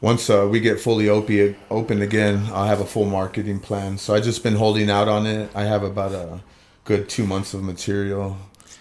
once 0.00 0.28
uh, 0.28 0.46
we 0.50 0.60
get 0.60 0.80
fully 0.80 1.06
opi- 1.06 1.54
open 1.70 2.02
again, 2.02 2.48
I'll 2.52 2.66
have 2.66 2.80
a 2.80 2.84
full 2.84 3.06
marketing 3.06 3.60
plan. 3.60 3.96
So 3.96 4.14
I 4.14 4.20
just 4.20 4.42
been 4.42 4.56
holding 4.56 4.90
out 4.90 5.08
on 5.08 5.26
it. 5.26 5.50
I 5.54 5.64
have 5.64 5.82
about 5.82 6.12
a 6.12 6.40
good 6.84 7.08
two 7.08 7.26
months 7.26 7.54
of 7.54 7.62
material. 7.62 8.36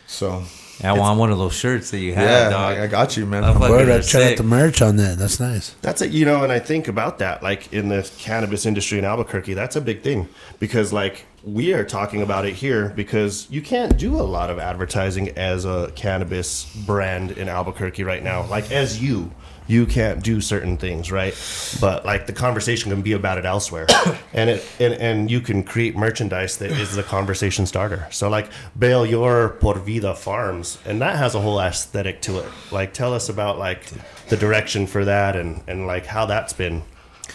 So 0.08 0.44
I 0.84 0.94
want 0.94 1.20
one 1.20 1.32
of 1.32 1.38
those 1.38 1.54
shirts 1.54 1.92
that 1.92 2.00
you 2.00 2.14
have, 2.14 2.30
yeah, 2.30 2.50
dog. 2.50 2.78
I, 2.78 2.84
I 2.84 2.88
got 2.88 3.16
you, 3.16 3.26
man. 3.26 3.44
I'm 3.44 3.54
fucking 3.54 3.70
Word, 3.70 3.90
I 3.90 4.02
sick. 4.02 4.12
check 4.12 4.32
out 4.32 4.38
the 4.38 4.44
merch 4.44 4.82
on 4.82 4.98
that. 4.98 5.18
That's 5.18 5.40
nice. 5.40 5.76
That's 5.82 6.02
it, 6.02 6.12
you 6.12 6.26
know, 6.26 6.44
and 6.44 6.52
I 6.52 6.60
think 6.60 6.88
about 6.88 7.20
that, 7.20 7.42
like 7.42 7.72
in 7.72 7.90
the 7.90 8.10
cannabis 8.18 8.66
industry 8.66 9.00
in 9.00 9.06
Albuquerque, 9.06 9.54
that's 9.54 9.76
a 9.76 9.82
big 9.82 10.02
thing 10.02 10.28
because, 10.60 10.92
like, 10.92 11.26
we 11.44 11.74
are 11.74 11.84
talking 11.84 12.22
about 12.22 12.46
it 12.46 12.54
here 12.54 12.90
because 12.90 13.48
you 13.50 13.62
can't 13.62 13.98
do 13.98 14.16
a 14.16 14.24
lot 14.24 14.50
of 14.50 14.60
advertising 14.60 15.30
as 15.38 15.66
a 15.66 15.92
cannabis 15.96 16.74
brand 16.86 17.32
in 17.32 17.50
Albuquerque 17.50 18.04
right 18.04 18.24
now. 18.24 18.46
Like, 18.46 18.72
as 18.72 19.02
you, 19.02 19.32
you 19.68 19.86
can't 19.86 20.24
do 20.24 20.42
certain 20.42 20.78
things, 20.78 21.12
right? 21.12 21.34
But 21.80 22.06
like 22.06 22.26
the 22.26 22.34
conversation 22.34 22.92
can 22.92 23.02
be 23.02 23.14
about 23.14 23.38
it 23.38 23.46
elsewhere, 23.46 23.88
and 24.34 24.50
it 24.50 24.66
and, 24.80 24.94
and 24.96 25.32
you 25.32 25.42
can 25.42 25.64
create 25.64 25.96
merchandise 25.96 26.58
that 26.58 26.72
is 26.72 26.96
the 26.96 27.04
conversation 27.04 27.66
starter. 27.66 28.08
So 28.12 28.30
like, 28.30 28.50
Bale 28.78 29.06
your 29.06 29.50
Por 29.60 29.80
Vida 29.80 30.16
Farms, 30.16 30.78
and 30.86 31.02
that 31.02 31.18
has 31.18 31.36
a 31.36 31.42
whole 31.42 31.60
aesthetic 31.60 32.22
to 32.24 32.40
it. 32.40 32.50
Like, 32.72 32.94
tell 32.94 33.14
us 33.14 33.30
about 33.30 33.58
like 33.58 33.86
the 34.30 34.38
direction 34.38 34.88
for 34.88 35.06
that 35.06 35.36
and 35.36 35.62
and 35.68 35.88
like 35.88 36.06
how 36.06 36.26
that's 36.26 36.54
been 36.54 36.84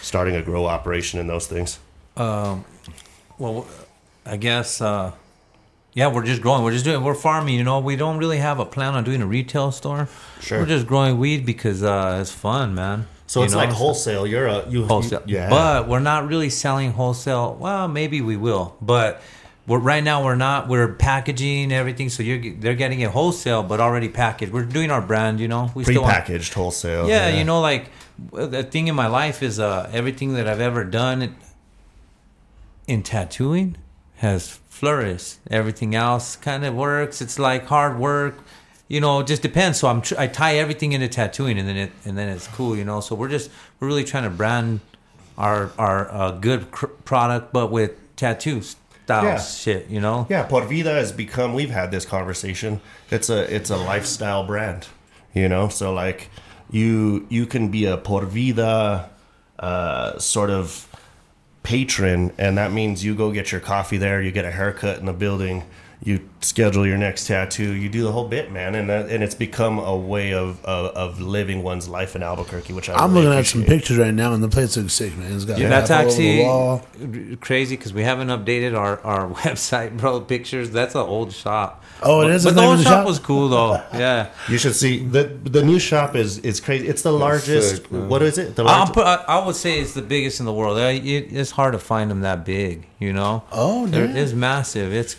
starting 0.01 0.35
a 0.35 0.41
grow 0.41 0.65
operation 0.65 1.19
and 1.19 1.29
those 1.29 1.47
things. 1.47 1.79
Um, 2.15 2.65
Well, 3.37 3.65
I 4.25 4.35
guess, 4.37 4.81
uh, 4.81 5.13
yeah, 5.93 6.07
we're 6.07 6.23
just 6.25 6.41
growing. 6.41 6.63
We're 6.63 6.71
just 6.71 6.85
doing, 6.85 7.03
we're 7.03 7.13
farming, 7.15 7.55
you 7.55 7.63
know. 7.63 7.79
We 7.79 7.95
don't 7.95 8.17
really 8.17 8.37
have 8.37 8.59
a 8.59 8.65
plan 8.65 8.93
on 8.93 9.03
doing 9.03 9.21
a 9.21 9.25
retail 9.27 9.71
store. 9.71 10.07
Sure. 10.39 10.59
We're 10.59 10.65
just 10.67 10.85
growing 10.87 11.17
weed 11.17 11.45
because 11.45 11.83
uh, 11.83 12.19
it's 12.21 12.31
fun, 12.31 12.75
man. 12.75 13.07
So 13.27 13.41
You 13.41 13.45
it's 13.45 13.53
know? 13.53 13.59
like 13.59 13.69
wholesale. 13.69 14.25
You're 14.25 14.47
a 14.47 14.67
you 14.69 14.85
wholesale. 14.85 15.21
you- 15.25 15.35
yeah. 15.37 15.49
But 15.49 15.87
we're 15.87 15.99
not 15.99 16.27
really 16.27 16.49
selling 16.49 16.91
wholesale. 16.93 17.55
Well, 17.59 17.87
maybe 17.87 18.21
we 18.21 18.37
will, 18.37 18.75
but 18.81 19.21
we're 19.67 19.77
right 19.79 20.03
now 20.03 20.23
we're 20.23 20.35
not. 20.35 20.67
We're 20.67 20.93
packaging 20.93 21.71
everything, 21.71 22.09
so 22.09 22.23
you're 22.23 22.55
they're 22.55 22.73
getting 22.75 23.01
it 23.01 23.09
wholesale, 23.11 23.61
but 23.61 23.79
already 23.79 24.09
packaged. 24.09 24.51
We're 24.51 24.65
doing 24.65 24.89
our 24.89 25.01
brand, 25.01 25.39
you 25.39 25.47
know. 25.47 25.71
We 25.75 25.83
still 25.83 26.01
want- 26.03 26.15
prepackaged 26.25 26.53
wholesale. 26.53 27.07
yeah, 27.07 27.29
you 27.29 27.43
know, 27.43 27.61
like 27.61 27.89
the 28.33 28.63
thing 28.63 28.87
in 28.87 28.95
my 28.95 29.07
life 29.07 29.43
is 29.43 29.59
uh, 29.59 29.89
everything 29.93 30.33
that 30.33 30.47
I've 30.47 30.59
ever 30.61 30.83
done 30.83 31.35
in 32.87 33.03
tattooing 33.03 33.77
has 34.17 34.58
flourished. 34.79 35.37
Everything 35.51 35.93
else 35.95 36.35
kind 36.35 36.63
of 36.65 36.73
works. 36.75 37.21
It's 37.21 37.37
like 37.39 37.65
hard 37.67 37.99
work. 37.99 38.35
you 38.87 38.99
know, 38.99 39.21
just 39.21 39.43
depends. 39.43 39.77
So 39.79 39.87
I'm 39.87 40.01
tr- 40.01 40.15
I 40.17 40.25
tie 40.27 40.55
everything 40.57 40.93
into 40.93 41.07
tattooing, 41.07 41.59
and 41.59 41.67
then 41.69 41.77
it 41.77 41.91
and 42.05 42.17
then 42.17 42.27
it's 42.29 42.47
cool, 42.47 42.75
you 42.75 42.83
know. 42.85 43.01
So 43.01 43.13
we're 43.15 43.29
just 43.29 43.51
we're 43.79 43.87
really 43.87 44.03
trying 44.03 44.23
to 44.23 44.31
brand 44.31 44.79
our 45.37 45.69
our 45.77 46.11
uh, 46.11 46.31
good 46.31 46.71
cr- 46.71 46.87
product, 47.05 47.53
but 47.53 47.67
with 47.71 47.91
tattoo 48.15 48.61
style 48.63 49.23
Yeah. 49.23 49.39
shit, 49.39 49.89
you 49.89 50.01
know. 50.01 50.25
Yeah, 50.29 50.43
Por 50.43 50.63
Vida 50.65 50.89
has 51.01 51.11
become. 51.11 51.53
We've 51.53 51.69
had 51.81 51.91
this 51.91 52.05
conversation. 52.05 52.81
It's 53.11 53.29
a 53.29 53.41
it's 53.55 53.69
a 53.69 53.77
lifestyle 53.77 54.43
brand, 54.47 54.87
you 55.35 55.47
know. 55.47 55.69
So 55.69 55.93
like, 55.93 56.29
you 56.71 57.27
you 57.29 57.45
can 57.45 57.69
be 57.69 57.85
a 57.85 57.95
Por 57.97 58.25
Vida 58.25 59.09
uh, 59.59 60.17
sort 60.17 60.49
of 60.49 60.87
patron, 61.69 62.33
and 62.39 62.57
that 62.57 62.71
means 62.71 63.05
you 63.05 63.13
go 63.13 63.31
get 63.31 63.51
your 63.51 63.61
coffee 63.61 63.97
there, 63.97 64.19
you 64.23 64.31
get 64.31 64.43
a 64.43 64.49
haircut 64.49 64.97
in 64.97 65.05
the 65.05 65.13
building, 65.13 65.63
you 66.01 66.21
schedule 66.39 66.87
your 66.87 66.97
next 66.97 67.27
tattoo, 67.27 67.73
you 67.73 67.89
do 67.89 68.03
the 68.03 68.11
whole 68.13 68.27
bit, 68.27 68.51
man, 68.53 68.73
and 68.73 68.89
that, 68.89 69.09
and 69.09 69.21
it's 69.21 69.35
become 69.35 69.79
a 69.79 69.95
way 69.97 70.33
of, 70.33 70.63
of 70.63 70.95
of 70.95 71.19
living 71.19 71.61
one's 71.61 71.89
life 71.89 72.15
in 72.15 72.23
Albuquerque, 72.23 72.71
which 72.71 72.87
I 72.89 72.93
I'm 72.93 73.13
really 73.13 73.25
looking 73.25 73.39
at 73.39 73.45
some 73.47 73.63
pictures 73.65 73.97
right 73.97 74.13
now, 74.13 74.33
and 74.33 74.41
the 74.41 74.47
place 74.47 74.77
looks 74.77 74.93
sick, 74.93 75.17
man. 75.17 75.33
It's 75.33 75.43
got 75.43 75.59
Yeah, 75.59 75.67
half 75.67 75.87
that's 75.89 75.91
all 76.17 76.23
over 76.77 76.81
the 76.97 77.21
actually 77.23 77.35
crazy 77.37 77.75
because 77.75 77.91
we 77.93 78.03
haven't 78.03 78.29
updated 78.29 78.77
our, 78.77 79.01
our 79.01 79.29
website, 79.43 79.97
bro. 79.97 80.21
Pictures. 80.21 80.71
That's 80.71 80.95
an 80.95 81.01
old 81.01 81.33
shop. 81.33 81.83
Oh, 82.01 82.21
it 82.21 82.25
but, 82.25 82.31
is? 82.31 82.43
But 82.45 82.55
the 82.55 82.61
the 82.61 82.67
old 82.67 82.79
the 82.79 82.83
shop 82.83 82.91
shop? 82.91 83.07
was 83.07 83.19
cool 83.19 83.49
though. 83.49 83.83
Yeah. 83.93 84.29
You 84.47 84.57
should 84.57 84.75
see 84.75 85.03
the 85.05 85.25
the 85.25 85.63
new 85.63 85.79
shop 85.79 86.15
is 86.15 86.37
is 86.39 86.61
crazy. 86.61 86.87
It's 86.87 87.01
the 87.01 87.11
largest. 87.11 87.75
sick, 87.83 87.87
what 87.91 88.21
is 88.21 88.37
it? 88.37 88.55
The 88.55 88.63
I'll 88.63 88.85
largest. 88.85 88.93
put, 88.93 89.05
I, 89.05 89.15
I 89.27 89.45
would 89.45 89.55
say 89.57 89.79
it's 89.81 89.93
the 89.93 90.01
biggest 90.01 90.39
in 90.39 90.45
the 90.45 90.53
world. 90.53 90.77
Uh, 90.77 90.81
It, 90.93 91.33
it's 91.33 91.51
hard 91.51 91.73
to 91.73 91.79
find 91.79 92.09
them 92.09 92.21
that 92.21 92.45
big, 92.45 92.87
you 92.99 93.11
know. 93.11 93.43
Oh, 93.51 93.85
There- 93.87 94.05
it's 94.05 94.31
massive. 94.31 94.93
It's 94.93 95.17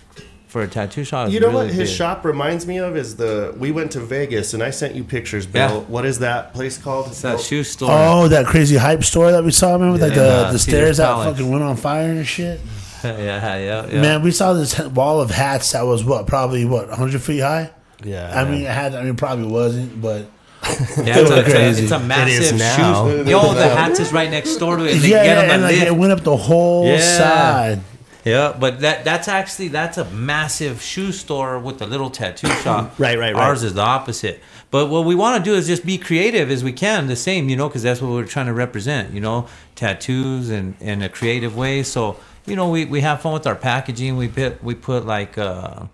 for 0.50 0.62
a 0.62 0.68
tattoo 0.68 1.04
shop. 1.04 1.30
You 1.30 1.38
know 1.40 1.46
really 1.48 1.66
what 1.66 1.74
his 1.74 1.88
big. 1.88 1.96
shop 1.96 2.24
reminds 2.24 2.66
me 2.66 2.78
of 2.78 2.96
is 2.96 3.16
the 3.16 3.54
we 3.58 3.70
went 3.70 3.92
to 3.92 4.00
Vegas 4.00 4.52
and 4.52 4.62
I 4.62 4.70
sent 4.70 4.94
you 4.96 5.04
pictures, 5.04 5.46
Bill. 5.46 5.60
Yeah. 5.70 5.78
What 5.86 6.04
is 6.04 6.18
that 6.18 6.52
place 6.52 6.76
called? 6.76 7.06
It's 7.06 7.22
that 7.22 7.40
shoe 7.40 7.62
store. 7.64 7.88
Oh, 7.92 8.28
that 8.28 8.46
crazy 8.46 8.76
hype 8.76 9.04
store 9.04 9.30
that 9.32 9.44
we 9.44 9.52
saw, 9.52 9.78
man, 9.78 9.92
with 9.92 10.02
like 10.02 10.10
Yeah. 10.12 10.18
the, 10.18 10.28
Uh, 10.30 10.52
the 10.52 10.58
Caesar's 10.58 10.62
stairs 10.62 10.96
that 10.98 11.24
fucking 11.24 11.50
went 11.50 11.62
on 11.62 11.76
fire 11.76 12.10
and 12.10 12.26
shit. 12.26 12.60
yeah, 13.04 13.56
yeah, 13.56 13.86
yeah. 13.86 14.02
Man, 14.02 14.22
we 14.22 14.30
saw 14.32 14.52
this 14.52 14.78
wall 14.78 15.20
of 15.20 15.30
hats 15.30 15.72
that 15.72 15.82
was 15.86 16.04
what, 16.04 16.26
probably 16.26 16.64
what, 16.66 16.88
100 16.90 17.22
feet 17.22 17.38
high. 17.40 17.70
Yeah. 18.04 18.30
I 18.38 18.44
mean, 18.44 18.62
it 18.62 18.68
had. 18.70 18.94
I 18.94 19.04
mean, 19.04 19.14
probably 19.16 19.46
wasn't, 19.46 20.02
but 20.02 20.26
Yeah, 20.62 21.18
it's, 21.18 21.18
a, 21.18 21.22
was 21.22 21.30
it's, 21.30 21.48
crazy. 21.52 21.82
it's 21.84 21.92
a 21.92 21.98
massive 22.00 22.42
is 22.54 22.58
now. 22.58 23.06
shoe. 23.08 23.24
Yo, 23.30 23.54
the 23.54 23.68
hats 23.76 24.00
is 24.00 24.12
right 24.12 24.30
next 24.30 24.56
door 24.56 24.76
to 24.76 24.84
it. 24.84 24.94
And 24.94 25.00
they 25.02 25.10
yeah, 25.10 25.24
get 25.24 25.38
on 25.38 25.46
the 25.48 25.52
and 25.54 25.62
like, 25.62 25.76
it 25.76 25.94
went 25.96 26.12
up 26.12 26.20
the 26.20 26.36
whole 26.36 26.86
Yeah. 26.86 26.98
side. 27.00 27.80
Yeah, 28.24 28.56
but 28.58 28.80
that 28.80 29.04
that's 29.04 29.28
actually 29.28 29.68
that's 29.68 29.98
a 29.98 30.04
massive 30.06 30.82
shoe 30.82 31.12
store 31.12 31.58
with 31.58 31.80
a 31.80 31.86
little 31.86 32.10
tattoo 32.10 32.48
shop. 32.62 32.98
Right, 32.98 33.18
right, 33.18 33.34
right. 33.34 33.42
Ours 33.42 33.62
is 33.62 33.74
the 33.74 33.82
opposite. 33.82 34.40
But 34.70 34.88
what 34.88 35.04
we 35.04 35.14
want 35.14 35.42
to 35.42 35.50
do 35.50 35.56
is 35.56 35.66
just 35.66 35.84
be 35.84 35.98
creative 35.98 36.50
as 36.50 36.62
we 36.62 36.72
can, 36.72 37.08
the 37.08 37.16
same, 37.16 37.48
you 37.48 37.56
know, 37.56 37.68
because 37.68 37.82
that's 37.82 38.00
what 38.00 38.12
we're 38.12 38.24
trying 38.24 38.46
to 38.46 38.52
represent, 38.52 39.12
you 39.12 39.20
know, 39.20 39.48
tattoos 39.74 40.48
and 40.48 40.76
in 40.80 41.02
a 41.02 41.08
creative 41.08 41.56
way. 41.56 41.82
So 41.82 42.18
you 42.46 42.56
know, 42.56 42.68
we, 42.68 42.84
we 42.84 43.00
have 43.00 43.20
fun 43.20 43.32
with 43.32 43.46
our 43.46 43.54
packaging. 43.54 44.16
We 44.16 44.28
put 44.28 44.62
we 44.62 44.74
put 44.74 45.06
like 45.06 45.38
uh, 45.38 45.86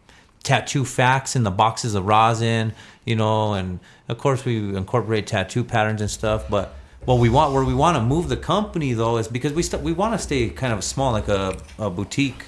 tattoo 0.43 0.85
facts 0.85 1.37
in 1.37 1.43
the 1.43 1.51
boxes 1.51 1.95
of 1.95 2.07
rosin, 2.07 2.73
you 3.05 3.17
know, 3.17 3.55
and 3.55 3.81
of 4.09 4.19
course 4.19 4.45
we 4.45 4.75
incorporate 4.77 5.27
tattoo 5.27 5.65
patterns 5.65 6.01
and 6.01 6.11
stuff. 6.11 6.49
But 6.49 6.75
what 7.07 7.19
we 7.19 7.29
want, 7.31 7.55
where 7.55 7.65
we 7.65 7.75
want 7.75 7.97
to 7.97 8.03
move 8.03 8.29
the 8.29 8.37
company 8.37 8.93
though, 8.93 9.17
is 9.17 9.27
because 9.29 9.53
we 9.55 9.63
st- 9.63 9.83
we 9.83 9.93
want 9.93 10.13
to 10.15 10.19
stay 10.19 10.49
kind 10.51 10.73
of 10.73 10.85
small, 10.85 11.13
like 11.13 11.29
a, 11.29 11.57
a 11.79 11.89
boutique 11.89 12.45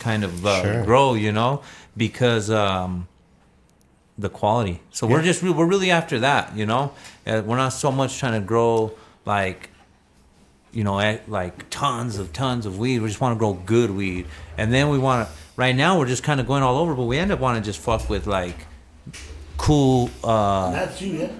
kind 0.00 0.24
of 0.24 0.44
uh, 0.44 0.62
Sure. 0.62 0.84
grow, 0.84 1.14
you 1.14 1.30
know, 1.30 1.62
because 1.96 2.50
um, 2.50 3.06
the 4.18 4.28
quality. 4.28 4.80
So 4.90 5.06
we're 5.06 5.22
just 5.22 5.42
re- 5.42 5.50
we're 5.50 5.66
really 5.66 5.90
after 5.90 6.18
that, 6.20 6.56
you 6.56 6.66
know. 6.66 6.92
Uh, 7.26 7.42
we're 7.46 7.56
not 7.56 7.70
so 7.70 7.92
much 7.92 8.18
trying 8.18 8.40
to 8.40 8.44
grow 8.46 8.92
like 9.24 9.68
you 10.72 10.82
know 10.82 10.98
eh, 10.98 11.18
like 11.28 11.68
tons 11.70 12.18
of 12.18 12.32
tons 12.32 12.64
of 12.66 12.78
weed. 12.78 13.00
We 13.00 13.08
just 13.08 13.20
want 13.20 13.34
to 13.36 13.38
grow 13.38 13.52
good 13.54 13.90
weed, 13.90 14.26
and 14.58 14.72
then 14.72 14.88
we 14.88 14.98
want 14.98 15.28
to. 15.28 15.34
Right 15.54 15.76
now, 15.76 15.98
we're 15.98 16.06
just 16.08 16.22
kind 16.22 16.40
of 16.40 16.46
going 16.46 16.62
all 16.62 16.78
over, 16.78 16.94
but 16.94 17.04
we 17.04 17.18
end 17.18 17.30
up 17.30 17.38
wanting 17.38 17.62
to 17.62 17.66
just 17.66 17.78
fuck 17.78 18.08
with 18.08 18.26
like 18.26 18.56
cool 19.58 20.10
uh, 20.24 20.72
That's 20.72 21.00
you, 21.02 21.12
yeah. 21.18 21.32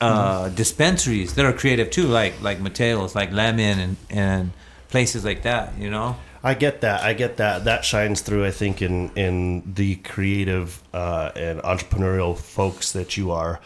Uh, 0.00 0.48
dispensaries 0.50 1.34
that 1.34 1.44
are 1.44 1.52
creative 1.52 1.90
too, 1.90 2.06
like 2.06 2.40
like 2.42 2.58
Mateos, 2.58 3.14
like 3.14 3.32
Lemon, 3.32 3.78
and 3.78 3.96
and 4.08 4.52
places 4.88 5.24
like 5.24 5.42
that. 5.42 5.76
You 5.78 5.90
know. 5.90 6.16
I 6.42 6.54
get 6.54 6.80
that. 6.80 7.02
I 7.02 7.12
get 7.12 7.36
that. 7.36 7.64
That 7.64 7.84
shines 7.84 8.22
through. 8.22 8.46
I 8.46 8.50
think 8.50 8.80
in 8.80 9.10
in 9.14 9.74
the 9.74 9.96
creative 9.96 10.82
uh, 10.94 11.32
and 11.36 11.60
entrepreneurial 11.60 12.36
folks 12.36 12.92
that 12.92 13.16
you 13.18 13.30
are, 13.30 13.60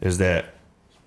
is 0.00 0.18
that 0.18 0.54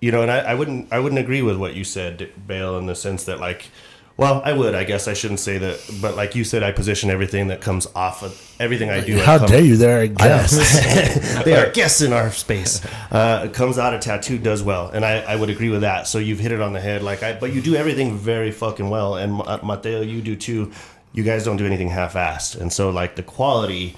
you 0.00 0.12
know, 0.12 0.20
and 0.20 0.30
I, 0.30 0.40
I 0.40 0.54
wouldn't 0.54 0.92
I 0.92 0.98
wouldn't 0.98 1.18
agree 1.18 1.40
with 1.40 1.56
what 1.56 1.74
you 1.74 1.82
said, 1.82 2.30
Bale, 2.46 2.76
in 2.76 2.84
the 2.84 2.94
sense 2.94 3.24
that 3.24 3.40
like, 3.40 3.70
well, 4.16 4.42
I 4.44 4.52
would. 4.52 4.74
I 4.74 4.84
guess 4.84 5.08
I 5.08 5.14
shouldn't 5.14 5.40
say 5.40 5.58
that, 5.58 5.80
but 6.00 6.14
like 6.16 6.34
you 6.36 6.44
said, 6.44 6.62
I 6.62 6.70
position 6.70 7.10
everything 7.10 7.48
that 7.48 7.60
comes 7.60 7.86
off 7.96 8.22
of 8.22 8.40
everything 8.60 8.88
I 8.88 9.00
do. 9.00 9.16
I 9.16 9.20
How 9.24 9.38
come- 9.38 9.48
dare 9.48 9.60
you? 9.62 9.76
There, 9.76 10.00
I 10.02 10.06
guess. 10.06 11.42
they 11.44 11.56
are 11.56 11.70
guests 11.72 12.00
in 12.00 12.12
our 12.12 12.30
space. 12.30 12.84
Uh, 13.10 13.46
it 13.46 13.54
comes 13.54 13.76
out 13.76 13.92
of 13.92 14.00
tattoo 14.00 14.38
does 14.38 14.62
well, 14.62 14.88
and 14.88 15.04
I, 15.04 15.18
I 15.20 15.34
would 15.36 15.50
agree 15.50 15.68
with 15.70 15.80
that. 15.80 16.06
So 16.06 16.18
you've 16.18 16.38
hit 16.38 16.52
it 16.52 16.60
on 16.60 16.72
the 16.72 16.80
head. 16.80 17.02
Like 17.02 17.22
I, 17.24 17.32
but 17.32 17.52
you 17.52 17.60
do 17.60 17.74
everything 17.74 18.16
very 18.16 18.52
fucking 18.52 18.88
well, 18.88 19.16
and 19.16 19.34
Ma- 19.34 19.58
Mateo, 19.62 20.00
you 20.02 20.22
do 20.22 20.36
too. 20.36 20.70
You 21.12 21.22
guys 21.24 21.44
don't 21.44 21.56
do 21.56 21.66
anything 21.66 21.88
half-assed, 21.88 22.60
and 22.60 22.72
so 22.72 22.90
like 22.90 23.16
the 23.16 23.22
quality 23.22 23.96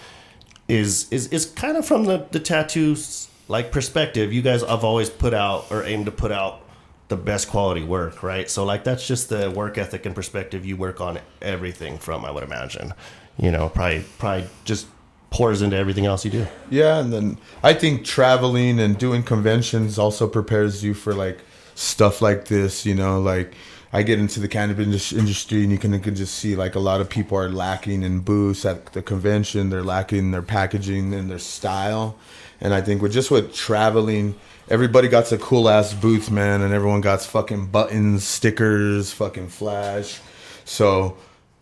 is 0.68 1.10
is 1.12 1.28
is 1.28 1.46
kind 1.46 1.76
of 1.76 1.86
from 1.86 2.04
the 2.04 2.26
the 2.30 2.40
tattoos 2.40 3.28
like 3.48 3.70
perspective. 3.70 4.32
You 4.32 4.42
guys 4.42 4.62
have 4.62 4.82
always 4.84 5.10
put 5.10 5.34
out 5.34 5.66
or 5.70 5.84
aimed 5.84 6.06
to 6.06 6.10
put 6.12 6.32
out 6.32 6.60
the 7.08 7.16
best 7.16 7.48
quality 7.48 7.84
work, 7.84 8.22
right? 8.22 8.50
So 8.50 8.64
like 8.64 8.84
that's 8.84 9.06
just 9.06 9.28
the 9.28 9.50
work 9.50 9.78
ethic 9.78 10.06
and 10.06 10.14
perspective 10.14 10.66
you 10.66 10.76
work 10.76 11.00
on 11.00 11.20
everything 11.40 11.98
from. 11.98 12.24
I 12.24 12.30
would 12.30 12.42
imagine, 12.42 12.94
you 13.38 13.50
know, 13.50 13.68
probably 13.68 14.04
probably 14.18 14.48
just 14.64 14.86
pours 15.30 15.62
into 15.62 15.76
everything 15.76 16.06
else 16.06 16.24
you 16.24 16.30
do. 16.30 16.46
Yeah, 16.70 16.98
and 16.98 17.12
then 17.12 17.38
I 17.62 17.74
think 17.74 18.04
traveling 18.04 18.80
and 18.80 18.98
doing 18.98 19.22
conventions 19.22 19.98
also 19.98 20.26
prepares 20.28 20.82
you 20.82 20.94
for 20.94 21.14
like 21.14 21.38
stuff 21.74 22.20
like 22.20 22.46
this. 22.46 22.84
You 22.84 22.94
know, 22.94 23.20
like 23.20 23.54
I 23.92 24.02
get 24.02 24.18
into 24.18 24.40
the 24.40 24.48
cannabis 24.48 25.12
industry, 25.12 25.62
and 25.62 25.70
you 25.70 25.78
can, 25.78 25.92
you 25.92 26.00
can 26.00 26.16
just 26.16 26.34
see 26.34 26.56
like 26.56 26.74
a 26.74 26.80
lot 26.80 27.00
of 27.00 27.08
people 27.08 27.38
are 27.38 27.48
lacking 27.48 28.02
in 28.02 28.20
booths 28.20 28.64
at 28.64 28.92
the 28.92 29.02
convention. 29.02 29.70
They're 29.70 29.84
lacking 29.84 30.32
their 30.32 30.42
packaging 30.42 31.14
and 31.14 31.30
their 31.30 31.38
style. 31.38 32.18
And 32.60 32.74
I 32.74 32.80
think 32.80 33.02
with 33.02 33.12
just 33.12 33.30
with 33.30 33.54
traveling, 33.54 34.34
everybody 34.68 35.08
got 35.08 35.30
a 35.32 35.38
cool 35.38 35.68
ass 35.68 35.94
booth, 35.94 36.30
man, 36.30 36.62
and 36.62 36.72
everyone 36.72 37.00
got 37.00 37.22
fucking 37.22 37.66
buttons, 37.66 38.24
stickers, 38.24 39.12
fucking 39.12 39.48
flash. 39.48 40.20
So 40.64 41.16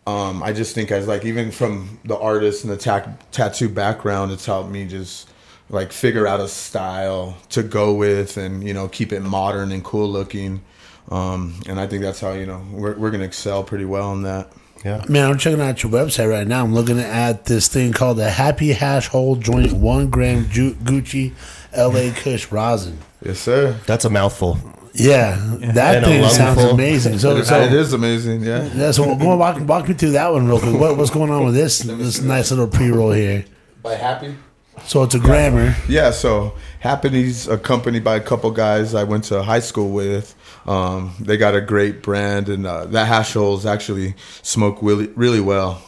um, 0.06 0.42
I 0.42 0.52
just 0.52 0.74
think 0.74 0.90
as 0.90 1.06
like 1.06 1.24
even 1.24 1.50
from 1.50 1.98
the 2.04 2.16
artist 2.16 2.64
and 2.64 2.72
the 2.72 2.76
ta- 2.76 3.12
tattoo 3.32 3.68
background, 3.68 4.32
it's 4.32 4.46
helped 4.46 4.70
me 4.70 4.86
just 4.86 5.28
like 5.70 5.92
figure 5.92 6.26
out 6.26 6.40
a 6.40 6.48
style 6.48 7.36
to 7.50 7.62
go 7.62 7.94
with 7.94 8.36
and 8.36 8.62
you 8.62 8.74
know 8.74 8.88
keep 8.88 9.12
it 9.12 9.20
modern 9.20 9.72
and 9.72 9.84
cool 9.84 10.08
looking. 10.08 10.62
Um, 11.10 11.60
and 11.66 11.78
I 11.78 11.86
think 11.86 12.02
that's 12.02 12.20
how 12.20 12.32
you 12.32 12.46
know 12.46 12.62
we're 12.70 12.94
we're 12.96 13.10
gonna 13.10 13.24
excel 13.24 13.64
pretty 13.64 13.84
well 13.84 14.12
in 14.12 14.22
that. 14.22 14.52
Yeah. 14.84 15.02
Man, 15.08 15.30
I'm 15.30 15.38
checking 15.38 15.62
out 15.62 15.82
your 15.82 15.90
website 15.90 16.30
right 16.30 16.46
now. 16.46 16.62
I'm 16.62 16.74
looking 16.74 16.98
at 16.98 17.46
this 17.46 17.68
thing 17.68 17.94
called 17.94 18.18
the 18.18 18.28
Happy 18.28 18.72
Hash 18.74 19.08
Hole 19.08 19.34
Joint 19.36 19.72
One 19.72 20.10
Gram 20.10 20.46
Ju- 20.50 20.74
Gucci 20.74 21.32
LA 21.76 22.12
Kush 22.14 22.50
Rosin. 22.50 22.98
Yes, 23.24 23.38
sir. 23.40 23.78
That's 23.86 24.04
a 24.04 24.10
mouthful. 24.10 24.58
Yeah, 24.94 25.36
that 25.74 25.96
And 25.96 26.04
a 26.04 26.08
thing 26.08 26.22
sounds 26.28 26.56
lungful. 26.56 26.70
amazing. 26.74 27.18
So, 27.18 27.36
it 27.36 27.46
so 27.46 27.60
is 27.60 27.92
amazing. 27.92 28.42
Yeah. 28.42 28.70
yeah, 28.74 28.92
so 28.92 29.04
go 29.16 29.30
on, 29.30 29.38
walk, 29.40 29.60
walk 29.66 29.88
me 29.88 29.94
through 29.94 30.12
that 30.12 30.32
one 30.32 30.46
real 30.46 30.60
quick. 30.60 30.78
What, 30.78 30.96
what's 30.96 31.10
going 31.10 31.30
on 31.30 31.44
with 31.44 31.54
this 31.54 31.80
this 31.80 32.20
nice 32.20 32.52
little 32.52 32.68
pre 32.68 32.90
roll 32.90 33.10
here? 33.10 33.44
By 33.82 33.96
happy. 33.96 34.36
So 34.84 35.02
it's 35.02 35.14
a 35.14 35.18
grammar. 35.18 35.74
Yeah, 35.88 36.10
so 36.10 36.54
Happy's 36.80 37.48
accompanied 37.48 38.04
by 38.04 38.16
a 38.16 38.20
couple 38.20 38.50
guys 38.50 38.94
I 38.94 39.04
went 39.04 39.24
to 39.24 39.42
high 39.42 39.60
school 39.60 39.90
with. 39.90 40.34
Um, 40.66 41.14
they 41.20 41.36
got 41.36 41.54
a 41.54 41.60
great 41.60 42.02
brand, 42.02 42.48
and 42.48 42.66
uh, 42.66 42.84
that 42.86 43.06
hash 43.06 43.34
holes 43.34 43.66
actually 43.66 44.14
smoke 44.42 44.78
really, 44.82 45.08
really 45.08 45.40
well. 45.40 45.82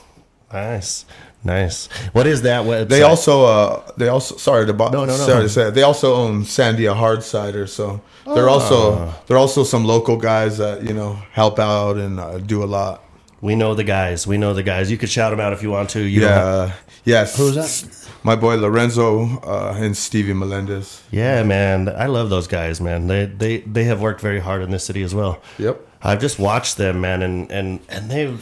Nice. 0.53 1.05
Nice. 1.47 1.89
What 2.13 2.27
is 2.27 2.43
that? 2.43 2.65
What 2.65 2.89
They 2.89 3.03
also, 3.03 3.45
uh, 3.45 3.83
they 3.97 4.09
also, 4.09 4.37
sorry 4.37 4.67
to, 4.67 4.73
bo- 4.75 4.91
No, 4.91 5.05
no, 5.05 5.17
no. 5.17 5.27
sorry 5.27 5.43
to 5.45 5.49
say, 5.49 5.71
they 5.71 5.83
also 5.83 6.15
own 6.15 6.43
Sandia 6.45 6.95
Hard 6.95 7.23
Cider, 7.23 7.67
so 7.67 8.01
they're 8.35 8.49
also, 8.49 8.79
Ah. 8.99 9.19
they're 9.27 9.39
also 9.39 9.63
some 9.65 9.85
local 9.85 10.17
guys 10.17 10.59
that 10.59 10.83
you 10.83 10.93
know 10.95 11.17
help 11.33 11.59
out 11.59 11.97
and 11.97 12.19
uh, 12.21 12.39
do 12.39 12.63
a 12.63 12.69
lot. 12.79 13.03
we 13.43 13.55
know 13.55 13.75
the 13.75 13.85
guys. 13.85 14.27
We 14.27 14.37
know 14.39 14.55
the 14.55 14.63
guys. 14.63 14.91
You 14.91 14.97
could 14.99 15.11
shout 15.11 15.31
them 15.31 15.41
out 15.41 15.53
if 15.53 15.63
you 15.63 15.71
want 15.71 15.91
to. 15.91 16.01
You 16.01 16.23
Yeah, 16.23 16.29
have- 16.67 16.75
yes. 17.05 17.37
Who's 17.37 17.55
that? 17.55 18.09
My 18.25 18.35
boy 18.35 18.57
Lorenzo 18.57 19.07
uh, 19.47 19.77
and 19.85 19.95
Stevie 19.97 20.33
Melendez. 20.35 21.03
yeah, 21.13 21.45
man. 21.45 21.89
I 21.89 22.07
love 22.07 22.29
those 22.29 22.49
guys, 22.49 22.81
man. 22.81 23.07
They 23.07 23.27
they 23.27 23.55
they 23.75 23.85
have 23.85 24.01
worked 24.01 24.21
very 24.21 24.41
hard 24.41 24.63
in 24.63 24.71
this 24.71 24.85
city 24.85 25.03
as 25.05 25.15
well. 25.15 25.39
Yep. 25.59 25.77
I've 26.03 26.21
just 26.21 26.39
watched 26.39 26.77
them, 26.77 27.01
man, 27.01 27.23
and 27.23 27.51
and 27.53 27.79
and 27.89 28.11
they've 28.11 28.41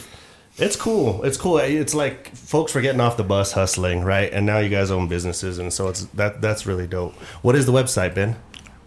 It's 0.57 0.75
cool. 0.77 1.23
It's 1.23 1.37
cool. 1.37 1.57
It's 1.57 1.93
like 1.93 2.33
folks 2.35 2.73
were 2.73 2.81
getting 2.81 3.01
off 3.01 3.17
the 3.17 3.23
bus 3.23 3.51
hustling, 3.51 4.03
right? 4.03 4.31
And 4.31 4.45
now 4.45 4.59
you 4.59 4.69
guys 4.69 4.89
own 4.89 5.07
businesses, 5.07 5.57
and 5.59 5.71
so 5.73 5.89
it's 5.89 6.05
that 6.13 6.41
that's 6.41 6.65
really 6.65 6.87
dope. 6.87 7.13
What 7.41 7.55
is 7.55 7.65
the 7.65 7.73
website, 7.73 8.15
Ben? 8.15 8.37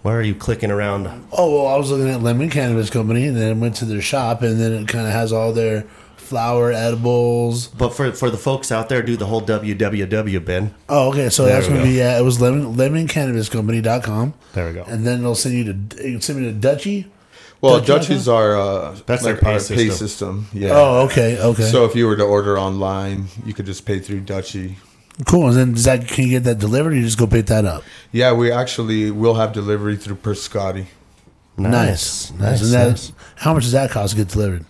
Why 0.02 0.14
are 0.14 0.22
you 0.22 0.34
clicking 0.34 0.70
around? 0.70 1.06
Oh 1.32 1.54
well, 1.54 1.66
I 1.66 1.76
was 1.76 1.90
looking 1.90 2.08
at 2.08 2.22
Lemon 2.22 2.48
Cannabis 2.48 2.88
Company, 2.88 3.26
and 3.26 3.36
then 3.36 3.60
went 3.60 3.76
to 3.76 3.84
their 3.84 4.00
shop, 4.00 4.40
and 4.42 4.58
then 4.58 4.72
it 4.72 4.88
kind 4.88 5.06
of 5.06 5.12
has 5.12 5.30
all 5.32 5.52
their 5.52 5.82
flower 6.16 6.72
edibles. 6.72 7.66
But 7.68 7.90
for 7.90 8.12
for 8.12 8.30
the 8.30 8.38
folks 8.38 8.72
out 8.72 8.88
there, 8.88 9.02
do 9.02 9.16
the 9.18 9.26
whole 9.26 9.42
www, 9.42 10.44
Ben. 10.46 10.74
Oh, 10.88 11.10
okay. 11.10 11.28
So 11.28 11.44
There 11.44 11.54
that's 11.54 11.66
gonna 11.68 11.80
go. 11.80 11.84
be 11.86 11.92
yeah. 11.92 12.18
It 12.18 12.22
was 12.22 12.40
lemon 12.40 12.76
lemoncannabiscompany.com. 12.76 14.34
There 14.54 14.66
we 14.68 14.72
go. 14.72 14.84
And 14.84 15.06
then 15.06 15.18
it'll 15.20 15.34
send 15.34 15.54
you 15.54 15.72
to 15.74 16.20
send 16.22 16.40
me 16.40 16.50
to 16.50 16.58
Dutchie. 16.58 17.06
Well, 17.60 17.78
Dutch 17.80 18.08
Dutchies 18.08 18.28
are 18.28 18.56
uh, 18.56 18.96
That's 19.06 19.24
their 19.24 19.34
like 19.34 19.42
pay 19.42 19.52
our 19.54 19.58
system. 19.58 19.76
pay 19.76 19.90
system. 19.90 20.46
Yeah. 20.52 20.70
Oh, 20.72 21.06
okay, 21.06 21.38
okay. 21.40 21.64
So 21.64 21.84
if 21.84 21.96
you 21.96 22.06
were 22.06 22.16
to 22.16 22.22
order 22.24 22.58
online, 22.58 23.26
you 23.44 23.52
could 23.52 23.66
just 23.66 23.84
pay 23.84 23.98
through 23.98 24.20
Dutchie. 24.20 24.76
cool. 25.26 25.48
And 25.48 25.56
then 25.56 25.72
does 25.72 25.84
that 25.84 26.06
can 26.06 26.24
you 26.24 26.30
get 26.30 26.44
that 26.44 26.58
delivered? 26.60 26.92
or 26.92 26.96
You 26.96 27.02
just 27.02 27.18
go 27.18 27.26
pick 27.26 27.46
that 27.46 27.64
up. 27.64 27.82
Yeah, 28.12 28.32
we 28.32 28.52
actually 28.52 29.10
will 29.10 29.34
have 29.34 29.52
delivery 29.52 29.96
through 29.96 30.16
Perscotti. 30.16 30.86
Nice, 31.56 32.30
nice. 32.32 32.40
nice. 32.40 32.62
And 32.62 32.72
that, 32.72 32.88
nice. 32.90 33.12
how 33.36 33.52
much 33.54 33.64
does 33.64 33.72
that 33.72 33.90
cost 33.90 34.12
to 34.12 34.16
get 34.16 34.28
delivered? 34.28 34.64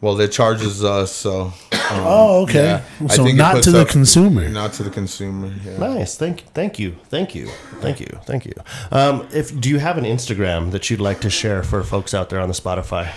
Well, 0.00 0.20
it 0.20 0.30
charges 0.30 0.84
us, 0.84 1.10
so. 1.12 1.52
Um, 1.72 2.00
Oh, 2.04 2.42
okay. 2.42 2.64
yeah. 2.64 2.82
I 3.02 3.06
So 3.14 3.24
not 3.26 3.62
to 3.64 3.70
the 3.72 3.80
up- 3.82 3.88
consumer. 3.88 4.48
Not 4.48 4.74
to 4.74 4.82
the 4.82 4.90
consumer. 4.90 5.50
Yeah. 5.64 5.78
Nice. 5.78 6.16
Thank 6.16 6.44
thank 6.52 6.78
you. 6.78 6.96
Thank 7.08 7.34
you. 7.34 7.48
Thank 7.80 7.98
you. 8.00 8.06
Thank 8.26 8.44
you. 8.44 8.52
Um, 8.92 9.26
if 9.32 9.58
do 9.58 9.68
you 9.70 9.78
have 9.78 9.96
an 9.96 10.04
Instagram 10.04 10.70
that 10.72 10.90
you'd 10.90 11.00
like 11.00 11.20
to 11.22 11.30
share 11.30 11.62
for 11.62 11.82
folks 11.82 12.12
out 12.14 12.28
there 12.28 12.40
on 12.40 12.48
the 12.48 12.54
Spotify? 12.54 13.10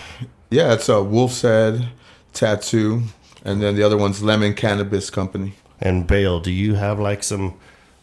Yeah, 0.49 0.73
it's 0.73 0.87
a 0.89 1.03
Wolf 1.03 1.33
said 1.33 1.89
tattoo, 2.33 3.03
and 3.43 3.61
then 3.61 3.75
the 3.75 3.83
other 3.83 3.97
one's 3.97 4.23
Lemon 4.23 4.53
Cannabis 4.53 5.09
Company. 5.09 5.53
And 5.81 6.07
Bale, 6.07 6.39
do 6.39 6.51
you 6.51 6.75
have 6.75 6.97
like 6.99 7.23
some 7.23 7.55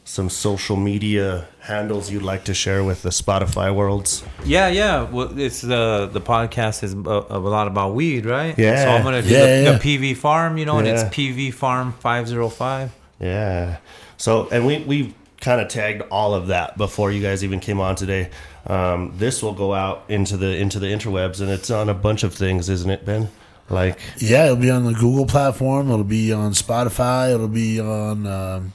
some 0.08 0.30
social 0.30 0.74
media 0.76 1.46
handles 1.60 2.10
you'd 2.10 2.22
like 2.22 2.44
to 2.44 2.54
share 2.54 2.82
with 2.82 3.02
the 3.02 3.10
Spotify 3.10 3.74
worlds? 3.74 4.24
Yeah, 4.42 4.68
yeah. 4.68 5.02
Well, 5.02 5.38
it's 5.38 5.60
the 5.60 6.08
the 6.10 6.20
podcast 6.20 6.82
is 6.82 6.94
a, 6.94 6.96
a 7.36 7.38
lot 7.38 7.66
about 7.68 7.94
weed, 7.94 8.24
right? 8.24 8.58
Yeah. 8.58 8.84
So 8.84 8.90
I'm 8.90 9.02
gonna 9.02 9.20
do 9.20 9.28
Yeah, 9.28 9.46
the, 9.46 9.62
yeah, 9.64 9.72
the 9.72 9.78
PV 9.78 10.16
Farm, 10.16 10.56
you 10.56 10.64
know, 10.64 10.78
and 10.78 10.88
it's 10.88 11.02
PV 11.04 11.52
Farm 11.52 11.92
five 12.00 12.26
zero 12.26 12.48
five. 12.48 12.90
Yeah. 13.20 13.76
So, 14.16 14.48
and 14.48 14.66
we 14.66 14.78
we 14.78 15.14
kind 15.42 15.60
of 15.60 15.68
tagged 15.68 16.02
all 16.10 16.32
of 16.34 16.46
that 16.46 16.78
before 16.78 17.12
you 17.12 17.20
guys 17.22 17.44
even 17.44 17.60
came 17.60 17.78
on 17.78 17.94
today. 17.94 18.30
Um, 18.66 19.12
this 19.18 19.42
will 19.42 19.52
go 19.54 19.74
out 19.74 20.04
into 20.08 20.38
the 20.38 20.56
into 20.56 20.78
the 20.78 20.86
interwebs, 20.86 21.42
and 21.42 21.50
it's 21.50 21.70
on 21.70 21.90
a 21.90 21.94
bunch 21.94 22.22
of 22.22 22.32
things, 22.34 22.70
isn't 22.70 22.90
it, 22.90 23.04
Ben? 23.04 23.28
Like, 23.70 23.98
Yeah, 24.16 24.46
it'll 24.46 24.56
be 24.56 24.70
on 24.70 24.84
the 24.86 24.94
Google 24.94 25.26
platform. 25.26 25.90
It'll 25.90 26.02
be 26.02 26.32
on 26.32 26.52
Spotify. 26.52 27.34
It'll 27.34 27.46
be 27.48 27.78
on. 27.78 28.26
Um, 28.26 28.72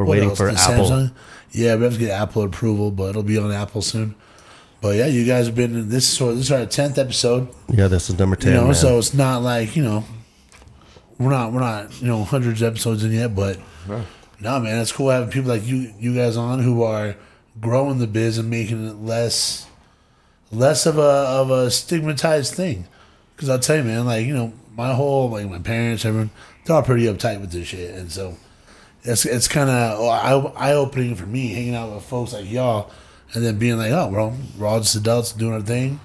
we're 0.00 0.06
what 0.06 0.12
waiting 0.12 0.28
else? 0.30 0.38
for 0.38 0.50
The 0.52 0.58
Apple. 0.58 0.86
Samsung? 0.86 1.12
Yeah, 1.52 1.76
we 1.76 1.84
have 1.84 1.94
to 1.94 1.98
get 1.98 2.10
Apple 2.10 2.42
approval, 2.42 2.90
but 2.90 3.10
it'll 3.10 3.22
be 3.22 3.38
on 3.38 3.52
Apple 3.52 3.82
soon. 3.82 4.14
But 4.80 4.96
yeah, 4.96 5.06
you 5.06 5.26
guys 5.26 5.46
have 5.46 5.54
been. 5.54 5.88
This 5.90 6.10
is 6.12 6.18
this 6.18 6.38
is 6.46 6.52
our 6.52 6.64
tenth 6.64 6.96
episode. 6.96 7.48
Yeah, 7.68 7.88
this 7.88 8.08
is 8.08 8.18
number 8.18 8.36
ten. 8.36 8.52
You 8.52 8.58
know, 8.58 8.64
man. 8.66 8.74
so 8.74 8.98
it's 8.98 9.12
not 9.12 9.42
like 9.42 9.76
you 9.76 9.82
know, 9.82 10.04
we're 11.18 11.30
not 11.30 11.52
we're 11.52 11.60
not 11.60 12.00
you 12.00 12.08
know 12.08 12.24
hundreds 12.24 12.62
of 12.62 12.68
episodes 12.72 13.04
in 13.04 13.12
yet, 13.12 13.34
but 13.34 13.58
no, 14.40 14.58
man, 14.58 14.80
it's 14.80 14.92
cool 14.92 15.10
having 15.10 15.28
people 15.28 15.50
like 15.50 15.66
you 15.66 15.92
you 15.98 16.14
guys 16.14 16.36
on 16.36 16.60
who 16.60 16.82
are 16.82 17.14
growing 17.60 17.98
the 17.98 18.06
biz 18.06 18.38
and 18.38 18.48
making 18.48 18.86
it 18.88 18.96
less 18.96 19.66
less 20.50 20.86
of 20.86 20.96
a 20.96 21.02
of 21.02 21.50
a 21.50 21.70
stigmatized 21.70 22.54
thing. 22.54 22.86
Because 23.36 23.50
I'll 23.50 23.58
tell 23.58 23.76
you, 23.76 23.84
man, 23.84 24.06
like 24.06 24.24
you 24.24 24.32
know, 24.34 24.52
my 24.74 24.94
whole 24.94 25.28
like 25.28 25.48
my 25.50 25.58
parents, 25.58 26.06
everyone, 26.06 26.30
they're 26.64 26.76
all 26.76 26.82
pretty 26.82 27.04
uptight 27.04 27.40
with 27.40 27.52
this 27.52 27.68
shit, 27.68 27.94
and 27.94 28.10
so 28.10 28.36
it's 29.02 29.24
it's 29.24 29.48
kind 29.48 29.70
of 29.70 30.00
eye 30.56 30.72
opening 30.72 31.14
for 31.14 31.26
me 31.26 31.48
hanging 31.48 31.74
out 31.74 31.92
with 31.94 32.04
folks 32.04 32.32
like 32.32 32.50
y'all, 32.50 32.90
and 33.34 33.44
then 33.44 33.58
being 33.58 33.78
like, 33.78 33.92
oh, 33.92 34.08
well, 34.08 34.36
we're 34.58 34.66
all 34.66 34.80
just 34.80 34.94
adults 34.96 35.32
doing 35.32 35.54
our 35.54 35.60
thing. 35.62 36.00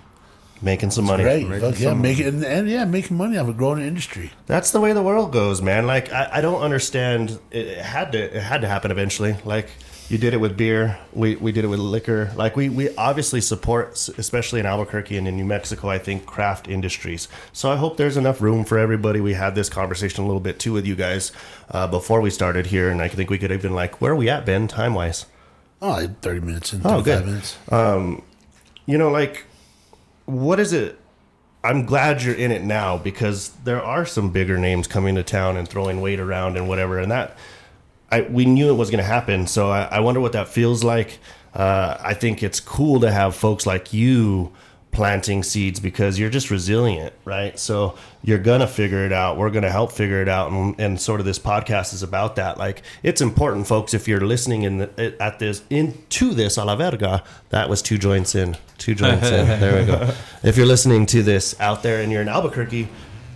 making 0.61 0.91
some 0.91 1.05
money. 1.05 1.23
Great, 1.23 1.47
making 1.47 1.71
Fuck 1.71 1.79
yeah, 1.79 1.89
some 1.89 2.01
making 2.01 2.27
and, 2.27 2.43
and 2.45 2.69
yeah, 2.69 2.85
making 2.85 3.17
money 3.17 3.37
off 3.37 3.47
a 3.47 3.53
growing 3.53 3.81
industry. 3.85 4.31
That's 4.47 4.71
the 4.71 4.79
way 4.79 4.93
the 4.93 5.03
world 5.03 5.31
goes, 5.31 5.61
man. 5.61 5.85
Like 5.85 6.11
I, 6.11 6.29
I 6.33 6.41
don't 6.41 6.61
understand. 6.61 7.39
It, 7.51 7.67
it 7.67 7.77
had 7.79 8.11
to 8.13 8.37
it 8.37 8.41
had 8.41 8.61
to 8.61 8.67
happen 8.67 8.91
eventually. 8.91 9.35
Like 9.45 9.69
you 10.09 10.17
did 10.17 10.33
it 10.33 10.37
with 10.37 10.55
beer. 10.55 10.99
We 11.13 11.35
we 11.35 11.51
did 11.51 11.63
it 11.65 11.67
with 11.67 11.79
liquor. 11.79 12.31
Like 12.35 12.55
we 12.55 12.69
we 12.69 12.95
obviously 12.95 13.41
support, 13.41 13.93
especially 14.17 14.59
in 14.59 14.65
Albuquerque 14.65 15.17
and 15.17 15.27
in 15.27 15.35
New 15.35 15.45
Mexico. 15.45 15.89
I 15.89 15.97
think 15.97 16.25
craft 16.25 16.67
industries. 16.67 17.27
So 17.53 17.71
I 17.71 17.75
hope 17.75 17.97
there's 17.97 18.17
enough 18.17 18.39
room 18.41 18.65
for 18.65 18.77
everybody. 18.77 19.19
We 19.19 19.33
had 19.33 19.55
this 19.55 19.69
conversation 19.69 20.23
a 20.23 20.27
little 20.27 20.39
bit 20.41 20.59
too 20.59 20.73
with 20.73 20.85
you 20.85 20.95
guys 20.95 21.31
uh, 21.71 21.87
before 21.87 22.21
we 22.21 22.29
started 22.29 22.67
here, 22.67 22.89
and 22.89 23.01
I 23.01 23.07
think 23.07 23.29
we 23.29 23.37
could 23.37 23.51
have 23.51 23.61
been 23.61 23.73
like, 23.73 23.99
where 24.01 24.11
are 24.11 24.15
we 24.15 24.29
at, 24.29 24.45
Ben, 24.45 24.67
time 24.67 24.93
wise? 24.93 25.25
Oh, 25.81 26.07
thirty 26.21 26.39
minutes 26.39 26.71
and 26.73 26.85
Oh, 26.85 27.01
good. 27.01 27.25
minutes. 27.25 27.57
you 28.85 28.97
know, 28.97 29.09
like, 29.09 29.45
what 30.25 30.59
is 30.59 30.73
it? 30.73 30.99
I'm 31.63 31.87
glad 31.87 32.21
you're 32.21 32.35
in 32.35 32.51
it 32.51 32.61
now 32.63 32.95
because 32.99 33.49
there 33.63 33.81
are 33.81 34.05
some 34.05 34.29
bigger 34.29 34.55
names 34.59 34.85
coming 34.85 35.15
to 35.15 35.23
town 35.23 35.57
and 35.57 35.67
throwing 35.67 35.99
weight 35.99 36.19
around 36.19 36.57
and 36.57 36.67
whatever, 36.67 36.99
and 36.99 37.11
that 37.11 37.35
I 38.15 38.21
we 38.21 38.45
knew 38.45 38.69
it 38.69 38.77
was 38.77 38.89
going 38.89 39.03
to 39.03 39.03
happen. 39.03 39.47
So 39.47 39.69
I, 39.69 39.83
I 39.83 39.99
wonder 39.99 40.21
what 40.21 40.31
that 40.31 40.47
feels 40.47 40.83
like. 40.83 41.19
Uh, 41.53 41.97
I 41.99 42.13
think 42.13 42.43
it's 42.43 42.59
cool 42.59 42.99
to 43.01 43.11
have 43.11 43.35
folks 43.35 43.65
like 43.65 43.93
you 43.93 44.51
planting 44.91 45.43
seeds 45.43 45.77
because 45.81 46.17
you're 46.17 46.29
just 46.29 46.49
resilient, 46.49 47.13
right? 47.25 47.59
So 47.59 47.97
you're 48.23 48.39
gonna 48.39 48.67
figure 48.67 49.05
it 49.05 49.11
out. 49.11 49.37
We're 49.37 49.49
gonna 49.49 49.69
help 49.69 49.91
figure 49.91 50.21
it 50.21 50.29
out, 50.29 50.51
and, 50.51 50.79
and 50.79 50.99
sort 50.99 51.19
of 51.19 51.25
this 51.25 51.37
podcast 51.37 51.93
is 51.93 52.01
about 52.01 52.37
that. 52.37 52.57
Like 52.57 52.81
it's 53.03 53.19
important, 53.19 53.67
folks. 53.67 53.93
If 53.93 54.07
you're 54.07 54.21
listening 54.21 54.63
in 54.63 54.77
the, 54.77 55.15
at 55.21 55.39
this 55.39 55.63
into 55.69 56.33
this 56.33 56.55
a 56.55 56.63
la 56.63 56.77
verga, 56.77 57.23
that 57.49 57.69
was 57.69 57.81
two 57.81 57.97
joints 57.97 58.35
in, 58.35 58.55
two 58.77 58.95
joints 58.95 59.27
in. 59.29 59.45
There 59.59 59.79
we 59.79 59.85
go. 59.85 60.13
If 60.43 60.55
you're 60.55 60.65
listening 60.65 61.05
to 61.07 61.23
this 61.23 61.59
out 61.59 61.83
there 61.83 62.01
and 62.01 62.11
you're 62.11 62.21
in 62.21 62.29
Albuquerque, 62.29 62.87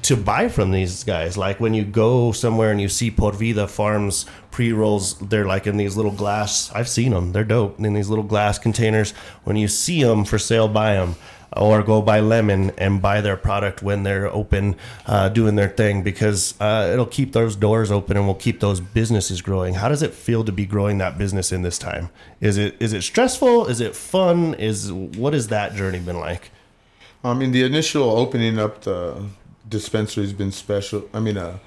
to 0.04 0.16
buy 0.16 0.47
from 0.50 0.72
these 0.72 1.04
guys. 1.04 1.38
Like 1.38 1.60
when 1.60 1.74
you 1.74 1.84
go 1.84 2.32
somewhere 2.32 2.72
and 2.72 2.82
you 2.82 2.89
see 2.89 3.12
Por 3.12 3.34
Vida 3.34 3.68
Farms 3.68 4.26
pre 4.52 4.72
rolls, 4.72 5.18
they're 5.20 5.45
like 5.45 5.68
in 5.68 5.78
these 5.78 5.95
little 5.95 6.12
glass. 6.12 6.72
I've 6.74 6.89
seen 6.89 7.12
them; 7.12 7.32
they're 7.32 7.43
dope 7.43 7.80
in 7.80 7.93
these 7.93 8.10
little 8.10 8.24
glass 8.24 8.60
containers. 8.60 9.12
When 9.43 9.56
you 9.56 9.68
see 9.68 10.04
them 10.04 10.26
for 10.26 10.38
sale, 10.38 10.68
buy 10.68 10.95
them. 10.95 11.16
Or 11.58 11.82
go 11.82 12.04
buy 12.04 12.20
Lemon 12.20 12.72
and 12.78 13.02
buy 13.02 13.22
their 13.22 13.36
product 13.36 13.82
when 13.82 14.04
they're 14.04 14.28
open, 14.28 14.76
uh, 15.08 15.30
doing 15.30 15.56
their 15.56 15.68
thing, 15.68 16.04
because 16.04 16.54
uh, 16.62 16.88
it'll 16.93 17.08
keep 17.08 17.34
those 17.34 17.56
doors 17.56 17.89
open 17.89 18.18
and 18.18 18.28
will 18.28 18.36
keep 18.36 18.60
those 18.60 18.80
businesses 18.80 19.41
growing. 19.41 19.74
How 19.74 19.89
does 19.89 20.04
it 20.04 20.14
feel 20.14 20.43
to 20.43 20.52
be 20.52 20.68
growing 20.68 21.00
that 21.00 21.18
business 21.18 21.52
in 21.52 21.64
this 21.64 21.80
time? 21.80 22.12
Is 22.39 22.60
it 22.60 22.76
is 22.80 22.93
it 22.93 23.02
stressful? 23.02 23.66
Is 23.66 23.82
it 23.82 23.95
fun? 23.95 24.54
Is 24.54 24.91
what 24.91 25.34
has 25.34 25.47
that 25.47 25.74
journey 25.74 26.00
been 26.00 26.20
like? 26.20 26.52
I 27.24 27.34
mean, 27.34 27.52
the 27.52 27.64
initial 27.64 28.04
opening 28.04 28.60
up 28.60 28.82
the 28.82 29.26
dispensary 29.70 30.24
has 30.24 30.34
been 30.34 30.52
special. 30.52 31.08
I 31.14 31.20
mean, 31.20 31.38
uh, 31.38 31.60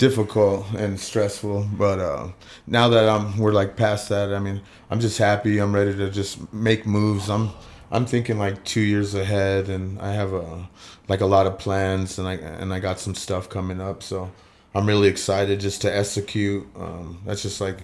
difficult 0.00 0.64
and 0.72 0.98
stressful. 0.98 1.68
But 1.74 1.98
uh, 1.98 2.28
now 2.66 2.88
that 2.88 3.06
I'm, 3.08 3.36
we're 3.38 3.52
like 3.52 3.76
past 3.76 4.08
that. 4.08 4.32
I 4.32 4.38
mean, 4.38 4.62
I'm 4.90 4.98
just 4.98 5.18
happy. 5.18 5.58
I'm 5.58 5.74
ready 5.74 5.94
to 5.94 6.10
just 6.10 6.52
make 6.54 6.86
moves. 6.86 7.28
I'm, 7.28 7.50
I'm 7.90 8.06
thinking 8.06 8.38
like 8.38 8.64
two 8.64 8.80
years 8.80 9.14
ahead, 9.14 9.68
and 9.68 10.00
I 10.00 10.12
have 10.12 10.32
a, 10.32 10.68
like 11.08 11.20
a 11.20 11.26
lot 11.26 11.46
of 11.46 11.58
plans, 11.58 12.18
and 12.18 12.26
I 12.26 12.34
and 12.34 12.72
I 12.72 12.78
got 12.78 12.98
some 12.98 13.14
stuff 13.14 13.48
coming 13.48 13.80
up. 13.80 14.02
So 14.02 14.30
I'm 14.74 14.86
really 14.86 15.08
excited 15.08 15.60
just 15.60 15.82
to 15.82 15.94
execute. 15.94 16.66
Um, 16.76 17.20
that's 17.26 17.42
just 17.42 17.60
like, 17.60 17.78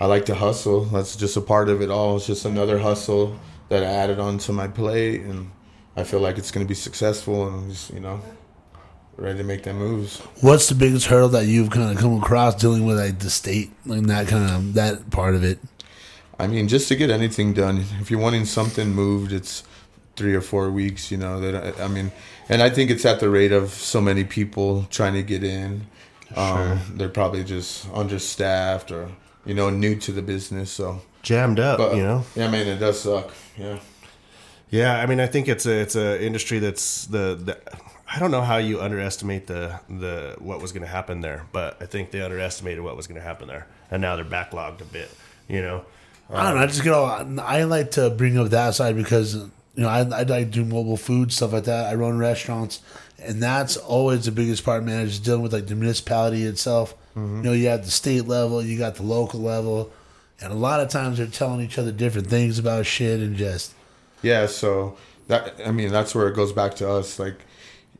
I 0.00 0.06
like 0.06 0.24
to 0.26 0.34
hustle. 0.34 0.86
That's 0.86 1.14
just 1.14 1.36
a 1.36 1.40
part 1.40 1.68
of 1.68 1.82
it 1.82 1.90
all. 1.90 2.16
It's 2.16 2.26
just 2.26 2.46
another 2.46 2.78
hustle 2.78 3.38
that 3.68 3.84
I 3.84 3.86
added 3.86 4.18
onto 4.18 4.52
my 4.52 4.66
plate, 4.66 5.20
and 5.20 5.50
I 5.94 6.02
feel 6.04 6.20
like 6.20 6.36
it's 6.36 6.50
going 6.50 6.66
to 6.66 6.68
be 6.68 6.74
successful, 6.74 7.46
and 7.46 7.70
just 7.70 7.92
you 7.92 8.00
know 8.00 8.20
ready 9.16 9.38
to 9.38 9.44
make 9.44 9.62
them 9.62 9.78
moves. 9.78 10.18
What's 10.40 10.68
the 10.68 10.74
biggest 10.74 11.06
hurdle 11.06 11.28
that 11.30 11.46
you've 11.46 11.70
kind 11.70 11.90
of 11.90 12.02
come 12.02 12.16
across 12.20 12.54
dealing 12.54 12.86
with 12.86 12.98
like 12.98 13.18
the 13.18 13.30
state 13.30 13.70
and 13.84 14.08
that 14.10 14.28
kind 14.28 14.50
of 14.50 14.74
that 14.74 15.10
part 15.10 15.34
of 15.34 15.44
it? 15.44 15.58
I 16.38 16.46
mean, 16.46 16.68
just 16.68 16.88
to 16.88 16.96
get 16.96 17.10
anything 17.10 17.52
done, 17.52 17.84
if 18.00 18.10
you're 18.10 18.20
wanting 18.20 18.44
something 18.44 18.90
moved, 18.90 19.32
it's 19.32 19.62
three 20.16 20.34
or 20.34 20.40
four 20.40 20.70
weeks. 20.70 21.10
You 21.10 21.18
know 21.18 21.40
that 21.40 21.80
I 21.80 21.88
mean, 21.88 22.12
and 22.48 22.62
I 22.62 22.70
think 22.70 22.90
it's 22.90 23.04
at 23.04 23.20
the 23.20 23.30
rate 23.30 23.52
of 23.52 23.70
so 23.70 24.00
many 24.00 24.24
people 24.24 24.86
trying 24.90 25.14
to 25.14 25.22
get 25.22 25.44
in. 25.44 25.86
Um, 26.36 26.80
they're 26.94 27.08
probably 27.08 27.44
just 27.44 27.88
understaffed 27.92 28.90
or 28.90 29.10
you 29.44 29.54
know 29.54 29.70
new 29.70 29.96
to 29.96 30.12
the 30.12 30.22
business. 30.22 30.70
So, 30.72 31.00
Jammed 31.22 31.60
up, 31.60 31.78
but 31.78 31.96
you 31.96 32.02
know. 32.02 32.24
yeah, 32.34 32.46
I 32.46 32.50
mean, 32.50 32.66
it 32.66 32.78
does 32.78 33.00
suck. 33.00 33.30
Yeah. 33.56 33.78
Yeah, 34.70 34.98
I 34.98 35.06
mean, 35.06 35.20
I 35.20 35.28
think 35.28 35.46
it's 35.46 35.66
a 35.66 35.72
it's 35.82 35.94
a 35.94 36.20
industry 36.20 36.58
that's 36.58 37.06
the, 37.06 37.38
the 37.40 37.58
I 38.08 38.18
don't 38.18 38.30
know 38.30 38.42
how 38.42 38.58
you 38.58 38.80
underestimate 38.80 39.46
the 39.46 39.80
the 39.88 40.36
what 40.38 40.60
was 40.60 40.72
going 40.72 40.82
to 40.82 40.88
happen 40.88 41.20
there, 41.20 41.46
but 41.52 41.80
I 41.80 41.86
think 41.86 42.10
they 42.10 42.20
underestimated 42.20 42.82
what 42.82 42.96
was 42.96 43.06
going 43.06 43.20
to 43.20 43.26
happen 43.26 43.48
there, 43.48 43.66
and 43.90 44.02
now 44.02 44.16
they're 44.16 44.24
backlogged 44.24 44.80
a 44.80 44.84
bit. 44.84 45.10
You 45.48 45.62
know, 45.62 45.84
I 46.30 46.44
don't 46.44 46.56
know. 46.56 46.62
I 46.62 46.66
just 46.66 46.86
all. 46.86 47.40
I 47.40 47.64
like 47.64 47.92
to 47.92 48.10
bring 48.10 48.38
up 48.38 48.48
that 48.50 48.74
side 48.74 48.96
because 48.96 49.34
you 49.34 49.50
know 49.76 49.88
I 49.88 50.00
I 50.00 50.22
like 50.22 50.50
do 50.50 50.64
mobile 50.64 50.96
food 50.96 51.32
stuff 51.32 51.52
like 51.52 51.64
that. 51.64 51.90
I 51.90 51.94
run 51.94 52.18
restaurants, 52.18 52.82
and 53.18 53.42
that's 53.42 53.76
always 53.76 54.26
the 54.26 54.32
biggest 54.32 54.64
part, 54.64 54.84
man. 54.84 55.06
Is 55.06 55.18
dealing 55.18 55.42
with 55.42 55.52
like 55.52 55.66
the 55.66 55.74
municipality 55.74 56.44
itself. 56.44 56.94
Mm-hmm. 57.16 57.36
You 57.38 57.42
know, 57.42 57.52
you 57.52 57.68
have 57.68 57.84
the 57.84 57.90
state 57.90 58.26
level, 58.26 58.62
you 58.62 58.78
got 58.78 58.96
the 58.96 59.02
local 59.02 59.40
level, 59.40 59.92
and 60.40 60.52
a 60.52 60.56
lot 60.56 60.80
of 60.80 60.88
times 60.88 61.18
they're 61.18 61.26
telling 61.26 61.60
each 61.60 61.78
other 61.78 61.92
different 61.92 62.28
things 62.28 62.58
about 62.58 62.86
shit 62.86 63.20
and 63.20 63.36
just 63.36 63.72
Yeah, 64.22 64.46
so 64.46 64.96
that 65.28 65.54
I 65.64 65.70
mean 65.70 65.90
that's 65.90 66.14
where 66.14 66.28
it 66.28 66.34
goes 66.34 66.52
back 66.52 66.74
to 66.76 66.90
us. 66.90 67.18
Like 67.18 67.36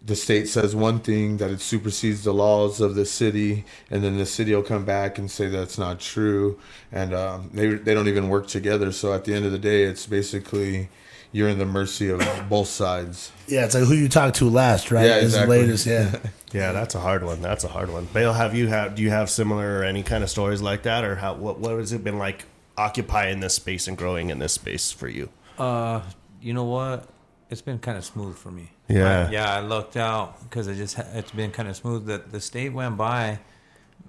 the 0.06 0.14
state 0.16 0.48
says 0.48 0.76
one 0.76 0.98
thing 1.00 1.38
that 1.38 1.50
it 1.50 1.60
supersedes 1.60 2.24
the 2.24 2.34
laws 2.34 2.80
of 2.80 2.94
the 2.94 3.06
city, 3.06 3.64
and 3.90 4.04
then 4.04 4.18
the 4.18 4.26
city 4.26 4.54
will 4.54 4.62
come 4.62 4.84
back 4.84 5.18
and 5.18 5.30
say 5.30 5.48
that's 5.48 5.78
not 5.78 5.98
true, 6.00 6.58
and 6.92 7.14
um, 7.14 7.50
they 7.54 7.68
they 7.68 7.94
don't 7.94 8.08
even 8.08 8.28
work 8.28 8.46
together. 8.46 8.92
So 8.92 9.12
at 9.14 9.24
the 9.24 9.34
end 9.34 9.46
of 9.46 9.52
the 9.52 9.58
day, 9.58 9.84
it's 9.84 10.06
basically 10.06 10.88
you're 11.32 11.48
in 11.48 11.58
the 11.58 11.64
mercy 11.66 12.10
of 12.10 12.20
both 12.48 12.68
sides. 12.68 13.32
yeah, 13.48 13.64
it's 13.64 13.74
like 13.74 13.84
who 13.84 13.94
you 13.94 14.08
talk 14.08 14.34
to 14.34 14.48
last, 14.48 14.90
right? 14.90 15.06
Yeah, 15.06 15.16
Is 15.16 15.32
the 15.32 15.38
exactly. 15.40 15.58
latest, 15.60 15.86
yeah. 15.86 16.18
Yeah, 16.52 16.70
that's 16.70 16.94
a 16.94 17.00
hard 17.00 17.24
one. 17.24 17.42
That's 17.42 17.64
a 17.64 17.68
hard 17.68 17.90
one. 17.90 18.04
Bale, 18.12 18.32
have 18.32 18.54
you 18.54 18.68
have 18.68 18.94
do 18.94 19.02
you 19.02 19.10
have 19.10 19.28
similar 19.28 19.80
or 19.80 19.84
any 19.84 20.04
kind 20.04 20.22
of 20.22 20.30
stories 20.30 20.62
like 20.62 20.84
that, 20.84 21.02
or 21.02 21.16
how 21.16 21.34
what 21.34 21.58
what 21.58 21.78
has 21.78 21.92
it 21.92 22.04
been 22.04 22.18
like 22.18 22.44
occupying 22.76 23.40
this 23.40 23.54
space 23.54 23.88
and 23.88 23.96
growing 23.98 24.30
in 24.30 24.38
this 24.38 24.52
space 24.52 24.92
for 24.92 25.08
you? 25.08 25.30
Uh, 25.58 26.02
you 26.40 26.52
know 26.52 26.62
what? 26.64 27.08
It's 27.50 27.62
been 27.62 27.80
kind 27.80 27.98
of 27.98 28.04
smooth 28.04 28.36
for 28.36 28.52
me. 28.52 28.70
Yeah. 28.88 29.26
I- 29.28 29.30
yeah. 29.30 29.54
I 29.56 29.60
lucked 29.60 29.96
out 29.96 30.42
because 30.44 30.66
it 30.68 30.74
just 30.76 30.98
it's 31.14 31.30
been 31.30 31.50
kind 31.50 31.68
of 31.68 31.76
smooth. 31.76 32.06
That 32.06 32.32
the 32.32 32.40
state 32.40 32.72
went 32.72 32.96
by 32.96 33.38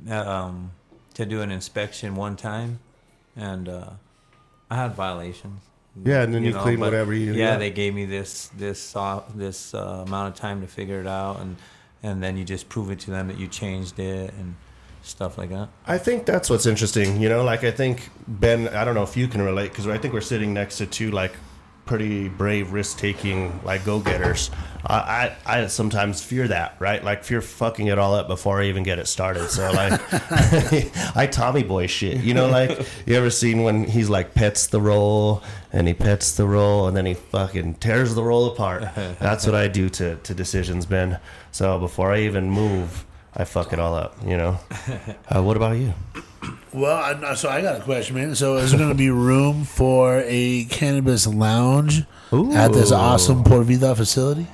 um, 0.10 0.72
to 1.14 1.26
do 1.26 1.42
an 1.42 1.52
inspection 1.52 2.16
one 2.16 2.36
time, 2.36 2.80
and 3.36 3.70
uh, 3.70 3.90
I 4.70 4.76
had 4.76 4.96
violations. 4.96 5.62
Yeah, 6.04 6.24
and 6.24 6.34
then 6.34 6.44
you 6.44 6.54
clean 6.54 6.78
but 6.80 6.88
whatever 6.88 7.14
you- 7.14 7.32
Yeah, 7.34 7.52
yeah. 7.52 7.58
they 7.58 7.72
gave 7.72 7.94
me 7.94 8.04
this 8.06 8.50
this 8.58 8.96
uh, 8.96 9.22
this 9.34 9.74
uh, 9.74 10.04
amount 10.06 10.34
of 10.34 10.40
time 10.40 10.60
to 10.62 10.68
figure 10.68 11.00
it 11.00 11.08
out, 11.08 11.40
and 11.40 11.56
and 12.04 12.22
then 12.22 12.36
you 12.38 12.44
just 12.44 12.68
prove 12.68 12.92
it 12.92 13.00
to 13.02 13.12
them 13.12 13.28
that 13.30 13.40
you 13.40 13.48
changed 13.48 13.98
it 14.00 14.34
and 14.34 14.56
stuff 15.04 15.38
like 15.38 15.50
that. 15.52 15.70
I 15.88 15.98
think 15.98 16.26
that's 16.26 16.50
what's 16.50 16.66
interesting. 16.66 17.22
You 17.22 17.30
know, 17.30 17.44
like 17.46 17.64
I 17.64 17.72
think 17.72 18.10
Ben. 18.28 18.68
I 18.68 18.84
don't 18.84 18.94
know 18.96 19.04
if 19.04 19.16
you 19.16 19.30
can 19.30 19.42
relate 19.42 19.70
because 19.70 19.88
I 19.88 19.98
think 19.98 20.14
we're 20.14 20.20
sitting 20.22 20.54
next 20.54 20.78
to 20.80 20.86
two 20.86 21.12
like 21.12 21.32
pretty 21.86 22.28
brave, 22.28 22.72
risk 22.72 22.98
taking 22.98 23.60
like 23.64 23.86
go 23.86 24.00
getters. 24.00 24.50
I, 24.88 25.36
I 25.46 25.64
I 25.64 25.68
sometimes 25.68 26.22
fear 26.22 26.48
that, 26.48 26.76
right? 26.80 27.04
Like 27.04 27.24
fear 27.24 27.42
fucking 27.42 27.88
it 27.88 27.98
all 27.98 28.14
up 28.14 28.28
before 28.28 28.62
I 28.62 28.66
even 28.66 28.84
get 28.84 29.00
it 29.00 29.08
started. 29.08 29.50
So 29.50 29.72
like, 29.72 30.00
I 31.16 31.28
Tommy 31.32 31.64
boy 31.64 31.88
shit. 31.88 32.18
You 32.18 32.34
know, 32.34 32.48
like 32.48 32.86
you 33.06 33.16
ever 33.16 33.30
seen 33.30 33.64
when 33.64 33.86
he's 33.86 34.10
like 34.10 34.34
pets 34.34 34.68
the 34.68 34.82
roll 34.82 35.44
and 35.72 35.88
he 35.88 35.94
pets 35.94 36.36
the 36.36 36.48
roll 36.48 36.88
and 36.88 36.96
then 36.96 37.06
he 37.06 37.14
fucking 37.14 37.76
tears 37.76 38.16
the 38.16 38.24
roll 38.24 38.48
apart. 38.48 38.82
That's 39.20 39.46
what 39.46 39.56
I 39.56 39.68
do 39.68 39.90
to 39.90 40.16
to 40.18 40.34
decisions, 40.34 40.86
Ben. 40.86 41.20
So 41.52 41.80
before 41.80 42.12
I 42.12 42.20
even 42.22 42.50
move. 42.50 43.06
I 43.36 43.44
fuck 43.44 43.74
it 43.74 43.80
all 43.80 43.96
up, 43.96 44.16
you 44.26 44.38
know. 44.38 44.60
Uh, 45.28 45.42
what 45.42 45.58
about 45.58 45.76
you? 45.78 45.94
Well, 46.72 46.96
I, 47.26 47.34
so 47.36 47.50
I 47.50 47.62
got 47.62 47.80
a 47.80 47.84
question, 47.84 48.16
man. 48.16 48.36
So 48.36 48.58
is 48.58 48.72
there 48.72 48.78
going 48.78 48.92
to 48.92 48.96
be 48.98 49.10
room 49.10 49.64
for 49.64 50.22
a 50.26 50.66
cannabis 50.66 51.26
lounge 51.26 52.04
at 52.54 52.74
this 52.74 52.92
awesome 52.92 53.44
Por 53.44 53.64
Vida 53.64 53.96
facility? 53.96 54.46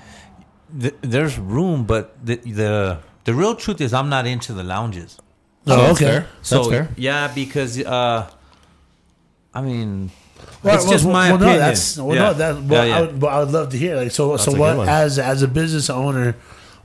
Th- 0.79 0.95
there's 1.01 1.37
room, 1.37 1.83
but 1.83 2.15
the 2.25 2.37
the 2.37 2.99
the 3.25 3.33
real 3.33 3.55
truth 3.55 3.81
is 3.81 3.93
I'm 3.93 4.07
not 4.09 4.25
into 4.25 4.53
the 4.53 4.63
lounges. 4.63 5.17
Oh, 5.67 5.75
that's 5.77 6.01
okay. 6.01 6.05
fair. 6.05 6.27
So 6.41 6.55
That's 6.57 6.69
fair. 6.69 6.89
yeah, 6.95 7.31
because 7.35 7.77
uh, 7.83 8.29
I 9.53 9.61
mean, 9.61 10.09
Well, 10.63 10.75
it's 10.75 10.83
well, 10.85 10.93
just 10.93 11.05
well, 11.05 11.13
my 11.13 11.27
well, 11.31 11.35
opinion. 11.35 11.59
No, 11.59 11.65
that's 11.65 11.97
well, 11.97 12.15
yeah. 12.15 12.21
no, 12.21 12.33
that. 12.33 12.63
Well, 12.63 12.87
yeah, 12.87 12.97
I, 12.97 13.01
would, 13.01 13.21
well, 13.21 13.35
I 13.35 13.39
would 13.43 13.51
love 13.51 13.69
to 13.71 13.77
hear. 13.77 13.95
Like, 13.97 14.11
so, 14.11 14.31
That's 14.31 14.45
so 14.45 14.55
what 14.55 14.87
as 14.87 15.19
as 15.19 15.41
a 15.43 15.47
business 15.47 15.89
owner, 15.89 16.35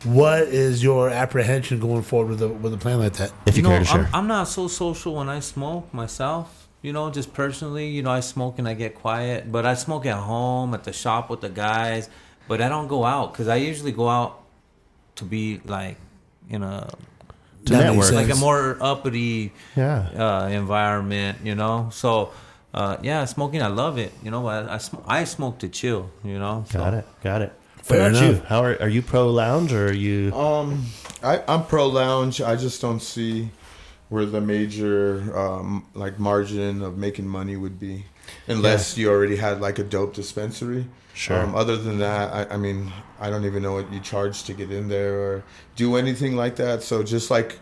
what 0.05 0.43
is 0.43 0.83
your 0.83 1.11
apprehension 1.11 1.81
going 1.81 2.03
forward 2.03 2.31
with 2.31 2.43
a 2.43 2.49
with 2.49 2.73
a 2.75 2.77
plan 2.79 2.99
like 2.99 3.15
that? 3.15 3.33
If 3.47 3.57
you, 3.57 3.63
know, 3.63 3.71
care 3.71 3.79
to 3.81 3.85
share. 3.85 4.01
I'm, 4.07 4.15
I'm 4.15 4.27
not 4.27 4.49
so 4.49 4.69
social 4.69 5.15
when 5.15 5.29
I 5.29 5.41
smoke 5.41 5.93
myself. 5.93 6.69
You 6.83 6.93
know, 6.93 7.11
just 7.11 7.33
personally, 7.35 7.89
you 7.89 8.03
know, 8.03 8.11
I 8.11 8.21
smoke 8.21 8.59
and 8.61 8.69
I 8.69 8.75
get 8.75 8.95
quiet, 8.95 9.51
but 9.51 9.67
I 9.67 9.75
smoke 9.75 10.07
at 10.07 10.17
home, 10.17 10.73
at 10.75 10.85
the 10.85 10.93
shop 10.93 11.31
with 11.31 11.41
the 11.41 11.49
guys, 11.49 12.09
but 12.47 12.61
I 12.61 12.69
don't 12.69 12.87
go 12.87 13.05
out 13.05 13.33
because 13.33 13.49
I 13.49 13.57
usually 13.57 13.91
go 13.93 14.09
out 14.09 14.41
to 15.17 15.25
be 15.25 15.61
like 15.65 15.97
in 16.49 16.63
a 16.63 16.89
To 17.65 17.73
That 17.73 17.95
network. 17.95 18.13
like 18.13 18.31
a 18.31 18.37
more 18.37 18.77
uppity 18.81 19.53
Yeah. 19.75 19.99
uh, 20.45 20.49
environment, 20.49 21.39
you 21.43 21.57
know. 21.57 21.89
So, 21.91 22.31
uh, 22.73 22.99
yeah, 23.03 23.25
smoking, 23.25 23.63
I 23.63 23.67
love 23.69 23.99
it, 23.99 24.13
you 24.23 24.31
know. 24.31 24.43
But 24.43 24.69
I, 24.69 24.75
I, 24.75 24.79
sm- 24.79 25.03
I 25.09 25.25
smoke 25.25 25.59
to 25.61 25.69
chill, 25.69 26.11
you 26.23 26.39
know. 26.39 26.65
So. 26.71 26.79
Got 26.79 26.95
it. 26.95 27.07
Got 27.25 27.43
it. 27.43 27.53
Fair 27.87 28.01
what 28.01 28.11
about 28.11 28.23
enough. 28.25 28.37
you? 28.43 28.47
How 28.49 28.65
are, 28.65 28.83
are 28.83 28.89
you 28.89 29.01
pro 29.01 29.31
lounge 29.31 29.73
or 29.73 29.87
are 29.87 29.93
you? 29.93 30.35
Um, 30.35 30.87
I, 31.23 31.41
I'm 31.47 31.65
pro 31.67 31.87
lounge. 31.87 32.41
I 32.41 32.57
just 32.57 32.81
don't 32.81 32.99
see 32.99 33.51
where 34.09 34.27
the 34.27 34.41
major 34.41 35.37
um, 35.39 35.87
like 35.95 36.19
margin 36.19 36.83
of 36.83 36.99
making 36.99 37.29
money 37.29 37.57
would 37.57 37.79
be, 37.79 38.07
unless 38.49 38.99
you 38.99 39.09
already 39.09 39.37
had 39.37 39.61
like 39.61 39.79
a 39.79 39.85
dope 39.85 40.15
dispensary. 40.15 40.87
Sure. 41.15 41.39
Um, 41.39 41.55
other 41.55 41.77
than 41.77 41.99
that, 41.99 42.51
I, 42.51 42.55
I 42.55 42.57
mean, 42.57 42.93
I 43.21 43.31
don't 43.31 43.45
even 43.45 43.63
know 43.63 43.75
what 43.75 43.93
you 43.93 44.01
charge 44.01 44.43
to 44.45 44.53
get 44.53 44.73
in 44.73 44.89
there 44.89 45.21
or 45.21 45.45
do 45.77 45.95
anything 45.95 46.35
like 46.35 46.57
that. 46.57 46.83
So 46.83 47.05
just 47.05 47.31
like, 47.31 47.61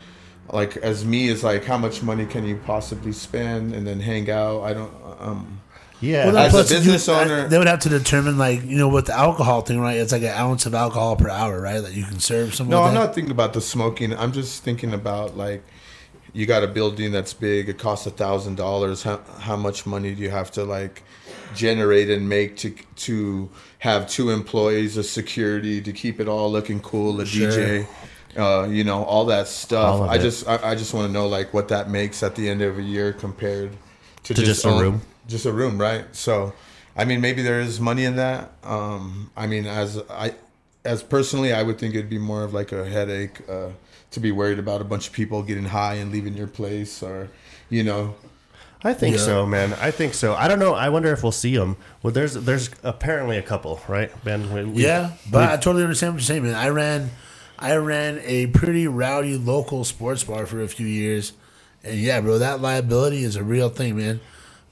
like 0.50 0.78
as 0.78 1.04
me 1.04 1.28
is 1.28 1.44
like, 1.44 1.66
how 1.66 1.76
much 1.76 2.02
money 2.02 2.24
can 2.24 2.46
you 2.46 2.56
possibly 2.64 3.12
spend 3.12 3.74
and 3.74 3.86
then 3.86 4.00
hang 4.00 4.30
out? 4.30 4.62
I 4.62 4.72
don't. 4.72 4.92
Um, 5.18 5.60
Yeah. 6.04 6.26
Well, 6.26 6.38
As 6.38 6.48
a 6.48 6.50
plus, 6.56 6.70
you- 6.70 6.76
business 6.78 7.08
owner- 7.08 7.48
they 7.48 7.58
would 7.58 7.66
have 7.66 7.80
to 7.80 7.88
determine, 7.88 8.38
like, 8.38 8.62
you 8.64 8.76
know, 8.76 8.88
with 8.88 9.06
the 9.06 9.14
alcohol 9.16 9.62
thing, 9.62 9.80
right? 9.80 9.96
It's 9.98 10.12
like 10.12 10.22
an 10.22 10.28
ounce 10.36 10.66
of 10.66 10.74
alcohol 10.74 11.16
per 11.16 11.28
hour, 11.28 11.60
right? 11.60 11.80
That 11.80 11.92
you 11.94 12.04
can 12.04 12.20
serve 12.20 12.54
someone. 12.54 12.70
No, 12.72 12.82
I'm 12.82 12.94
that. 12.94 13.00
not 13.00 13.14
thinking 13.14 13.30
about 13.32 13.52
the 13.52 13.60
smoking. 13.60 14.16
I'm 14.16 14.32
just 14.32 14.62
thinking 14.62 14.92
about 14.92 15.36
like 15.36 15.62
you 16.32 16.46
got 16.46 16.62
a 16.64 16.66
building 16.66 17.12
that's 17.12 17.32
big. 17.32 17.68
It 17.68 17.78
costs 17.78 18.06
a 18.06 18.10
thousand 18.10 18.56
dollars. 18.56 19.02
How 19.02 19.20
how 19.38 19.56
much 19.56 19.86
money 19.86 20.14
do 20.14 20.22
you 20.22 20.30
have 20.30 20.50
to 20.52 20.64
like 20.64 21.02
generate 21.54 22.10
and 22.10 22.28
make 22.28 22.56
to 22.58 22.74
to 22.96 23.48
have 23.78 24.08
two 24.08 24.30
employees, 24.30 24.96
a 24.96 25.02
security 25.04 25.80
to 25.80 25.92
keep 25.92 26.18
it 26.20 26.26
all 26.28 26.50
looking 26.50 26.80
cool, 26.80 27.20
a 27.20 27.24
DJ, 27.24 27.86
uh, 28.36 28.66
you 28.68 28.82
know, 28.82 29.04
all 29.04 29.26
that 29.26 29.46
stuff. 29.46 30.00
All 30.00 30.10
I 30.10 30.16
it. 30.16 30.22
just 30.22 30.48
I, 30.48 30.70
I 30.70 30.74
just 30.74 30.92
want 30.92 31.06
to 31.06 31.12
know 31.12 31.28
like 31.28 31.54
what 31.54 31.68
that 31.68 31.88
makes 31.88 32.22
at 32.22 32.34
the 32.34 32.48
end 32.48 32.62
of 32.62 32.78
a 32.78 32.82
year 32.82 33.12
compared 33.12 33.70
to, 34.24 34.34
To 34.34 34.42
just 34.42 34.64
a 34.64 34.68
own- 34.70 34.80
room. 34.82 35.00
Just 35.26 35.46
a 35.46 35.52
room, 35.52 35.80
right? 35.80 36.04
So, 36.14 36.52
I 36.96 37.04
mean, 37.04 37.20
maybe 37.20 37.42
there 37.42 37.60
is 37.60 37.80
money 37.80 38.04
in 38.04 38.16
that. 38.16 38.52
Um, 38.62 39.30
I 39.36 39.46
mean, 39.46 39.66
as 39.66 40.00
I, 40.10 40.34
as 40.84 41.02
personally, 41.02 41.52
I 41.52 41.62
would 41.62 41.78
think 41.78 41.94
it'd 41.94 42.10
be 42.10 42.18
more 42.18 42.44
of 42.44 42.52
like 42.54 42.72
a 42.72 42.84
headache 42.88 43.40
uh, 43.48 43.68
to 44.12 44.20
be 44.20 44.30
worried 44.32 44.58
about 44.58 44.80
a 44.80 44.84
bunch 44.84 45.08
of 45.08 45.12
people 45.12 45.42
getting 45.42 45.64
high 45.66 45.94
and 45.94 46.12
leaving 46.12 46.34
your 46.34 46.46
place, 46.46 47.02
or 47.02 47.30
you 47.70 47.82
know, 47.82 48.14
I 48.84 48.92
think 48.92 49.16
Yeah. 49.16 49.22
so, 49.22 49.46
man. 49.46 49.72
I 49.80 49.90
think 49.90 50.12
so. 50.14 50.34
I 50.34 50.46
don't 50.46 50.58
know. 50.58 50.74
I 50.74 50.90
wonder 50.90 51.10
if 51.10 51.22
we'll 51.22 51.32
see 51.32 51.56
them. 51.56 51.76
Well, 52.02 52.12
there's 52.12 52.34
there's 52.34 52.68
apparently 52.82 53.38
a 53.38 53.42
couple, 53.42 53.80
right, 53.88 54.10
Ben? 54.24 54.52
We, 54.52 54.64
we- 54.64 54.82
Yeah, 54.84 55.12
but 55.30 55.48
I 55.50 55.56
totally 55.56 55.82
understand 55.84 56.12
what 56.14 56.20
you're 56.20 56.26
saying, 56.26 56.42
man. 56.44 56.54
I 56.54 56.68
ran, 56.68 57.10
I 57.58 57.74
ran 57.76 58.20
a 58.24 58.48
pretty 58.48 58.86
rowdy 58.86 59.38
local 59.38 59.84
sports 59.84 60.22
bar 60.22 60.44
for 60.46 60.60
a 60.62 60.68
few 60.68 60.86
years, 60.86 61.32
and 61.82 61.98
yeah, 61.98 62.20
bro, 62.20 62.38
that 62.38 62.60
liability 62.60 63.24
is 63.24 63.36
a 63.36 63.42
real 63.42 63.70
thing, 63.70 63.96
man. 63.96 64.20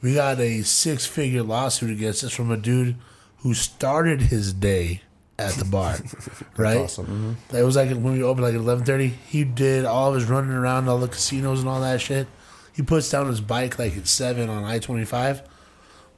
We 0.03 0.15
got 0.15 0.39
a 0.41 0.63
six-figure 0.63 1.43
lawsuit 1.45 1.91
against 1.91 2.25
us 2.25 2.33
from 2.33 2.51
a 2.51 2.57
dude 2.57 2.97
who 3.39 3.55
started 3.55 4.21
his 4.21 4.53
day 4.53 5.03
at 5.39 5.55
the 5.55 5.65
bar, 5.65 5.97
right? 6.57 6.79
awesome. 6.79 7.37
It 7.53 7.63
was 7.63 7.77
like 7.77 7.89
when 7.91 8.13
we 8.13 8.23
opened 8.23 8.45
like 8.45 8.55
at 8.55 8.61
eleven 8.61 8.85
thirty. 8.85 9.09
He 9.09 9.45
did 9.45 9.85
all 9.85 10.11
of 10.11 10.15
his 10.17 10.25
running 10.25 10.51
around 10.53 10.89
all 10.89 10.99
the 10.99 11.09
casinos 11.09 11.61
and 11.61 11.69
all 11.69 11.81
that 11.81 12.01
shit. 12.01 12.27
He 12.75 12.83
puts 12.83 13.11
down 13.11 13.27
his 13.29 13.41
bike 13.41 13.79
like 13.79 13.97
at 13.97 14.07
seven 14.07 14.49
on 14.49 14.65
I 14.65 14.79
twenty 14.79 15.05
five. 15.05 15.43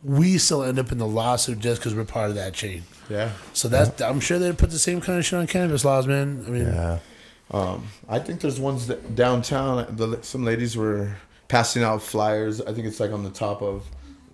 We 0.02 0.36
still 0.38 0.62
end 0.62 0.78
up 0.78 0.92
in 0.92 0.98
the 0.98 1.06
lawsuit 1.06 1.60
just 1.60 1.80
because 1.80 1.94
we're 1.94 2.04
part 2.04 2.28
of 2.28 2.36
that 2.36 2.52
chain. 2.52 2.82
yeah. 3.08 3.30
So 3.54 3.68
that's 3.68 4.00
I'm 4.02 4.20
sure 4.20 4.38
they 4.38 4.52
put 4.52 4.70
the 4.70 4.78
same 4.78 5.00
kind 5.00 5.18
of 5.18 5.24
shit 5.24 5.38
on 5.38 5.46
cannabis 5.46 5.84
laws, 5.84 6.06
man. 6.06 6.44
I 6.46 6.50
mean, 6.50 6.66
yeah. 6.66 6.98
Um, 7.50 7.88
I 8.08 8.18
think 8.18 8.40
there's 8.40 8.58
ones 8.60 8.86
that 8.88 9.14
downtown. 9.14 9.86
The, 9.96 10.18
some 10.22 10.44
ladies 10.44 10.76
were 10.76 11.16
passing 11.48 11.82
out 11.82 12.02
flyers. 12.02 12.60
I 12.60 12.72
think 12.72 12.86
it's 12.86 13.00
like 13.00 13.10
on 13.12 13.22
the 13.24 13.30
top 13.30 13.62
of 13.62 13.84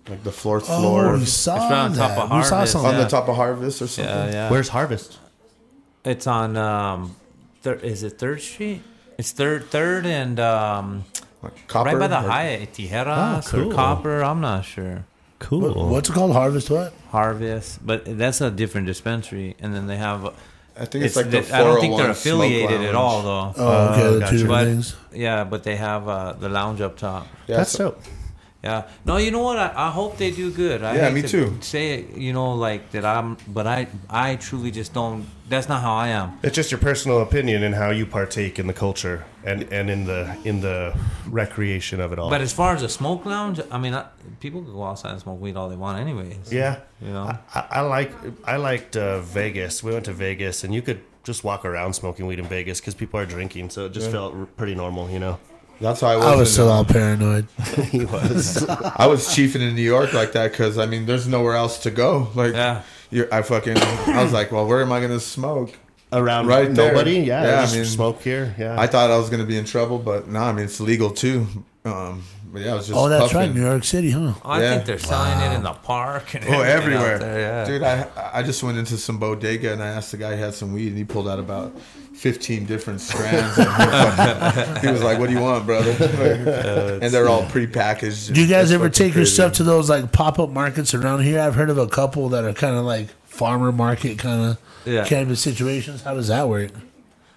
like 0.07 0.23
the 0.23 0.31
fourth 0.31 0.65
oh, 0.69 0.79
floor, 0.79 1.17
we 1.17 1.25
saw 1.25 1.55
It's 1.55 1.71
on 1.71 1.93
that. 1.93 2.15
top 2.15 2.31
of 2.31 2.37
we 2.37 2.43
saw 2.43 2.65
something. 2.65 2.89
on 2.89 2.95
Yeah. 2.97 3.03
the 3.03 3.09
top 3.09 3.29
of 3.29 3.35
Harvest 3.35 3.81
or 3.81 3.87
something. 3.87 4.13
Yeah, 4.13 4.31
yeah. 4.31 4.49
Where's 4.49 4.69
Harvest? 4.69 5.19
It's 6.03 6.25
on. 6.27 6.57
Um, 6.57 7.15
thir- 7.61 7.75
is 7.75 8.01
it 8.03 8.17
Third 8.17 8.41
Street? 8.41 8.81
It's 9.17 9.31
third, 9.31 9.69
third, 9.69 10.05
and 10.07 10.39
um, 10.39 11.03
Like 11.43 11.67
copper, 11.67 11.89
right 11.91 11.99
by 11.99 12.07
the 12.07 12.17
or- 12.25 12.29
Hyatt, 12.29 12.73
Tijeras 12.73 13.47
Oh, 13.47 13.51
cool. 13.51 13.71
or 13.71 13.75
Copper. 13.75 14.23
I'm 14.23 14.41
not 14.41 14.65
sure. 14.65 15.05
Cool. 15.37 15.61
What- 15.73 15.77
what's 15.87 16.09
it 16.09 16.13
called? 16.13 16.33
Harvest 16.33 16.69
what? 16.71 16.93
Harvest, 17.11 17.85
but 17.85 18.17
that's 18.17 18.41
a 18.41 18.49
different 18.49 18.87
dispensary. 18.87 19.55
And 19.59 19.73
then 19.75 19.85
they 19.87 19.97
have. 19.97 20.33
I 20.81 20.85
think 20.85 21.05
it's, 21.05 21.15
It's, 21.15 21.17
like 21.17 21.29
the. 21.47 21.55
I 21.55 21.59
don't 21.63 21.79
think 21.79 21.95
they're 21.95 22.09
affiliated 22.09 22.81
at 22.81 22.95
all, 22.95 23.21
though. 23.21 23.53
Oh, 23.55 23.93
okay, 23.93 24.01
the 24.19 24.25
two 24.25 24.37
different 24.37 24.47
But 24.49 24.65
things. 24.65 24.95
yeah, 25.13 25.43
but 25.43 25.63
they 25.63 25.75
have 25.75 26.07
uh, 26.07 26.33
the 26.33 26.49
lounge 26.49 26.81
up 26.81 26.97
top. 26.97 27.27
Yeah, 27.47 27.57
That's 27.57 27.71
so- 27.71 27.91
dope. 27.91 28.01
Yeah. 28.63 28.87
No, 29.05 29.17
you 29.17 29.31
know 29.31 29.41
what? 29.41 29.57
I, 29.57 29.73
I 29.75 29.89
hope 29.89 30.17
they 30.17 30.29
do 30.29 30.51
good. 30.51 30.83
I 30.83 30.95
Yeah, 30.95 31.09
me 31.09 31.23
to 31.23 31.27
too. 31.27 31.57
Say 31.61 31.99
it, 31.99 32.17
you 32.17 32.31
know, 32.31 32.53
like 32.53 32.91
that. 32.91 33.03
I'm, 33.03 33.37
but 33.47 33.65
I, 33.65 33.87
I 34.09 34.35
truly 34.35 34.69
just 34.69 34.93
don't. 34.93 35.25
That's 35.49 35.67
not 35.67 35.81
how 35.81 35.95
I 35.95 36.09
am. 36.09 36.39
It's 36.43 36.55
just 36.55 36.71
your 36.71 36.79
personal 36.79 37.21
opinion 37.21 37.63
and 37.63 37.73
how 37.73 37.89
you 37.89 38.05
partake 38.05 38.59
in 38.59 38.67
the 38.67 38.73
culture 38.73 39.25
and, 39.43 39.63
and 39.63 39.89
in 39.89 40.05
the 40.05 40.37
in 40.45 40.61
the 40.61 40.95
recreation 41.27 41.99
of 41.99 42.13
it 42.13 42.19
all. 42.19 42.29
But 42.29 42.41
as 42.41 42.53
far 42.53 42.75
as 42.75 42.83
a 42.83 42.89
smoke 42.89 43.25
lounge, 43.25 43.59
I 43.71 43.77
mean, 43.79 43.95
I, 43.95 44.05
people 44.39 44.61
can 44.61 44.71
go 44.71 44.83
outside 44.83 45.11
and 45.11 45.19
smoke 45.19 45.41
weed 45.41 45.57
all 45.57 45.67
they 45.67 45.75
want, 45.75 45.99
anyways. 45.99 46.53
yeah, 46.53 46.81
You 47.01 47.11
know. 47.11 47.37
I, 47.55 47.65
I, 47.71 47.81
like 47.81 48.13
I 48.45 48.57
liked 48.57 48.95
uh, 48.95 49.21
Vegas. 49.21 49.83
We 49.83 49.91
went 49.91 50.05
to 50.05 50.13
Vegas, 50.13 50.63
and 50.63 50.73
you 50.73 50.83
could 50.83 51.01
just 51.23 51.43
walk 51.43 51.65
around 51.65 51.93
smoking 51.93 52.27
weed 52.27 52.39
in 52.39 52.45
Vegas 52.45 52.79
because 52.79 52.93
people 52.93 53.19
are 53.19 53.25
drinking, 53.25 53.71
so 53.71 53.87
it 53.87 53.93
just 53.93 54.11
felt 54.11 54.55
pretty 54.55 54.75
normal, 54.75 55.09
you 55.09 55.19
know. 55.19 55.39
That's 55.81 56.01
how 56.01 56.07
I 56.09 56.15
was. 56.15 56.25
I 56.25 56.35
was 56.35 56.53
still 56.53 56.69
uh, 56.69 56.75
all 56.75 56.85
paranoid. 56.85 57.47
he 57.89 58.05
was. 58.05 58.63
I 58.67 59.07
was 59.07 59.27
chiefing 59.33 59.61
in 59.61 59.75
New 59.75 59.81
York 59.81 60.13
like 60.13 60.31
that 60.33 60.51
because 60.51 60.77
I 60.77 60.85
mean, 60.85 61.05
there's 61.05 61.27
nowhere 61.27 61.55
else 61.55 61.79
to 61.79 61.91
go. 61.91 62.29
Like, 62.35 62.53
Yeah. 62.53 62.83
you're, 63.09 63.33
I 63.33 63.41
fucking, 63.41 63.77
I 63.77 64.23
was 64.23 64.31
like, 64.31 64.51
well, 64.51 64.65
where 64.67 64.81
am 64.81 64.91
I 64.91 65.01
gonna 65.01 65.19
smoke? 65.19 65.77
around 66.13 66.45
Right 66.47 66.73
there. 66.73 66.91
nobody. 66.91 67.19
Yeah, 67.19 67.43
Yeah, 67.45 67.59
I 67.59 67.61
just 67.61 67.75
mean, 67.75 67.85
smoke 67.85 68.21
here. 68.21 68.53
Yeah, 68.57 68.79
I 68.79 68.85
thought 68.87 69.09
I 69.11 69.17
was 69.17 69.29
gonna 69.29 69.45
be 69.45 69.57
in 69.57 69.65
trouble, 69.65 69.97
but 69.97 70.27
no, 70.27 70.39
I 70.39 70.51
mean 70.51 70.65
it's 70.65 70.79
legal 70.81 71.09
too. 71.09 71.47
Um, 71.85 72.23
but 72.51 72.61
yeah, 72.61 72.71
I 72.71 72.75
was 72.75 72.87
just 72.87 72.97
Oh, 72.99 73.07
that's 73.09 73.33
right. 73.33 73.53
New 73.53 73.61
York 73.61 73.83
City, 73.83 74.11
huh? 74.11 74.33
Oh, 74.43 74.49
I 74.49 74.61
Yeah. 74.61 74.69
think 74.73 74.85
they're 74.85 74.99
selling 74.99 75.39
it 75.39 75.55
in 75.55 75.63
the 75.63 75.73
park. 75.73 76.33
And 76.35 76.43
Oh, 76.45 76.61
everything 76.61 76.61
out 76.61 76.67
everywhere, 77.05 77.17
there, 77.19 77.39
yeah. 77.39 77.65
dude! 77.65 77.83
I 77.83 78.07
I 78.33 78.43
just 78.43 78.61
went 78.63 78.77
into 78.77 78.97
some 78.97 79.17
bodega 79.17 79.73
and 79.73 79.81
I 79.81 79.87
asked 79.87 80.11
the 80.11 80.17
guy 80.17 80.35
who 80.35 80.43
had 80.43 80.53
some 80.53 80.73
weed, 80.73 80.87
and 80.89 80.97
he 80.97 81.03
pulled 81.03 81.27
out 81.29 81.39
about 81.39 81.71
fifteen 82.13 82.65
different 82.65 83.01
strands. 83.01 83.55
he, 84.81 84.87
was 84.91 85.01
like, 85.03 85.17
"What 85.19 85.27
do 85.29 85.33
you 85.35 85.41
want, 85.41 85.65
brother?" 85.65 85.91
and 87.01 87.11
they're 87.13 87.29
all 87.29 87.43
prepackaged. 87.43 88.33
Do 88.33 88.41
you 88.41 88.47
guys 88.47 88.71
ever 88.71 88.85
fucking 88.85 88.93
take 89.07 89.15
your 89.15 89.25
stuff 89.25 89.53
to 89.53 89.63
those 89.63 89.89
like 89.89 90.11
pop 90.11 90.39
up 90.39 90.49
markets 90.49 90.93
around 90.93 91.21
here? 91.23 91.39
I've 91.39 91.55
heard 91.55 91.69
of 91.69 91.77
a 91.77 91.87
couple 91.87 92.29
that 92.29 92.43
are 92.43 92.53
kind 92.53 92.75
of 92.75 92.85
like 92.85 93.07
farmer 93.25 93.71
market 93.71 94.17
kind 94.19 94.51
of 94.51 94.57
Yeah. 94.85 95.05
cannabis 95.05 95.39
situations. 95.41 96.01
How 96.03 96.13
does 96.13 96.27
that 96.27 96.47
work? 96.49 96.71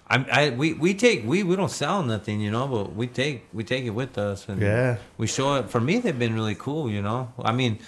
I, 0.07 0.25
I 0.31 0.49
we, 0.51 0.73
we 0.73 0.93
take 0.93 1.25
we 1.25 1.41
we 1.43 1.55
don't 1.55 1.71
sell 1.71 2.03
nothing, 2.03 2.39
you 2.39 2.51
know, 2.51 2.67
but 2.67 2.95
we 2.95 3.07
take 3.07 3.45
we 3.53 3.63
take 3.63 3.85
it 3.85 3.89
with 3.89 4.17
us 4.17 4.47
and 4.47 4.61
Yeah. 4.61 4.97
we 5.17 5.25
show 5.27 5.55
it. 5.55 5.69
For 5.69 5.79
me, 5.81 5.97
they've 5.99 6.17
been 6.17 6.35
really 6.35 6.55
cool, 6.55 6.89
you 6.89 7.01
know. 7.01 7.33
I 7.39 7.51
mean, 7.53 7.79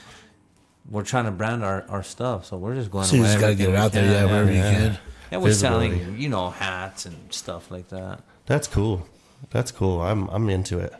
we're 0.90 1.04
trying 1.04 1.26
to 1.26 1.32
brand 1.32 1.64
our, 1.64 1.86
our 1.90 2.02
stuff, 2.04 2.46
so 2.46 2.58
we're 2.58 2.76
just 2.76 2.90
going. 2.90 3.06
So 3.06 3.18
you 3.18 3.24
just 3.24 3.40
gotta 3.40 3.56
get 3.56 3.70
it 3.70 3.72
we 3.72 3.78
out 3.78 3.92
there, 3.92 4.04
can, 4.04 4.12
yeah, 4.14 4.26
wherever 4.26 4.52
you 4.52 4.62
can. 4.62 4.98
Yeah, 5.32 5.38
we're 5.40 5.50
Visibility. 5.50 6.00
selling, 6.00 6.18
you 6.20 6.30
know, 6.30 6.50
hats 6.50 7.06
and 7.06 7.32
stuff 7.34 7.70
like 7.70 7.90
that. 7.90 8.22
that's 8.46 8.68
cool. 8.68 9.06
That's 9.52 9.72
cool. 9.72 10.02
I'm 10.02 10.28
I'm 10.30 10.50
into 10.50 10.80
it. 10.80 10.94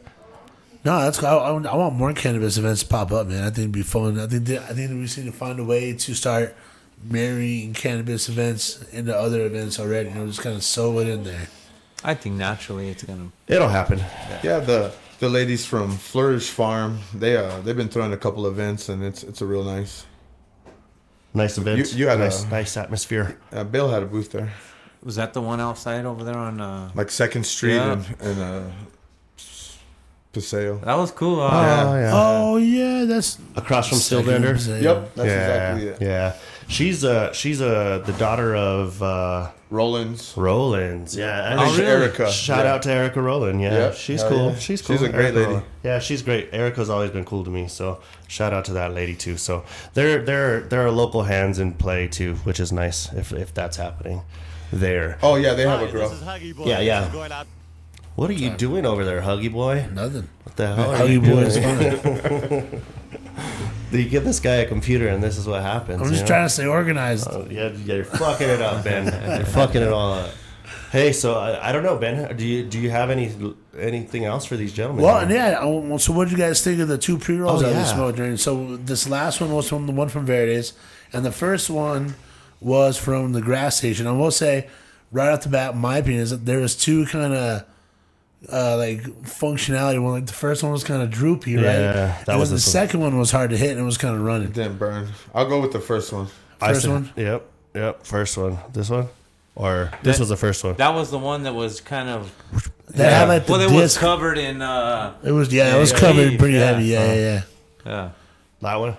No, 0.86 1.00
that's 1.02 1.22
I, 1.24 1.34
I, 1.36 1.50
I 1.52 1.76
want 1.76 1.96
more 1.96 2.14
cannabis 2.14 2.58
events 2.58 2.84
to 2.84 2.88
pop 2.90 3.12
up, 3.12 3.28
man. 3.28 3.42
I 3.42 3.46
think 3.48 3.58
it'd 3.60 3.72
be 3.72 3.82
fun. 3.82 4.20
I 4.20 4.28
think 4.28 4.46
that, 4.46 4.62
I 4.70 4.74
think 4.74 4.92
we 4.92 5.04
just 5.04 5.18
need 5.18 5.26
to 5.26 5.32
find 5.32 5.60
a 5.60 5.64
way 5.64 5.94
to 5.94 6.14
start 6.14 6.56
marrying 7.04 7.74
cannabis 7.74 8.30
events 8.30 8.82
into 8.92 9.16
other 9.16 9.46
events 9.46 9.80
already. 9.80 10.10
You 10.10 10.16
know, 10.16 10.28
just 10.28 10.42
kind 10.42 10.56
of 10.56 10.64
sew 10.64 11.00
it 11.00 11.08
in 11.08 11.24
there. 11.24 11.48
I 12.04 12.14
think 12.14 12.36
naturally 12.36 12.90
it's 12.90 13.04
gonna. 13.04 13.32
It'll 13.48 13.68
happen. 13.70 14.00
Yeah, 14.44 14.60
the 14.60 14.92
the 15.20 15.30
ladies 15.30 15.66
from 15.66 15.92
Flourish 15.98 16.50
Farm, 16.50 17.00
they 17.14 17.38
uh 17.38 17.60
they've 17.62 17.76
been 17.78 17.90
throwing 17.90 18.14
a 18.14 18.18
couple 18.18 18.46
events, 18.48 18.90
and 18.90 19.04
it's 19.04 19.24
it's 19.24 19.42
a 19.42 19.46
real 19.46 19.64
nice. 19.64 20.06
Nice 21.34 21.58
event. 21.58 21.78
You- 21.92 21.98
you 22.00 22.08
had 22.08 22.20
nice 22.20 22.44
a- 22.44 22.50
nice 22.50 22.78
atmosphere. 22.78 23.38
Uh, 23.52 23.64
Bill 23.64 23.90
had 23.90 24.02
a 24.04 24.06
booth 24.06 24.32
there, 24.32 24.52
Was 25.04 25.16
that 25.18 25.34
the 25.34 25.42
one 25.42 25.60
outside 25.60 26.06
over 26.06 26.24
there 26.24 26.38
on? 26.38 26.60
Uh, 26.62 26.90
like 26.96 27.12
Second 27.12 27.46
Street 27.46 27.76
Yeah. 27.76 27.92
and 27.94 28.06
and 28.22 28.40
uh, 28.42 28.64
Paseo. 30.34 30.78
that 30.80 30.96
was 30.96 31.12
cool. 31.12 31.40
Uh, 31.42 31.50
Oh 31.52 31.96
yeah. 32.00 32.12
Oh 32.14 32.58
yeah, 32.58 33.06
that's 33.06 33.40
Across 33.56 33.90
from 33.90 33.98
Second 33.98 34.26
Stillbender. 34.44 34.82
Yep, 34.82 35.16
that's 35.16 35.28
yeah, 35.28 35.74
exactly 35.76 35.88
it. 35.90 36.02
yeah. 36.02 36.34
She's 36.70 37.04
uh 37.06 37.32
she's 37.34 37.62
uh 37.62 38.04
the 38.06 38.14
daughter 38.14 38.56
of 38.56 39.02
uh 39.02 39.52
Rollins. 39.70 40.34
Rollins. 40.38 41.16
Yeah. 41.16 41.52
Her 41.52 41.56
name's 41.66 41.78
really? 41.80 41.92
Erica. 41.92 42.32
Shout 42.32 42.66
Yeah. 42.66 42.74
out 42.74 42.82
to 42.84 42.92
Erica 42.92 43.22
Rowland. 43.22 43.62
Yeah, 43.62 43.74
Yeah, 43.74 43.92
she's 43.94 44.22
hell 44.22 44.30
cool. 44.32 44.50
yeah. 44.52 44.56
She's 44.60 44.82
cool. 44.82 44.98
She's 44.98 45.06
a 45.06 45.10
great 45.10 45.34
Erica 45.36 45.52
lady. 45.54 45.66
Yeah, 45.84 46.00
she's 46.00 46.22
great. 46.22 46.50
Erica's 46.54 46.90
always 46.90 47.12
been 47.12 47.26
cool 47.26 47.44
to 47.44 47.50
me. 47.50 47.68
So 47.68 48.00
shout 48.28 48.54
out 48.54 48.66
to 48.66 48.74
that 48.74 48.94
lady 48.94 49.16
too. 49.16 49.38
So 49.38 49.64
there, 49.94 50.22
there, 50.22 50.62
there 50.62 50.86
are 50.86 50.92
local 50.92 51.24
hands 51.24 51.58
in 51.60 51.74
play 51.74 52.08
too, 52.08 52.36
which 52.44 52.60
is 52.60 52.72
nice 52.72 53.12
if 53.14 53.32
if 53.34 53.54
that's 53.54 53.78
happening 53.78 54.22
there. 54.72 55.18
Oh 55.24 55.36
yeah, 55.36 55.54
they 55.54 55.64
have 55.66 55.82
a 55.82 55.92
girl. 55.92 56.12
Yeah, 56.66 56.80
yeah. 56.80 57.10
What 58.18 58.32
are 58.32 58.34
you 58.34 58.50
doing 58.50 58.84
over 58.84 59.06
there, 59.06 59.22
Huggy 59.22 59.52
Boy? 59.52 59.86
nothing. 59.94 60.28
What 60.42 60.56
the 60.56 60.74
hell 60.74 60.92
are 60.92 60.98
How 60.98 61.04
you 61.04 61.22
you 61.22 61.22
doing? 61.22 61.52
fine. 61.52 62.82
You 63.92 64.10
give 64.10 64.26
this 64.26 64.40
guy 64.40 64.56
a 64.56 64.66
computer, 64.68 65.08
and 65.08 65.24
this 65.24 65.38
is 65.38 65.48
what 65.48 65.62
happens. 65.62 66.02
I'm 66.02 66.08
you 66.08 66.12
just 66.12 66.24
know? 66.24 66.28
trying 66.28 66.46
to 66.46 66.50
stay 66.50 66.66
organized. 66.66 67.28
Oh, 67.32 67.48
yeah, 67.50 67.70
yeah, 67.86 67.96
you're 67.96 68.04
fucking 68.04 68.50
it 68.50 68.60
up, 68.62 68.84
Ben. 68.84 69.06
You're 69.38 69.46
fucking 69.46 69.82
it 69.82 69.88
all 69.94 70.14
up. 70.14 70.32
Hey, 70.92 71.14
so 71.14 71.36
I, 71.36 71.70
I 71.70 71.72
don't 71.72 71.84
know, 71.84 71.96
Ben. 71.96 72.36
Do 72.36 72.46
you 72.46 72.64
do 72.66 72.80
you 72.80 72.90
have 72.90 73.10
any 73.10 73.32
anything 73.78 74.26
else 74.26 74.46
for 74.46 74.58
these 74.58 74.74
gentlemen? 74.74 75.06
Well, 75.06 75.20
and 75.20 75.32
yeah. 75.32 75.60
oh, 75.62 75.80
well, 75.80 76.00
So, 76.00 76.12
what 76.12 76.26
did 76.26 76.32
you 76.34 76.38
guys 76.38 76.62
think 76.64 76.82
of 76.82 76.88
the 76.90 76.98
two 76.98 77.18
pre 77.18 77.38
rolls 77.38 77.62
Oh, 77.62 77.66
that 77.68 77.72
we 77.72 77.80
yeah. 77.80 77.86
smoked 77.86 78.18
during? 78.18 78.36
So, 78.38 78.76
this 78.78 79.08
last 79.08 79.40
one 79.40 79.54
was 79.54 79.70
from 79.70 79.86
the 79.86 79.94
one 79.94 80.10
from 80.10 80.26
Verdes, 80.26 80.74
and 81.14 81.24
the 81.24 81.32
first 81.32 81.70
one 81.70 82.16
was 82.60 82.98
from 82.98 83.32
the 83.32 83.42
grass 83.42 83.78
station. 83.78 84.06
I 84.06 84.12
will 84.12 84.32
say, 84.32 84.68
right 85.14 85.30
off 85.30 85.44
the 85.44 85.50
bat, 85.50 85.78
my 85.78 86.00
opinion 86.00 86.24
is 86.24 86.32
that 86.32 86.46
there 86.46 86.60
was 86.60 86.76
two 86.76 87.06
kind 87.06 87.34
of 87.34 87.64
uh, 88.52 88.78
like 88.78 89.04
functionality. 89.24 90.02
One, 90.02 90.14
like 90.14 90.26
the 90.28 90.34
first 90.34 90.64
one 90.64 90.72
was 90.72 90.84
kind 90.84 91.02
of 91.02 91.10
droopy, 91.10 91.56
right? 91.56 91.64
Yeah, 91.64 91.92
that 91.94 92.30
and 92.30 92.40
was 92.40 92.50
the 92.50 92.56
this 92.56 92.66
one. 92.68 92.72
second 92.72 93.00
one 93.02 93.18
was 93.18 93.32
hard 93.32 93.50
to 93.52 93.58
hit, 93.58 93.72
and 93.72 93.80
it 93.80 93.84
was 93.84 93.98
kind 93.98 94.16
of 94.16 94.22
running. 94.22 94.48
It 94.50 94.54
Didn't 94.54 94.78
burn. 94.78 95.10
I'll 95.34 95.48
go 95.48 95.60
with 95.62 95.72
the 95.74 95.80
first 95.80 96.12
one. 96.14 96.28
First 96.60 96.82
said- 96.84 96.92
one? 96.92 97.12
Yep, 97.16 97.46
yep. 97.76 98.06
First 98.06 98.38
one. 98.38 98.58
This 98.74 98.90
one, 98.90 99.08
or 99.56 99.92
this 100.04 100.18
That- 100.18 100.22
was 100.22 100.30
the 100.30 100.38
first 100.38 100.64
one. 100.64 100.76
That 100.76 100.94
was 100.96 101.12
the 101.12 101.20
one 101.20 101.44
that 101.44 101.54
was 101.56 101.82
kind 101.82 102.10
of. 102.10 102.32
They 102.90 103.04
had 103.04 103.28
like 103.28 103.46
the 103.46 103.52
well, 103.52 103.62
it 103.62 103.72
was 103.72 103.94
disc. 103.94 104.00
covered 104.00 104.38
in. 104.38 104.62
Uh, 104.62 105.14
it 105.24 105.32
was 105.32 105.52
yeah, 105.54 105.76
it 105.76 105.80
was 105.80 105.92
Yeah, 105.92 106.00
covered 106.00 106.32
yeah, 106.34 106.38
pretty 106.40 106.54
yeah. 106.56 106.66
heavy. 106.66 106.86
Yeah, 106.86 107.06
yeah, 107.06 107.16
yeah. 107.16 107.42
yeah. 107.86 108.10
That 108.62 108.76
one. 108.76 108.98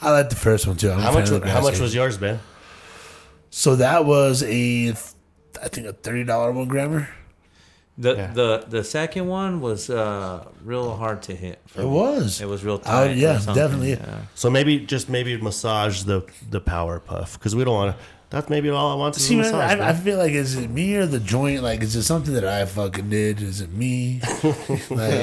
I 0.00 0.10
like 0.10 0.28
the 0.30 0.36
first 0.36 0.66
one 0.66 0.76
too. 0.76 0.90
I'm 0.92 1.00
How 1.00 1.12
much? 1.12 1.24
of 1.24 1.30
the 1.30 1.40
Was, 1.40 1.50
how 1.50 1.60
much 1.62 1.78
was 1.80 1.94
yours, 1.94 2.16
Ben? 2.18 2.38
So 3.50 3.76
that 3.76 4.04
was 4.04 4.42
a, 4.42 4.90
I 4.90 5.68
think 5.68 5.86
a 5.86 5.92
thirty 5.92 6.24
dollar 6.24 6.52
one 6.52 6.68
grammer. 6.68 7.08
The 7.96 8.14
Yeah. 8.16 8.32
the 8.32 8.64
the 8.68 8.82
second 8.82 9.28
one 9.28 9.60
was 9.60 9.88
uh, 9.88 10.44
real 10.64 10.96
hard 10.96 11.22
to 11.22 11.34
hit. 11.34 11.60
for 11.66 11.82
It 11.82 11.84
me. 11.84 11.90
was. 11.90 12.40
It 12.40 12.48
was 12.48 12.64
real 12.64 12.78
tight. 12.78 13.10
or 13.10 13.14
yeah, 13.14 13.38
definitely. 13.54 13.90
yeah. 13.92 14.22
So 14.34 14.50
maybe 14.50 14.80
just 14.80 15.08
maybe 15.08 15.36
massage 15.36 16.02
the 16.02 16.22
the 16.50 16.60
power 16.60 16.98
puff 16.98 17.38
because 17.38 17.54
we 17.54 17.62
don't 17.64 17.74
want 17.74 17.96
to. 17.96 18.02
That's 18.34 18.48
maybe 18.48 18.68
all 18.68 18.90
I 18.90 18.96
want 18.96 19.14
to 19.14 19.20
See, 19.20 19.36
do. 19.36 19.42
man, 19.42 19.52
Massage, 19.52 19.78
I, 19.80 19.88
I 19.90 19.92
feel 19.92 20.18
like 20.18 20.32
is 20.32 20.56
it 20.56 20.68
me 20.68 20.96
or 20.96 21.06
the 21.06 21.20
joint? 21.20 21.62
Like, 21.62 21.82
is 21.82 21.94
it 21.94 22.02
something 22.02 22.34
that 22.34 22.44
I 22.44 22.64
fucking 22.64 23.08
did? 23.08 23.40
Is 23.40 23.60
it 23.60 23.70
me? 23.72 24.20
like, 24.42 24.42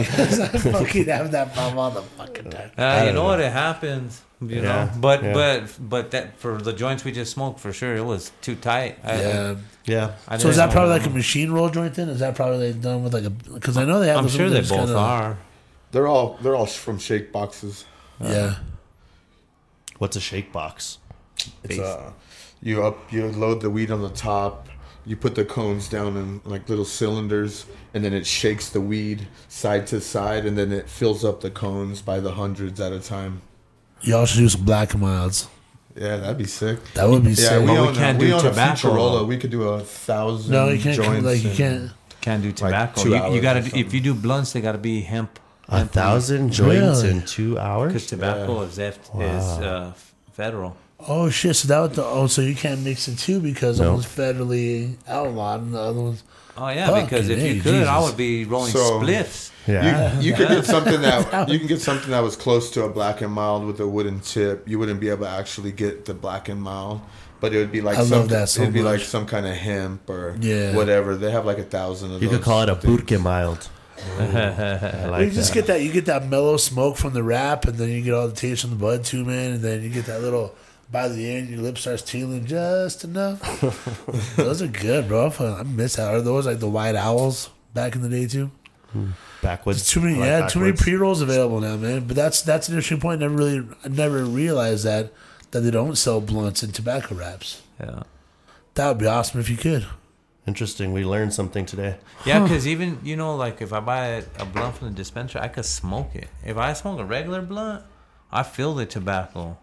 'cause 0.08 0.40
I 0.40 0.48
fucking 0.48 1.06
have 1.08 1.32
that 1.34 1.54
problem 1.54 1.78
all 1.78 1.92
the 1.92 2.04
fucking 2.04 2.50
time. 2.52 2.72
Uh, 2.78 3.04
you 3.06 3.12
know 3.12 3.16
know. 3.16 3.24
what? 3.26 3.42
It 3.42 3.52
happens. 3.52 4.22
You 4.40 4.62
Yeah, 4.62 4.62
know, 4.62 4.92
but 5.02 5.24
yeah. 5.24 5.34
but 5.34 5.78
but 5.90 6.12
that 6.12 6.40
for 6.40 6.58
the 6.58 6.72
joints 6.72 7.04
we 7.04 7.12
just 7.12 7.34
smoked 7.34 7.60
for 7.60 7.74
sure, 7.74 7.98
it 7.98 8.06
was 8.06 8.32
too 8.42 8.56
tight. 8.56 8.98
I, 9.04 9.22
Yeah. 9.22 9.56
yeah. 9.86 10.12
I 10.30 10.38
So 10.38 10.48
is 10.48 10.56
that 10.56 10.72
probably 10.72 10.92
like 10.98 11.06
a 11.06 11.10
machine 11.10 11.52
roll 11.52 11.70
joint 11.70 11.94
then? 11.96 12.08
Is 12.08 12.22
that 12.22 12.34
probably 12.36 12.72
like 12.72 12.82
done 12.82 13.04
with 13.04 13.14
like 13.14 13.26
a? 13.26 13.30
Because 13.30 13.76
I 13.76 13.84
know 13.84 14.00
they 14.00 14.08
have. 14.08 14.18
I'm 14.20 14.24
those 14.24 14.34
sure 14.36 14.50
they 14.50 14.62
both 14.62 14.70
kinda- 14.70 14.98
are. 14.98 15.38
They're 15.92 16.08
all 16.08 16.38
they're 16.42 16.56
all 16.56 16.66
from 16.66 16.98
shake 16.98 17.34
boxes. 17.34 17.84
Yeah. 18.22 18.56
What's 19.98 20.16
a 20.16 20.22
shake 20.22 20.54
box? 20.54 20.98
It's 21.66 21.78
uh, 21.80 22.12
you 22.62 22.84
up 22.84 23.12
you 23.12 23.28
load 23.28 23.62
the 23.62 23.70
weed 23.70 23.92
on 23.92 24.02
the 24.02 24.10
top. 24.10 24.68
You 25.04 25.16
put 25.16 25.34
the 25.34 25.44
cones 25.46 25.90
down 25.90 26.16
in 26.16 26.42
like 26.46 26.70
little 26.70 26.86
cylinders, 26.86 27.66
and 27.94 28.04
then 28.06 28.14
it 28.14 28.28
shakes 28.28 28.70
the 28.70 28.82
weed 28.82 29.28
side 29.48 29.88
to 29.88 30.00
side, 30.00 30.46
and 30.46 30.56
then 30.58 30.72
it 30.72 30.88
fills 30.88 31.26
up 31.26 31.42
the 31.42 31.50
cones 31.50 32.02
by 32.04 32.20
the 32.20 32.34
hundreds 32.34 32.80
at 32.80 32.92
a 32.92 33.00
time. 33.00 33.42
Y'all 34.02 34.26
should 34.28 34.40
do 34.40 34.50
some 34.50 34.64
black 34.64 34.94
and 34.94 35.02
milds. 35.02 35.48
Yeah, 35.96 36.18
that'd 36.18 36.38
be 36.38 36.46
sick. 36.46 36.80
That 36.94 37.10
would 37.10 37.24
be 37.24 37.32
Yeah, 37.32 37.36
sick. 37.36 37.60
we 37.62 37.68
But 37.68 37.90
we 37.90 37.96
can't 37.96 38.18
a, 38.18 38.20
we 38.22 38.28
do 38.28 38.34
own 38.36 38.42
tobacco, 38.44 38.90
a 38.90 38.92
Futurola. 38.94 39.28
We 39.28 39.38
could 39.38 39.50
do 39.52 39.64
a 39.64 39.80
thousand. 39.82 40.52
no, 40.52 40.70
you 40.70 40.82
can't. 40.82 40.96
joints 40.96 41.26
Like 41.26 41.44
you 41.44 41.52
can't. 41.52 41.92
Can't 42.22 42.44
do 42.44 42.52
tobacco. 42.52 43.02
two 43.02 43.10
you, 43.10 43.34
you 43.34 43.42
gotta 43.42 43.62
do, 43.62 43.72
if 43.80 43.94
you 43.96 44.00
do 44.02 44.14
blunts, 44.14 44.54
they 44.54 44.62
gotta 44.62 44.78
be 44.78 45.02
hemp. 45.02 45.40
A 45.68 45.86
thousand 45.86 46.52
joints 46.52 47.02
Really? 47.02 47.10
in 47.10 47.26
two 47.26 47.58
hours 47.58 47.94
Because 47.94 48.04
hours. 48.04 48.10
tobacco 48.10 48.62
is 48.62 48.78
F, 48.78 49.00
is 49.16 49.44
uh, 49.60 49.94
federal. 50.34 50.78
Oh 51.08 51.30
shit! 51.30 51.56
So 51.56 51.68
that 51.70 51.80
was 51.80 51.92
the 51.96 52.06
oh, 52.06 52.28
so 52.28 52.42
you 52.42 52.56
can't 52.56 52.82
mix 52.84 53.08
it 53.08 53.18
too 53.18 53.40
because 53.40 53.80
No. 53.80 53.94
one's 53.94 54.06
federally 54.06 54.96
outlawed 55.08 55.62
and 55.62 55.74
the 55.74 55.80
other 55.80 56.00
one's. 56.02 56.24
Oh 56.58 56.68
yeah, 56.70 56.88
Fucking 56.88 57.06
because 57.06 57.30
if 57.30 57.40
you 57.40 57.54
hey, 57.56 57.60
could, 57.60 57.88
I 57.88 58.00
would 58.02 58.18
be 58.18 58.46
rolling 58.46 58.72
So- 58.72 59.00
spliffs. 59.02 59.50
Yeah. 59.68 60.20
You, 60.20 60.32
you 60.32 60.36
could 60.36 60.48
get 60.50 60.66
something 60.76 61.02
that 61.02 61.48
you 61.50 61.60
can 61.60 61.68
get 61.68 61.82
something 61.82 62.10
that 62.12 62.20
was 62.22 62.36
close 62.36 62.72
to 62.72 62.84
a 62.84 62.90
black 62.90 63.22
and 63.22 63.32
mild 63.32 63.66
with 63.66 63.80
a 63.80 63.88
wooden 63.88 64.20
tip. 64.20 64.68
You 64.68 64.80
wouldn't 64.80 65.00
be 65.00 65.10
able 65.10 65.26
to 65.26 65.30
actually 65.30 65.72
get 65.72 66.06
the 66.06 66.14
black 66.16 66.50
and 66.50 66.60
mild, 66.62 67.00
but 67.40 67.54
it 67.54 67.58
would 67.60 67.72
be 67.72 67.80
like 67.82 67.96
I 67.98 68.02
love 68.02 68.10
some, 68.10 68.28
that 68.30 68.50
so 68.50 68.64
it'd 68.64 68.74
be 68.74 68.82
like 68.82 69.02
some 69.02 69.26
kind 69.28 69.46
of 69.46 69.56
hemp 69.56 70.10
or 70.10 70.36
Yeah. 70.42 70.76
whatever. 70.76 71.16
They 71.16 71.30
have 71.32 71.46
like 71.46 71.60
a 71.60 71.64
thousand 71.64 72.08
of 72.12 72.14
those. 72.20 72.24
You 72.24 72.30
could 72.30 72.42
call 72.44 72.64
it 72.64 72.70
a 72.70 72.76
things. 72.76 73.02
burke 73.02 73.20
mild. 73.22 73.70
I 74.20 75.22
you 75.26 75.32
just 75.32 75.50
that. 75.50 75.54
get 75.54 75.68
that. 75.68 75.82
You 75.84 75.92
get 75.92 76.06
that 76.08 76.28
mellow 76.28 76.58
smoke 76.58 76.98
from 76.98 77.14
the 77.14 77.22
wrap, 77.24 77.66
and 77.66 77.78
then 77.78 77.90
you 77.90 78.02
get 78.02 78.14
all 78.16 78.28
the 78.28 78.36
taste 78.36 78.62
from 78.62 78.72
the 78.72 78.76
bud 78.78 79.04
too, 79.06 79.24
man. 79.24 79.54
And 79.54 79.62
then 79.62 79.84
you 79.84 79.90
get 79.90 80.06
that 80.06 80.22
little. 80.22 80.56
By 80.92 81.08
the 81.08 81.30
end, 81.30 81.50
your 81.50 81.62
lip 81.62 81.78
starts 81.78 82.02
tingling 82.02 82.46
just 82.46 83.04
enough. 83.04 83.40
those 84.36 84.62
are 84.62 84.68
good, 84.68 85.08
bro. 85.08 85.32
I 85.40 85.64
miss 85.64 85.96
that. 85.96 86.14
Are 86.14 86.22
those 86.22 86.46
like 86.46 86.60
the 86.60 86.70
white 86.70 86.96
owls 86.96 87.50
back 87.74 87.96
in 87.96 88.02
the 88.02 88.10
day 88.10 88.28
too? 88.28 88.52
backwards. 89.42 89.80
There's 89.80 89.90
too 89.90 90.02
many, 90.02 90.16
like 90.16 90.28
yeah, 90.28 90.48
too 90.48 90.60
many 90.60 90.74
pre 90.74 90.94
rolls 90.96 91.22
available 91.22 91.60
now, 91.60 91.76
man. 91.78 92.08
But 92.08 92.16
that's 92.16 92.42
that's 92.42 92.70
an 92.70 92.76
interesting 92.76 93.00
point. 93.00 93.22
Never 93.22 93.36
really, 93.36 93.68
I 93.84 93.88
never 93.88 94.24
realized 94.24 94.86
that 94.86 95.12
that 95.52 95.62
they 95.62 95.72
don't 95.72 95.98
sell 95.98 96.22
blunts 96.22 96.64
and 96.64 96.74
tobacco 96.74 97.16
wraps. 97.16 97.62
Yeah. 97.80 98.04
That 98.76 98.88
would 98.88 98.98
be 99.00 99.08
awesome 99.08 99.40
if 99.40 99.50
you 99.50 99.58
could. 99.58 99.86
Interesting. 100.48 100.94
We 100.94 101.06
learned 101.06 101.34
something 101.34 101.66
today. 101.66 101.98
Yeah, 102.26 102.44
because 102.44 102.68
even 102.68 103.00
you 103.04 103.16
know, 103.16 103.36
like 103.36 103.62
if 103.62 103.74
I 103.74 103.80
buy 103.80 104.06
a, 104.08 104.24
a 104.40 104.46
blunt 104.46 104.78
from 104.78 104.90
the 104.90 104.94
dispenser, 104.94 105.40
I 105.40 105.48
could 105.48 105.66
smoke 105.66 106.16
it. 106.16 106.28
If 106.46 106.58
I 106.58 106.74
smoke 106.74 107.00
a 107.00 107.06
regular 107.06 107.42
blunt, 107.42 107.84
I 108.32 108.44
feel 108.44 108.76
the 108.76 108.86
tobacco. 108.86 109.58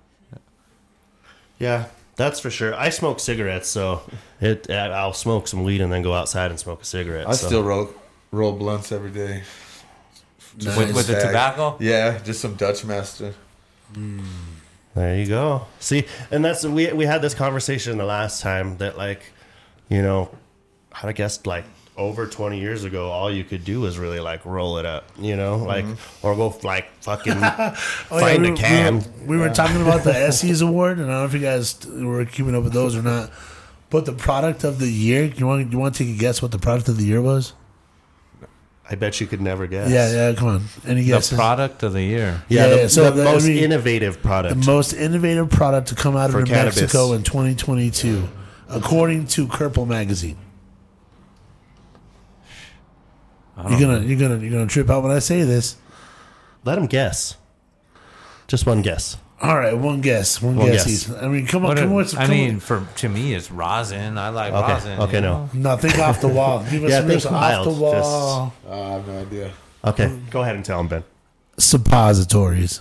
Yeah, 1.59 1.87
that's 2.17 2.41
for 2.41 2.51
sure. 2.51 2.75
I 2.75 2.91
smoke 2.91 3.21
cigarettes, 3.21 3.69
so 3.69 4.03
it 4.41 4.71
I- 4.71 4.89
I'll 4.89 5.13
smoke 5.13 5.49
some 5.49 5.65
weed 5.65 5.81
and 5.81 5.93
then 5.93 6.03
go 6.03 6.15
outside 6.15 6.51
and 6.51 6.59
smoke 6.59 6.83
a 6.83 6.85
cigarette. 6.85 7.29
I 7.29 7.33
so. 7.33 7.47
still 7.47 7.63
roll 7.63 7.93
roll 8.31 8.53
blunts 8.53 8.93
every 8.93 9.11
day. 9.11 9.43
With, 10.57 10.95
with 10.95 11.07
the 11.07 11.21
tobacco, 11.21 11.77
Yeah, 11.79 12.19
just 12.19 12.41
some 12.41 12.55
Dutch 12.55 12.85
Master. 12.85 13.33
There 14.95 15.17
you 15.17 15.27
go. 15.27 15.67
See, 15.79 16.05
and 16.33 16.45
that's 16.45 16.65
we 16.65 16.93
we 16.93 17.05
had 17.05 17.23
this 17.23 17.35
conversation 17.35 17.99
the 17.99 18.05
last 18.05 18.43
time 18.43 18.79
that 18.79 18.99
like, 18.99 19.33
you 19.89 20.03
know, 20.03 20.31
I 21.03 21.13
guess 21.13 21.47
like 21.47 21.65
over 21.99 22.27
20 22.29 22.61
years 22.61 22.85
ago, 22.85 23.11
all 23.11 23.31
you 23.31 23.43
could 23.45 23.65
do 23.65 23.81
was 23.81 23.99
really 23.99 24.21
like 24.21 24.47
roll 24.47 24.79
it 24.79 24.87
up, 24.87 25.11
you 25.19 25.37
know, 25.37 25.57
like 25.59 25.85
mm-hmm. 25.85 26.27
or 26.27 26.35
go 26.37 26.57
like 26.63 26.89
fucking 27.03 27.35
Oh, 27.43 27.71
find 28.09 28.41
we 28.43 28.49
a 28.49 28.51
were- 28.53 28.57
can. 28.57 28.95
We 28.95 29.01
were, 29.01 29.27
we 29.27 29.37
were 29.37 29.49
talking 29.51 29.83
about 29.83 30.05
the 30.05 30.13
Essie's 30.17 30.61
Award, 30.63 30.99
and 30.99 31.11
I 31.11 31.15
don't 31.15 31.21
know 31.21 31.27
if 31.27 31.35
you 31.35 31.41
guys 31.41 31.85
were 31.87 32.25
keeping 32.25 32.55
up 32.55 32.63
with 32.65 32.73
those 32.73 32.97
or 32.97 33.03
not. 33.03 33.31
But 33.91 34.05
the 34.07 34.13
product 34.13 34.65
of 34.65 34.79
the 34.79 34.87
year, 34.89 35.25
you 35.25 35.47
want 35.47 35.73
you 35.73 35.79
want 35.79 35.95
to 35.97 36.05
take 36.05 36.15
a 36.15 36.19
guess 36.19 36.41
what 36.41 36.53
the 36.53 36.59
product 36.59 36.89
of 36.89 36.97
the 36.99 37.05
year 37.05 37.21
was? 37.21 37.53
I 38.91 38.95
bet 38.95 39.21
you 39.21 39.27
could 39.27 39.41
never 39.43 39.67
guess. 39.67 39.91
Yeah, 39.91 40.29
yeah. 40.31 40.35
Come 40.35 40.49
on, 40.49 40.65
any 40.87 41.05
guesses? 41.05 41.31
the 41.31 41.37
product 41.37 41.83
of 41.83 41.93
the 41.93 42.03
year. 42.03 42.43
Yeah, 42.49 42.63
Yeah, 42.63 42.69
the, 42.69 42.77
yeah, 42.83 42.87
so 42.87 43.05
the 43.05 43.11
the- 43.11 43.25
most 43.25 43.45
I 43.45 43.49
mean, 43.49 43.65
innovative 43.65 44.23
product. 44.23 44.61
the 44.61 44.67
most 44.71 44.93
innovative 44.95 45.51
product 45.51 45.89
to 45.89 45.95
come 45.95 46.17
out 46.17 46.31
of 46.31 46.37
New 46.37 46.45
cannabis. 46.47 46.81
Mexico 46.81 47.13
in 47.13 47.23
2022, 47.23 48.29
according 48.69 49.27
to 49.29 49.47
Kerple 49.47 49.87
magazine. 49.87 50.37
You're 53.69 53.81
gonna 53.81 54.01
you're 54.01 54.19
gonna 54.19 54.39
you're 54.43 54.53
gonna 54.53 54.67
trip 54.67 54.89
out 54.91 55.03
when 55.03 55.13
I 55.13 55.19
say 55.19 55.43
this. 55.43 55.77
Let 56.65 56.79
him 56.79 56.87
guess. 56.87 57.37
Just 58.47 58.67
one 58.67 58.83
guess. 58.83 59.17
All 59.41 59.57
right, 59.57 59.73
one 59.77 60.01
guess, 60.01 60.43
one, 60.43 60.57
One 60.57 60.67
guess. 60.67 60.85
guess. 60.87 61.09
each. 61.11 61.17
I 61.23 61.29
mean, 61.29 61.47
come 61.47 61.63
on, 61.65 61.69
What 61.69 61.79
come 61.79 61.93
a- 61.93 61.97
on. 61.99 62.05
some- 62.07 62.19
I 62.19 62.23
come 62.27 62.31
mean, 62.35 62.55
on. 62.55 62.61
for 62.61 62.87
to 62.97 63.09
me, 63.09 63.35
it's 63.35 63.51
rosin. 63.53 64.19
I 64.19 64.31
like 64.31 64.53
Okay, 64.53 64.73
rosin. 64.73 64.99
okay, 65.01 65.15
you 65.17 65.21
no. 65.21 65.33
know? 65.45 65.51
no, 65.55 65.77
think 65.77 65.99
off 66.01 66.21
the 66.21 66.27
wall. 66.29 66.65
Give 66.71 66.83
us 66.85 66.91
Yeah, 66.91 66.99
some 67.01 67.09
think 67.09 67.25
off 67.27 67.33
wild, 67.33 67.67
the 67.67 67.71
wall. 67.81 68.53
Uh, 68.69 68.73
I 68.73 68.89
have 68.95 69.07
no 69.07 69.19
idea. 69.21 69.53
Okay, 69.85 70.13
go 70.31 70.43
ahead 70.43 70.57
and 70.57 70.65
tell 70.65 70.81
him, 70.81 70.89
Ben. 70.89 71.05
Suppositories. 71.57 72.81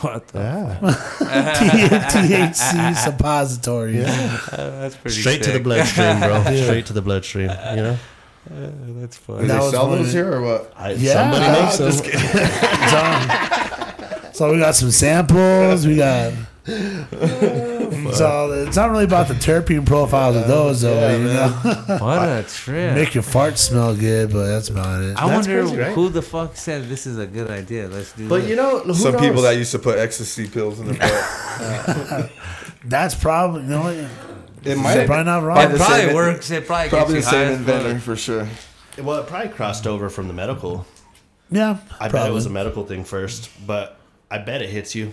What 0.00 0.28
the? 0.28 0.40
Yeah. 0.40 1.54
THC 1.54 2.96
suppositories. 3.04 4.04
That's 4.04 4.96
pretty 4.96 5.20
Straight 5.20 5.42
to 5.44 5.50
the 5.50 5.54
sick. 5.56 5.62
bloodstream, 5.62 6.18
bro. 6.20 6.42
Straight 6.64 6.86
to 6.86 6.92
the 6.92 7.02
bloodstream. 7.02 7.48
You 7.70 7.76
know, 7.82 7.98
Uh, 8.50 8.70
that's 9.00 9.16
Do 9.18 9.18
funny. 9.18 9.46
That 9.48 9.54
they 9.54 9.58
was 9.64 9.70
sell 9.72 9.88
one 9.88 9.98
of 9.98 10.04
those 10.04 10.12
the- 10.12 10.18
here 10.18 10.32
or 10.34 10.40
what? 10.42 10.72
I, 10.76 10.92
Yeah. 10.92 11.12
somebody 11.14 11.46
makes 11.62 11.80
I'm 11.80 11.88
them. 11.88 11.96
So, 14.32 14.32
so 14.32 14.52
we 14.52 14.58
got 14.58 14.74
some 14.74 14.90
samples. 14.90 15.86
We 15.86 15.96
got. 15.96 16.32
so 16.66 18.52
it's 18.66 18.76
not 18.76 18.90
really 18.90 19.04
about 19.04 19.28
the 19.28 19.34
terpene 19.34 19.84
profiles 19.86 20.34
of 20.36 20.48
those, 20.48 20.80
though. 20.80 21.16
you 21.16 21.24
know, 21.24 21.48
What 22.00 22.28
a 22.28 22.42
trip. 22.48 22.94
make 22.94 23.14
your 23.14 23.22
fart 23.22 23.58
smell 23.58 23.94
good, 23.94 24.32
but 24.32 24.46
that's 24.46 24.68
about 24.70 25.02
it. 25.02 25.10
I 25.16 25.28
That's 25.28 25.46
wonder 25.46 25.62
crazy, 25.66 25.76
right? 25.78 25.92
who 25.92 26.08
the 26.08 26.22
fuck 26.22 26.56
said 26.56 26.88
this 26.88 27.06
is 27.06 27.18
a 27.18 27.26
good 27.26 27.50
idea. 27.50 27.88
Let's 27.88 28.12
do 28.12 28.28
But 28.28 28.40
this. 28.42 28.50
you 28.50 28.56
know, 28.56 28.78
who 28.80 28.94
Some 28.94 29.18
people 29.18 29.42
that 29.42 29.56
used 29.56 29.72
to 29.72 29.78
put 29.78 29.98
ecstasy 29.98 30.48
pills 30.48 30.80
in 30.80 30.86
their 30.86 30.98
butt. 30.98 32.30
That's 32.86 33.14
probably 33.14 33.62
you 33.62 33.68
know. 33.68 33.82
what? 33.82 33.96
It 34.64 34.76
You're 34.78 35.06
probably 35.06 35.24
not 35.24 35.42
wrong. 35.42 35.56
By 35.56 35.64
it 35.64 35.76
probably 35.76 35.96
same- 36.06 36.14
works. 36.14 36.50
It 36.50 36.66
probably, 36.66 36.88
Probably 36.88 37.14
the 37.14 37.20
gets 37.20 37.32
you 37.32 37.38
high 37.38 37.44
same 37.44 37.52
as 37.52 37.58
inventor 37.60 37.94
fuck. 37.94 38.02
for 38.02 38.16
sure. 38.16 38.48
Well, 39.02 39.20
it 39.20 39.26
probably 39.26 39.48
crossed 39.50 39.86
over 39.86 40.08
from 40.08 40.28
the 40.28 40.34
medical. 40.34 40.86
Yeah, 41.50 41.78
I 42.00 42.08
bet 42.08 42.28
it 42.28 42.32
was 42.32 42.46
a 42.46 42.50
medical 42.50 42.84
thing 42.84 43.04
first, 43.04 43.50
but 43.66 43.98
I 44.30 44.38
bet 44.38 44.62
it 44.62 44.70
hits 44.70 44.94
you. 44.94 45.12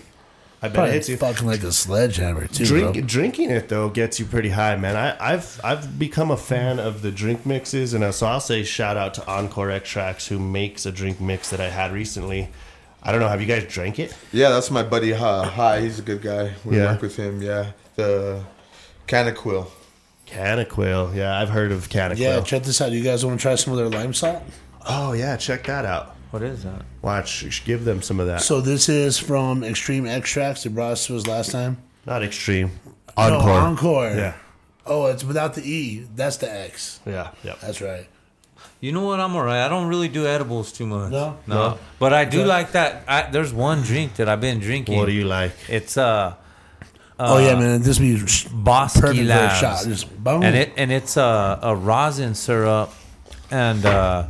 I 0.64 0.68
bet 0.68 0.76
Probably 0.76 0.92
it 0.92 0.94
hits 0.94 1.10
you. 1.10 1.18
fucking 1.18 1.48
like 1.48 1.64
a 1.64 1.72
sledgehammer 1.72 2.46
too. 2.48 2.66
Drink, 2.66 2.94
bro. 2.94 3.02
drinking 3.02 3.50
it 3.50 3.68
though 3.68 3.90
gets 3.90 4.20
you 4.20 4.26
pretty 4.28 4.50
high, 4.50 4.76
man. 4.76 4.96
I, 4.96 5.34
I've 5.34 5.60
I've 5.64 5.98
become 5.98 6.30
a 6.32 6.38
fan 6.38 6.80
of 6.80 7.02
the 7.02 7.12
drink 7.12 7.46
mixes, 7.46 7.94
and 7.96 8.04
uh, 8.04 8.12
so 8.12 8.28
I'll 8.28 8.40
say 8.40 8.64
shout 8.64 8.96
out 8.96 9.16
to 9.16 9.28
Encore 9.28 9.72
Extracts 9.72 10.28
who 10.28 10.38
makes 10.40 10.86
a 10.86 10.92
drink 10.92 11.20
mix 11.20 11.50
that 11.50 11.60
I 11.60 11.70
had 11.70 11.92
recently. 11.92 12.50
I 13.04 13.12
don't 13.12 13.20
know. 13.22 13.28
Have 13.28 13.42
you 13.42 13.48
guys 13.48 13.66
drank 13.66 13.98
it? 13.98 14.16
Yeah, 14.32 14.50
that's 14.52 14.70
my 14.70 14.84
buddy. 14.84 15.12
Hi, 15.14 15.46
Hi 15.48 15.82
he's 15.82 15.98
a 15.98 16.04
good 16.04 16.22
guy. 16.22 16.54
We 16.64 16.78
Yeah. 16.78 16.92
work 16.92 17.02
with 17.02 17.16
him. 17.16 17.42
Yeah, 17.42 17.72
the 17.96 18.44
Canaquil. 19.12 19.70
Canaquil. 20.26 21.14
Yeah, 21.14 21.38
I've 21.38 21.50
heard 21.50 21.74
of 21.74 21.90
Canaquil. 21.90 22.24
Yeah, 22.24 22.40
check 22.42 22.64
this 22.64 22.80
out. 22.80 22.94
You 22.94 23.04
guys 23.04 23.26
want 23.26 23.38
to 23.38 23.42
try 23.42 23.56
some 23.56 23.74
of 23.74 23.78
their 23.80 23.90
lime 23.90 24.14
salt? 24.14 24.42
oh 24.88 25.12
yeah, 25.12 25.36
check 25.36 25.66
that 25.66 25.84
out. 25.84 26.16
What 26.32 26.44
is 26.44 26.64
that? 26.64 26.84
Watch, 27.02 27.66
give 27.66 27.84
them 27.84 28.02
some 28.02 28.22
of 28.22 28.28
that. 28.28 28.42
So 28.42 28.62
this 28.62 28.88
is 28.88 29.18
from 29.18 29.66
Extreme 29.66 30.06
Extracts. 30.06 30.64
They 30.64 30.70
brought 30.70 30.94
us 30.94 31.08
to 31.08 31.18
us 31.18 31.28
last 31.28 31.52
time. 31.52 31.78
Not 32.06 32.24
extreme. 32.24 32.72
No, 33.18 33.24
Encore. 33.38 33.52
Encore. 33.60 34.10
Yeah, 34.12 34.34
Oh, 34.86 35.08
it's 35.08 35.26
without 35.26 35.56
the 35.56 35.62
E. 35.70 36.08
That's 36.16 36.38
the 36.38 36.50
X. 36.50 37.02
yeah, 37.06 37.32
yeah. 37.44 37.56
That's 37.62 37.82
right. 37.82 38.08
You 38.80 38.94
know 38.94 39.04
what? 39.06 39.20
I'm 39.20 39.36
alright. 39.36 39.60
I 39.60 39.68
don't 39.68 39.88
really 39.88 40.08
do 40.08 40.26
edibles 40.26 40.72
too 40.72 40.88
much. 40.88 41.12
No? 41.12 41.38
no. 41.48 41.56
No? 41.56 41.78
But 42.00 42.14
I 42.14 42.24
do 42.24 42.46
like 42.46 42.72
that. 42.72 43.04
I, 43.10 43.30
there's 43.30 43.52
one 43.54 43.82
drink 43.82 44.16
that 44.16 44.30
I've 44.30 44.42
been 44.42 44.60
drinking. 44.60 44.98
What 44.98 45.08
do 45.08 45.12
you 45.12 45.26
like? 45.26 45.52
It's 45.68 45.98
uh, 45.98 46.36
oh 47.24 47.38
yeah, 47.38 47.56
man. 47.60 47.82
This 47.82 48.00
be 48.00 48.16
Bosky 48.16 49.02
perfect 49.02 49.18
for 49.18 49.22
a 49.22 49.26
Labs. 49.26 49.60
shot. 49.60 49.84
Just 49.86 50.24
boom. 50.24 50.44
and 50.44 50.56
it 50.56 50.74
and 50.78 50.92
it's 50.92 51.18
a, 51.18 51.60
a 51.62 51.76
rosin 51.76 52.34
syrup, 52.36 52.92
and 53.52 53.86
uh, 53.86 54.28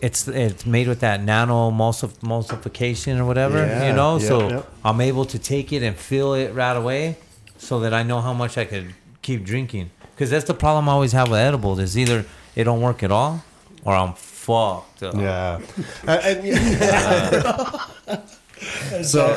it's 0.00 0.26
it's 0.28 0.66
made 0.66 0.88
with 0.88 1.00
that 1.00 1.22
nano 1.22 1.70
emulsif- 1.70 2.18
emulsification 2.20 3.18
or 3.18 3.24
whatever, 3.24 3.58
Yeah, 3.64 3.88
you 3.88 3.92
know. 3.94 4.18
yep, 4.18 4.28
so 4.28 4.48
yep. 4.48 4.72
I'm 4.84 5.00
able 5.00 5.24
to 5.26 5.38
take 5.38 5.72
it 5.72 5.82
and 5.82 5.96
feel 5.96 6.34
it 6.34 6.52
right 6.54 6.76
away, 6.76 7.16
so 7.58 7.80
that 7.80 7.94
I 7.94 8.02
know 8.02 8.20
how 8.20 8.32
much 8.34 8.58
I 8.58 8.64
could 8.66 8.94
keep 9.22 9.44
drinking. 9.44 9.90
Because 10.14 10.30
that's 10.30 10.44
the 10.44 10.54
problem 10.54 10.88
I 10.88 10.92
always 10.92 11.12
have 11.12 11.28
with 11.30 11.40
edibles 11.40 11.78
is 11.80 11.96
either 11.98 12.24
it 12.54 12.64
don't 12.64 12.80
work 12.80 13.02
at 13.02 13.10
all, 13.10 13.42
or 13.84 13.94
I'm 13.94 14.12
fucked. 14.14 15.02
Up. 15.02 15.14
Yeah. 15.16 15.60
Uh, 16.06 16.20
and- 16.22 18.20
so 19.02 19.36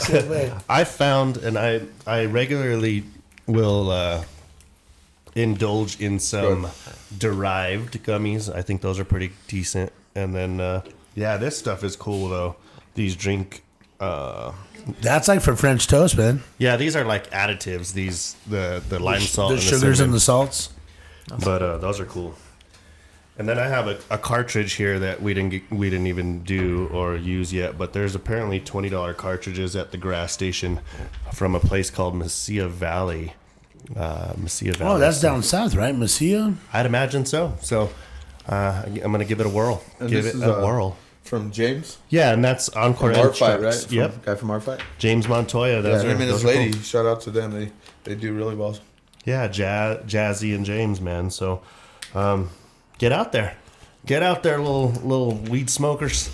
I 0.69 0.83
found, 0.83 1.37
and 1.37 1.57
I 1.57 1.81
I 2.05 2.25
regularly 2.25 3.03
will 3.45 3.89
uh, 3.91 4.23
indulge 5.35 5.99
in 6.01 6.19
some 6.19 6.67
derived 7.17 8.03
gummies. 8.03 8.53
I 8.53 8.61
think 8.61 8.81
those 8.81 8.99
are 8.99 9.05
pretty 9.05 9.31
decent. 9.47 9.91
And 10.15 10.33
then, 10.33 10.59
uh, 10.59 10.81
yeah, 11.15 11.37
this 11.37 11.57
stuff 11.57 11.83
is 11.83 11.95
cool 11.95 12.29
though. 12.29 12.55
These 12.95 13.15
drink. 13.15 13.63
Uh, 13.99 14.53
That's 15.01 15.27
like 15.27 15.41
for 15.41 15.55
French 15.55 15.87
toast, 15.87 16.17
man. 16.17 16.43
yeah, 16.59 16.77
these 16.77 16.95
are 16.95 17.03
like 17.03 17.29
additives. 17.31 17.93
These 17.93 18.35
the 18.47 18.81
the 18.89 18.99
lime 18.99 19.21
salt, 19.21 19.49
the 19.49 19.55
and 19.55 19.63
sugars 19.63 19.81
cinnamon. 19.97 20.03
and 20.05 20.13
the 20.13 20.19
salts. 20.19 20.69
but 21.43 21.61
uh, 21.61 21.77
those 21.77 21.99
are 21.99 22.05
cool. 22.05 22.35
And 23.39 23.47
then 23.47 23.59
I 23.59 23.67
have 23.67 23.87
a, 23.87 23.99
a 24.09 24.17
cartridge 24.17 24.73
here 24.73 24.97
that 24.99 25.21
we 25.21 25.33
didn't 25.33 25.49
get, 25.51 25.71
we 25.71 25.89
didn't 25.91 26.07
even 26.07 26.41
do 26.43 26.87
or 26.91 27.15
use 27.15 27.53
yet. 27.53 27.77
But 27.77 27.93
there's 27.93 28.15
apparently 28.15 28.59
twenty 28.59 28.89
dollar 28.89 29.13
cartridges 29.13 29.75
at 29.75 29.91
the 29.91 29.97
grass 29.97 30.31
station 30.33 30.79
from 31.33 31.53
a 31.53 31.59
place 31.59 31.89
called 31.91 32.15
Mesilla 32.15 32.67
Valley. 32.69 33.33
Uh, 33.95 34.33
Mesilla 34.33 34.75
Valley. 34.75 34.95
Oh, 34.95 34.97
that's 34.97 35.21
down 35.21 35.43
south, 35.43 35.75
right? 35.75 35.93
Mesilla. 35.95 36.55
I'd 36.73 36.85
imagine 36.87 37.25
so. 37.25 37.55
So 37.61 37.89
uh, 38.47 38.83
I'm 38.85 39.11
gonna 39.11 39.23
give 39.25 39.39
it 39.39 39.45
a 39.45 39.49
whirl. 39.49 39.83
And 39.99 40.09
give 40.09 40.23
this 40.23 40.33
it 40.33 40.37
is, 40.37 40.43
a 40.43 40.57
uh, 40.57 40.65
whirl. 40.65 40.97
From 41.23 41.51
James. 41.51 41.97
Yeah, 42.09 42.31
and 42.33 42.43
that's 42.43 42.69
Encore 42.69 43.13
From 43.13 43.21
our 43.27 43.33
fight, 43.33 43.59
right? 43.61 43.73
From, 43.75 43.95
Yep, 43.95 44.25
Guy 44.25 44.35
from 44.35 44.49
our 44.49 44.61
fight. 44.61 44.79
James 44.97 45.27
Montoya. 45.27 45.75
Yeah, 45.75 45.81
Those 45.81 46.03
are, 46.05 46.07
him 46.07 46.21
and 46.21 46.21
his 46.21 46.31
those 46.31 46.43
are 46.45 46.47
lady. 46.47 46.71
cool. 46.71 46.81
Shout 46.81 47.05
out 47.05 47.21
to 47.21 47.31
them. 47.31 47.51
They 47.51 47.71
they 48.03 48.15
do 48.15 48.33
really 48.33 48.55
well. 48.55 48.77
Yeah, 49.25 49.47
jazz, 49.47 50.05
Jazzy 50.05 50.55
and 50.55 50.65
James, 50.65 51.01
man. 51.01 51.29
So, 51.29 51.61
um, 52.15 52.49
get 52.97 53.11
out 53.11 53.31
there, 53.31 53.55
get 54.05 54.23
out 54.23 54.43
there, 54.43 54.57
little 54.59 54.89
little 54.91 55.33
weed 55.35 55.69
smokers. 55.69 56.29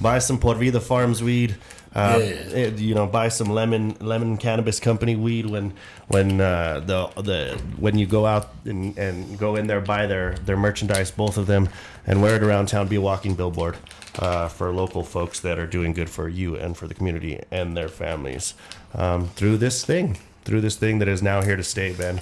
Buy 0.00 0.18
some 0.18 0.38
Por 0.38 0.54
Vida 0.56 0.80
Farms 0.80 1.22
weed. 1.22 1.56
Uh, 1.94 2.18
Yeah. 2.20 2.26
it- 2.26 2.78
you 2.78 2.94
know, 2.94 3.06
buy 3.06 3.28
some 3.30 3.48
lemon 3.48 3.96
lemon 4.00 4.36
cannabis 4.36 4.78
company 4.80 5.16
weed 5.16 5.46
when 5.46 5.72
when 6.08 6.38
uh, 6.40 6.80
the 6.84 7.06
the 7.22 7.58
when 7.78 7.96
you 7.98 8.06
go 8.06 8.26
out 8.26 8.50
and, 8.66 8.98
and 8.98 9.38
go 9.38 9.56
in 9.56 9.66
there 9.66 9.80
buy 9.80 10.06
their 10.06 10.34
their 10.44 10.58
merchandise, 10.58 11.10
both 11.10 11.38
of 11.38 11.46
them, 11.46 11.68
and 12.06 12.20
wear 12.20 12.36
it 12.36 12.42
around 12.42 12.66
town. 12.68 12.86
Be 12.88 12.96
a 12.96 13.00
walking 13.00 13.34
billboard 13.34 13.76
uh, 14.18 14.48
for 14.48 14.70
local 14.72 15.02
folks 15.02 15.40
that 15.40 15.58
are 15.58 15.66
doing 15.66 15.94
good 15.94 16.10
for 16.10 16.28
you 16.28 16.54
and 16.56 16.76
for 16.76 16.86
the 16.86 16.94
community 16.94 17.40
and 17.50 17.74
their 17.74 17.88
families 17.88 18.52
um, 18.94 19.28
through 19.28 19.56
this 19.56 19.82
thing, 19.82 20.18
through 20.44 20.60
this 20.60 20.76
thing 20.76 20.98
that 20.98 21.08
is 21.08 21.22
now 21.22 21.40
here 21.40 21.56
to 21.56 21.62
stay, 21.64 21.94
Ben. 21.94 22.20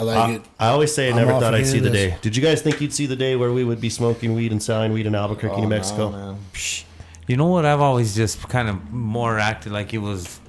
I 0.00 0.02
like 0.02 0.16
I, 0.16 0.32
it. 0.32 0.42
I 0.58 0.66
always 0.68 0.94
say 0.94 1.08
I 1.08 1.10
I'm 1.10 1.16
never 1.16 1.32
thought 1.38 1.54
I'd 1.54 1.66
see 1.66 1.78
the 1.78 1.90
cannabis. 1.90 2.14
day. 2.14 2.18
Did 2.22 2.36
you 2.36 2.42
guys 2.42 2.62
think 2.62 2.80
you'd 2.80 2.92
see 2.92 3.06
the 3.06 3.16
day 3.16 3.36
where 3.36 3.52
we 3.52 3.64
would 3.64 3.80
be 3.80 3.90
smoking 3.90 4.34
weed 4.34 4.50
and 4.52 4.62
selling 4.62 4.92
weed 4.92 5.06
in 5.06 5.14
Albuquerque, 5.14 5.54
Oh, 5.56 5.60
New 5.60 5.68
Mexico? 5.68 6.10
man. 6.10 6.38
You 7.26 7.36
know 7.36 7.46
what? 7.46 7.64
I've 7.64 7.80
always 7.80 8.14
just 8.16 8.48
kind 8.48 8.68
of 8.68 8.90
more 8.92 9.38
acted 9.38 9.72
like 9.72 9.92
it 9.94 9.98
was. 9.98 10.40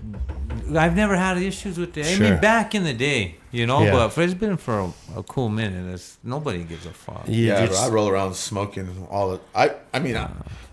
I've 0.76 0.96
never 0.96 1.16
had 1.16 1.38
issues 1.38 1.78
with 1.78 1.96
it. 1.98 2.06
I 2.08 2.18
mean, 2.18 2.40
back 2.42 2.74
in 2.74 2.84
the 2.84 2.94
day, 2.94 3.36
you 3.52 3.66
know, 3.68 3.84
Yeah. 3.84 3.92
but 3.92 4.10
for, 4.10 4.22
it's 4.22 4.34
been 4.34 4.58
for 4.58 4.80
a, 4.80 5.20
a 5.20 5.24
cool 5.24 5.50
minute. 5.50 5.94
It's, 5.94 6.18
nobody 6.24 6.64
gives 6.64 6.86
a 6.86 6.92
fuck. 6.92 7.24
Yeah, 7.28 7.66
just- 7.66 7.80
bro, 7.80 7.90
I 7.90 7.94
roll 7.94 8.10
around 8.10 8.36
smoking 8.36 9.08
all 9.10 9.32
the. 9.32 9.40
I 9.56 9.72
I 9.94 10.00
mean, 10.00 10.16
I, 10.18 10.30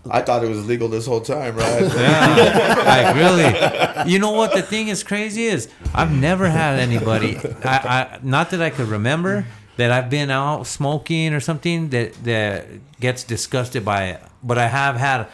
I 0.09 0.21
thought 0.21 0.43
it 0.43 0.49
was 0.49 0.65
legal 0.65 0.87
this 0.87 1.05
whole 1.05 1.21
time, 1.21 1.55
right? 1.55 1.81
Yeah, 1.95 2.83
like 2.85 3.15
really. 3.15 4.11
You 4.11 4.19
know 4.19 4.31
what 4.31 4.53
the 4.53 4.61
thing 4.61 4.87
is 4.87 5.03
crazy 5.03 5.43
is 5.45 5.69
I've 5.93 6.11
never 6.11 6.49
had 6.49 6.79
anybody. 6.79 7.37
I, 7.63 7.77
I 8.13 8.19
not 8.23 8.49
that 8.51 8.61
I 8.61 8.69
could 8.69 8.87
remember 8.87 9.45
that 9.77 9.91
I've 9.91 10.09
been 10.09 10.29
out 10.31 10.67
smoking 10.67 11.33
or 11.33 11.39
something 11.39 11.89
that 11.89 12.13
that 12.23 12.67
gets 12.99 13.23
disgusted 13.23 13.83
by 13.85 14.05
it. 14.05 14.21
But 14.41 14.57
I 14.57 14.67
have 14.67 14.95
had 14.95 15.27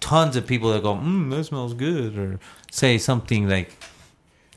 tons 0.00 0.36
of 0.36 0.46
people 0.46 0.72
that 0.72 0.82
go, 0.82 0.94
"Mm, 0.94 1.30
that 1.30 1.44
smells 1.44 1.74
good," 1.74 2.16
or 2.18 2.40
say 2.70 2.96
something 2.98 3.48
like, 3.48 3.76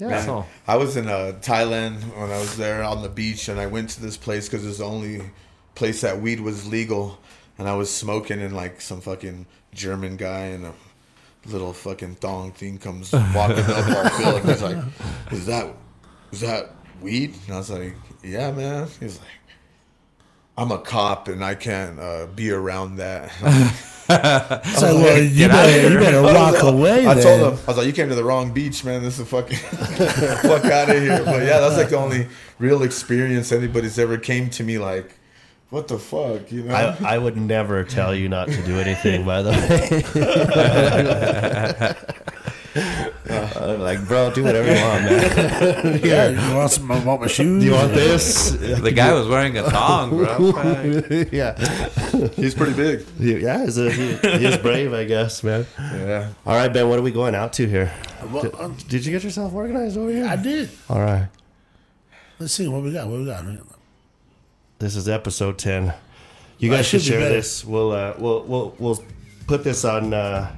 "Yeah." 0.09 0.25
So, 0.25 0.45
I 0.67 0.75
was 0.75 0.97
in 0.97 1.07
uh, 1.07 1.33
Thailand 1.41 2.01
when 2.17 2.31
I 2.31 2.39
was 2.39 2.57
there 2.57 2.83
on 2.83 3.01
the 3.03 3.09
beach, 3.09 3.47
and 3.49 3.59
I 3.59 3.67
went 3.67 3.89
to 3.91 4.01
this 4.01 4.17
place 4.17 4.49
because 4.49 4.65
it's 4.65 4.79
the 4.79 4.85
only 4.85 5.21
place 5.75 6.01
that 6.01 6.19
weed 6.21 6.39
was 6.39 6.67
legal. 6.67 7.19
And 7.57 7.69
I 7.69 7.75
was 7.75 7.93
smoking, 7.93 8.41
and 8.41 8.55
like 8.55 8.81
some 8.81 9.01
fucking 9.01 9.45
German 9.73 10.17
guy 10.17 10.45
and 10.55 10.65
a 10.65 10.73
little 11.45 11.73
fucking 11.73 12.15
thong 12.15 12.51
thing 12.51 12.77
comes 12.77 13.13
walking 13.35 13.65
up 13.65 13.87
our 13.89 14.09
bill, 14.17 14.37
and 14.37 14.49
he's 14.49 14.61
like, 14.61 14.77
"Is 15.31 15.45
that 15.45 15.73
is 16.31 16.41
that 16.41 16.73
weed?" 17.01 17.35
And 17.45 17.55
I 17.55 17.57
was 17.59 17.69
like, 17.69 17.95
"Yeah, 18.23 18.51
man." 18.51 18.87
He's 18.99 19.19
like, 19.19 19.27
"I'm 20.57 20.71
a 20.71 20.79
cop, 20.79 21.27
and 21.27 21.43
I 21.43 21.55
can't 21.55 21.99
uh, 21.99 22.27
be 22.27 22.51
around 22.51 22.97
that." 22.97 23.31
It's 24.11 24.81
like, 24.81 24.93
well, 24.93 25.21
you 25.21 25.29
Get 25.37 25.51
out 25.51 25.69
of 25.69 25.71
better, 25.71 25.81
you 25.83 25.89
here. 25.89 25.99
better 25.99 26.21
walk 26.21 26.63
away. 26.63 27.05
I 27.05 27.13
then. 27.13 27.23
told 27.23 27.39
him, 27.53 27.59
I 27.65 27.67
was 27.67 27.77
like, 27.77 27.87
you 27.87 27.93
came 27.93 28.09
to 28.09 28.15
the 28.15 28.23
wrong 28.25 28.51
beach, 28.51 28.83
man. 28.83 29.01
This 29.01 29.19
is 29.19 29.27
fucking 29.27 29.57
fuck 29.57 30.65
out 30.65 30.89
of 30.89 31.01
here. 31.01 31.23
But 31.23 31.43
yeah, 31.43 31.59
that's 31.61 31.77
like 31.77 31.89
the 31.89 31.97
only 31.97 32.27
real 32.59 32.83
experience 32.83 33.53
anybody's 33.53 33.97
ever 33.97 34.17
came 34.17 34.49
to 34.51 34.63
me 34.63 34.79
like, 34.79 35.17
what 35.69 35.87
the 35.87 35.97
fuck, 35.97 36.51
you 36.51 36.63
know? 36.63 36.75
I, 36.75 37.13
I 37.13 37.17
would 37.17 37.37
never 37.37 37.85
tell 37.85 38.13
you 38.13 38.27
not 38.27 38.49
to 38.49 38.61
do 38.63 38.79
anything, 38.79 39.23
by 39.25 39.41
the 39.43 39.51
way. 42.73 43.05
I'm 43.31 43.79
like, 43.81 44.07
bro, 44.07 44.31
do 44.31 44.43
whatever 44.43 44.67
you 44.73 44.81
want, 44.81 45.03
man. 45.05 45.99
Yeah, 46.03 46.29
you 46.49 46.55
want 46.55 46.71
some? 46.71 46.91
I 46.91 47.03
want 47.03 47.21
my 47.21 47.27
shoes. 47.27 47.61
Do 47.61 47.65
you 47.69 47.73
want 47.73 47.93
this? 47.93 48.51
the 48.51 48.91
guy 48.91 49.13
was 49.19 49.27
wearing 49.27 49.57
a 49.57 49.69
thong, 49.69 50.09
bro. 50.09 50.53
yeah. 51.31 51.57
He's 52.35 52.53
pretty 52.55 52.73
big. 52.73 53.05
Yeah, 53.19 53.63
he's, 53.63 53.77
a, 53.77 53.91
he, 53.91 54.15
he's 54.39 54.57
brave, 54.57 54.93
I 54.93 55.05
guess, 55.05 55.43
man. 55.43 55.65
Yeah. 55.79 56.29
All 56.45 56.55
right, 56.55 56.69
Ben, 56.71 56.87
what 56.89 56.99
are 56.99 57.03
we 57.03 57.11
going 57.11 57.35
out 57.35 57.53
to 57.53 57.67
here? 57.67 57.91
Well, 58.31 58.43
Did, 58.43 58.55
um, 58.55 58.75
did 58.87 59.05
you 59.05 59.11
get 59.11 59.23
yourself 59.23 59.53
organized 59.53 59.97
over 59.97 60.11
here? 60.11 60.25
I 60.25 60.35
did. 60.35 60.69
All 60.89 60.99
right. 60.99 61.27
Let's 62.39 62.53
see 62.53 62.67
what 62.67 62.81
we 62.83 62.91
got. 62.93 63.07
What 63.07 63.19
we 63.19 63.25
got? 63.25 63.45
This 64.79 64.95
is 64.95 65.07
episode 65.07 65.57
ten. 65.57 65.93
You 66.57 66.69
Well, 66.69 66.79
guys 66.79 66.87
should 66.87 67.01
should 67.01 67.13
share 67.13 67.29
this. 67.29 67.63
We'll 67.65 67.91
uh, 67.91 68.13
we'll 68.17 68.43
we'll 68.43 68.75
we'll 68.79 69.03
put 69.47 69.63
this 69.63 69.85
on. 69.85 70.13
Uh, 70.13 70.51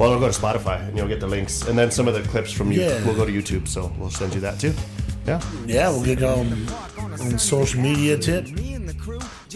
well, 0.00 0.10
we'll 0.10 0.18
go 0.20 0.30
to 0.32 0.38
Spotify 0.40 0.86
and 0.88 0.96
you'll 0.96 1.06
get 1.08 1.20
the 1.20 1.26
links, 1.28 1.68
and 1.68 1.78
then 1.78 1.90
some 1.90 2.08
of 2.08 2.14
the 2.14 2.22
clips 2.22 2.50
from 2.50 2.70
YouTube. 2.70 2.76
Yeah. 3.00 3.04
We'll 3.04 3.14
go 3.14 3.24
to 3.26 3.32
YouTube, 3.32 3.68
so 3.68 3.92
we'll 3.98 4.10
send 4.10 4.34
you 4.34 4.40
that 4.40 4.58
too. 4.58 4.72
Yeah. 5.26 5.40
Yeah, 5.66 5.90
we'll 5.90 6.04
get 6.04 6.22
um 6.22 6.66
on 7.20 7.38
social 7.38 7.80
media 7.80 8.16
tip. 8.18 8.48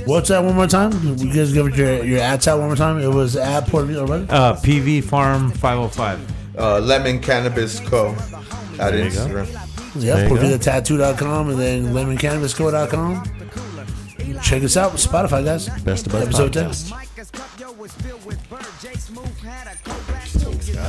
What's 0.06 0.28
that 0.28 0.44
one 0.44 0.54
more 0.54 0.66
time? 0.66 0.92
You 1.18 1.32
guys 1.32 1.52
give 1.52 1.66
it 1.68 1.76
your 1.76 2.04
your 2.04 2.20
ads 2.20 2.46
out 2.46 2.58
one 2.58 2.68
more 2.68 2.76
time. 2.76 2.98
It 3.00 3.08
was 3.08 3.36
at 3.36 3.66
Puerto 3.68 3.86
Rico, 3.86 4.06
right? 4.06 4.28
Uh, 4.30 4.54
PV 4.56 5.02
Farm 5.04 5.50
505. 5.50 6.20
Uh, 6.58 6.78
Lemon 6.80 7.18
Cannabis 7.20 7.80
Co. 7.80 8.10
at 8.78 8.92
you 8.92 9.04
go. 9.04 9.06
Instagram. 9.08 9.48
Yeah, 9.96 10.16
There 10.16 10.28
you 10.28 10.28
go. 10.28 10.34
PorVidaTattoo.com 10.36 11.50
and 11.50 11.58
then 11.58 11.86
LemonCannabisCo.com. 11.94 13.24
Check 14.42 14.62
us 14.64 14.76
out. 14.76 14.92
Spotify, 14.92 15.44
guys. 15.44 15.68
Best 15.84 16.06
of 16.06 16.12
Budds 16.12 16.26
Episode 16.26 16.52
10. 16.52 16.70
podcast. 16.70 16.92